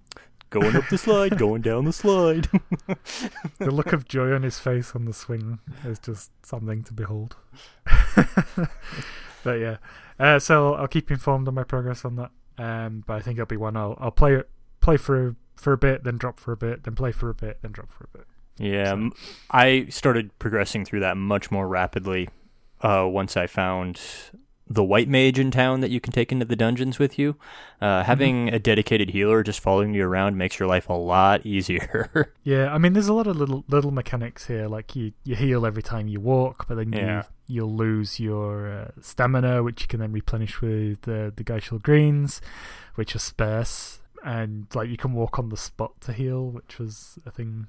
Going 0.50 0.76
up 0.76 0.89
the 0.89 0.98
slide, 0.98 1.38
going 1.38 1.62
down 1.62 1.86
the 1.86 1.94
slide. 1.94 2.50
the 3.58 3.72
look 3.72 3.94
of 3.94 4.06
joy 4.06 4.34
on 4.34 4.44
his 4.44 4.60
face 4.60 4.94
on 4.94 5.06
the 5.06 5.14
swing 5.14 5.60
is 5.86 5.98
just 5.98 6.30
something 6.46 6.84
to 6.84 6.94
behold. 6.94 7.38
but 9.44 9.54
yeah, 9.54 9.78
uh, 10.20 10.39
so 10.39 10.74
I'll 10.74 10.89
keep 10.89 11.10
you 11.10 11.14
informed 11.14 11.48
on 11.48 11.54
my 11.54 11.64
progress 11.64 12.04
on 12.04 12.18
that. 12.18 12.32
Um, 12.58 13.06
but 13.08 13.14
I 13.14 13.22
think 13.22 13.38
it'll 13.38 13.46
be 13.46 13.56
one 13.56 13.78
I'll 13.78 13.98
I'll 13.98 14.12
play 14.12 14.36
it 14.36 14.50
play 14.82 14.98
for 14.98 15.38
for 15.56 15.72
a 15.72 15.78
bit, 15.78 16.04
then 16.04 16.18
drop 16.18 16.38
for 16.38 16.52
a 16.52 16.58
bit, 16.58 16.84
then 16.84 16.96
play 16.96 17.14
for 17.14 17.30
a 17.30 17.34
bit, 17.34 17.60
then 17.62 17.72
drop 17.72 17.89
for 17.89 18.10
a 18.14 18.18
bit. 18.18 18.28
Yeah, 18.58 18.91
So- 18.95 19.10
I 19.49 19.86
started 19.89 20.38
progressing 20.39 20.86
through 20.86 20.99
that 21.02 21.18
much 21.18 21.52
more 21.52 21.68
rapidly 21.68 22.30
uh, 22.82 23.08
once 23.10 23.36
I 23.38 23.47
found 23.47 23.99
the 24.68 24.84
white 24.84 25.10
mage 25.10 25.38
in 25.38 25.52
town 25.52 25.82
that 25.82 25.91
you 25.91 25.99
can 25.99 26.14
take 26.14 26.32
into 26.32 26.45
the 26.45 26.56
dungeons 26.56 26.97
with 26.97 27.20
you. 27.20 27.36
Uh, 27.82 28.04
having 28.04 28.47
a 28.47 28.58
dedicated 28.58 29.10
healer 29.10 29.43
just 29.43 29.60
following 29.60 29.93
you 29.93 30.06
around 30.06 30.38
makes 30.38 30.60
your 30.60 30.68
life 30.68 30.88
a 30.88 30.93
lot 30.93 31.45
easier. 31.45 32.34
Yeah, 32.43 32.74
I 32.74 32.78
mean, 32.80 32.93
there's 32.93 33.08
a 33.10 33.14
lot 33.14 33.28
of 33.28 33.36
little 33.36 33.64
little 33.68 33.91
mechanics 33.91 34.47
here. 34.47 34.68
Like 34.68 34.95
you, 34.95 35.12
you 35.24 35.36
heal 35.36 35.66
every 35.66 35.84
time 35.84 36.08
you 36.08 36.20
walk, 36.20 36.68
but 36.68 36.76
then 36.76 36.93
Yeah. 36.93 37.24
you 37.47 37.56
you'll 37.66 37.76
lose 37.76 38.20
your 38.20 38.72
uh, 38.72 38.91
stamina, 39.02 39.62
which 39.62 39.82
you 39.82 39.88
can 39.88 39.99
then 39.99 40.12
replenish 40.14 40.62
with 40.62 41.06
uh, 41.08 41.32
the 41.36 41.43
Gysahl 41.43 41.82
greens, 41.82 42.41
which 42.95 43.14
are 43.16 43.20
sparse, 43.20 43.99
and 44.24 44.68
like 44.74 44.89
you 44.89 44.97
can 44.97 45.12
walk 45.14 45.38
on 45.38 45.49
the 45.49 45.58
spot 45.58 45.99
to 46.02 46.14
heal, 46.14 46.49
which 46.49 46.80
was 46.80 47.20
a 47.26 47.32
thing 47.32 47.68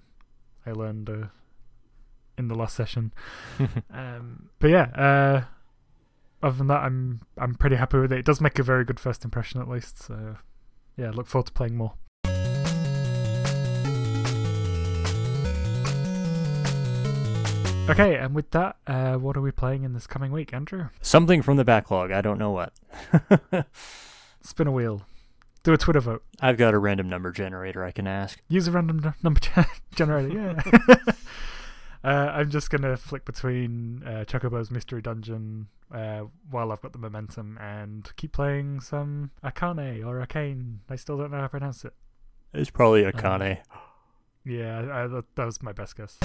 I 0.66 0.72
learned 0.72 1.10
uh, 1.10 1.26
in 2.38 2.48
the 2.48 2.54
last 2.54 2.74
session. 2.76 3.12
um, 3.90 4.50
but 4.58 4.70
yeah, 4.70 4.84
uh, 4.94 5.44
other 6.42 6.56
than 6.56 6.66
that, 6.68 6.82
I'm 6.82 7.20
I'm 7.38 7.54
pretty 7.54 7.76
happy 7.76 7.98
with 7.98 8.12
it. 8.12 8.18
It 8.20 8.24
does 8.24 8.40
make 8.40 8.58
a 8.58 8.62
very 8.62 8.84
good 8.84 9.00
first 9.00 9.24
impression, 9.24 9.60
at 9.60 9.68
least. 9.68 10.02
So 10.02 10.36
yeah, 10.96 11.10
look 11.10 11.26
forward 11.26 11.46
to 11.46 11.52
playing 11.52 11.76
more. 11.76 11.94
Okay, 17.90 18.16
and 18.16 18.32
with 18.32 18.52
that, 18.52 18.76
uh, 18.86 19.16
what 19.16 19.36
are 19.36 19.40
we 19.40 19.50
playing 19.50 19.82
in 19.82 19.92
this 19.92 20.06
coming 20.06 20.30
week, 20.30 20.54
Andrew? 20.54 20.88
Something 21.00 21.42
from 21.42 21.56
the 21.56 21.64
backlog. 21.64 22.12
I 22.12 22.20
don't 22.20 22.38
know 22.38 22.52
what. 22.52 22.72
Spin 24.40 24.68
a 24.68 24.72
wheel. 24.72 25.02
Do 25.64 25.72
a 25.72 25.78
Twitter 25.78 26.00
vote. 26.00 26.24
I've 26.40 26.56
got 26.56 26.74
a 26.74 26.78
random 26.78 27.08
number 27.08 27.30
generator 27.30 27.84
I 27.84 27.92
can 27.92 28.06
ask. 28.08 28.40
Use 28.48 28.66
a 28.66 28.72
random 28.72 29.00
n- 29.04 29.14
number 29.22 29.40
gen- 29.54 29.64
generator. 29.94 30.60
Yeah. 30.68 30.94
uh, 32.04 32.08
I'm 32.34 32.50
just 32.50 32.68
gonna 32.70 32.96
flick 32.96 33.24
between 33.24 34.02
uh, 34.04 34.24
Chocobo's 34.24 34.70
Mystery 34.72 35.00
Dungeon 35.02 35.68
uh, 35.94 36.22
while 36.50 36.72
I've 36.72 36.80
got 36.80 36.92
the 36.92 36.98
momentum, 36.98 37.58
and 37.60 38.10
keep 38.16 38.32
playing 38.32 38.80
some 38.80 39.30
Akane 39.44 40.04
or 40.04 40.18
Arcane. 40.20 40.80
I 40.90 40.96
still 40.96 41.16
don't 41.16 41.30
know 41.30 41.36
how 41.36 41.42
to 41.44 41.48
pronounce 41.50 41.84
it. 41.84 41.94
It's 42.52 42.70
probably 42.70 43.04
Um, 43.06 43.12
Akane. 43.12 43.58
Yeah, 44.44 44.78
I, 44.92 45.06
that, 45.06 45.24
that 45.36 45.44
was 45.44 45.62
my 45.62 45.70
best 45.72 45.96
guess. 45.96 46.18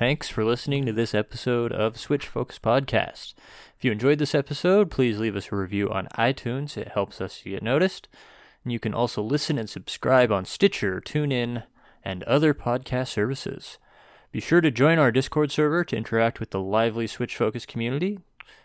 Thanks 0.00 0.30
for 0.30 0.46
listening 0.46 0.86
to 0.86 0.94
this 0.94 1.14
episode 1.14 1.72
of 1.72 2.00
Switch 2.00 2.26
Focus 2.26 2.58
Podcast. 2.58 3.34
If 3.76 3.84
you 3.84 3.92
enjoyed 3.92 4.18
this 4.18 4.34
episode, 4.34 4.90
please 4.90 5.18
leave 5.18 5.36
us 5.36 5.52
a 5.52 5.56
review 5.56 5.90
on 5.90 6.08
iTunes. 6.16 6.78
It 6.78 6.92
helps 6.92 7.20
us 7.20 7.42
get 7.44 7.62
noticed. 7.62 8.08
And 8.64 8.72
you 8.72 8.80
can 8.80 8.94
also 8.94 9.20
listen 9.20 9.58
and 9.58 9.68
subscribe 9.68 10.32
on 10.32 10.46
Stitcher, 10.46 11.02
TuneIn, 11.02 11.64
and 12.02 12.22
other 12.22 12.54
podcast 12.54 13.08
services. 13.08 13.76
Be 14.32 14.40
sure 14.40 14.62
to 14.62 14.70
join 14.70 14.98
our 14.98 15.12
Discord 15.12 15.52
server 15.52 15.84
to 15.84 15.96
interact 15.98 16.40
with 16.40 16.48
the 16.48 16.60
lively 16.60 17.06
Switch 17.06 17.36
Focus 17.36 17.66
community. 17.66 18.20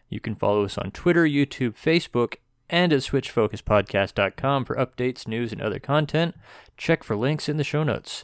You 0.07 0.21
can 0.21 0.35
follow 0.35 0.63
us 0.63 0.77
on 0.77 0.91
Twitter, 0.91 1.25
YouTube, 1.25 1.73
Facebook, 1.73 2.35
and 2.69 2.93
at 2.93 3.01
switchfocuspodcast.com 3.01 4.63
for 4.63 4.75
updates, 4.77 5.27
news, 5.27 5.51
and 5.51 5.61
other 5.61 5.79
content. 5.79 6.33
Check 6.77 7.03
for 7.03 7.17
links 7.17 7.49
in 7.49 7.57
the 7.57 7.65
show 7.65 7.83
notes. 7.83 8.23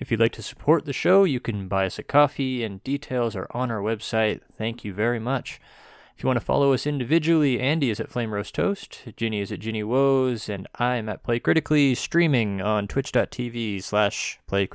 If 0.00 0.10
you'd 0.10 0.18
like 0.18 0.32
to 0.32 0.42
support 0.42 0.86
the 0.86 0.94
show, 0.94 1.24
you 1.24 1.40
can 1.40 1.68
buy 1.68 1.84
us 1.84 1.98
a 1.98 2.02
coffee, 2.02 2.64
and 2.64 2.82
details 2.82 3.36
are 3.36 3.46
on 3.50 3.70
our 3.70 3.80
website. 3.80 4.40
Thank 4.50 4.82
you 4.82 4.94
very 4.94 5.20
much. 5.20 5.60
If 6.16 6.24
you 6.24 6.26
want 6.26 6.38
to 6.38 6.44
follow 6.44 6.72
us 6.72 6.86
individually, 6.86 7.60
Andy 7.60 7.90
is 7.90 8.00
at 8.00 8.10
Flame 8.10 8.32
Roast 8.32 8.54
Toast, 8.54 9.04
Ginny 9.16 9.40
is 9.40 9.52
at 9.52 9.60
Ginny 9.60 9.82
Woes, 9.82 10.48
and 10.48 10.66
I'm 10.76 11.08
at 11.10 11.22
Play 11.22 11.38
Critically, 11.38 11.94
streaming 11.94 12.62
on 12.62 12.88
twitch.tv 12.88 13.82
slash 13.82 14.40
Play 14.46 14.66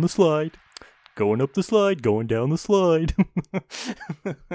The 0.00 0.08
slide, 0.08 0.58
going 1.14 1.40
up 1.40 1.54
the 1.54 1.62
slide, 1.62 2.02
going 2.02 2.26
down 2.26 2.50
the 2.50 2.58
slide. 2.58 3.14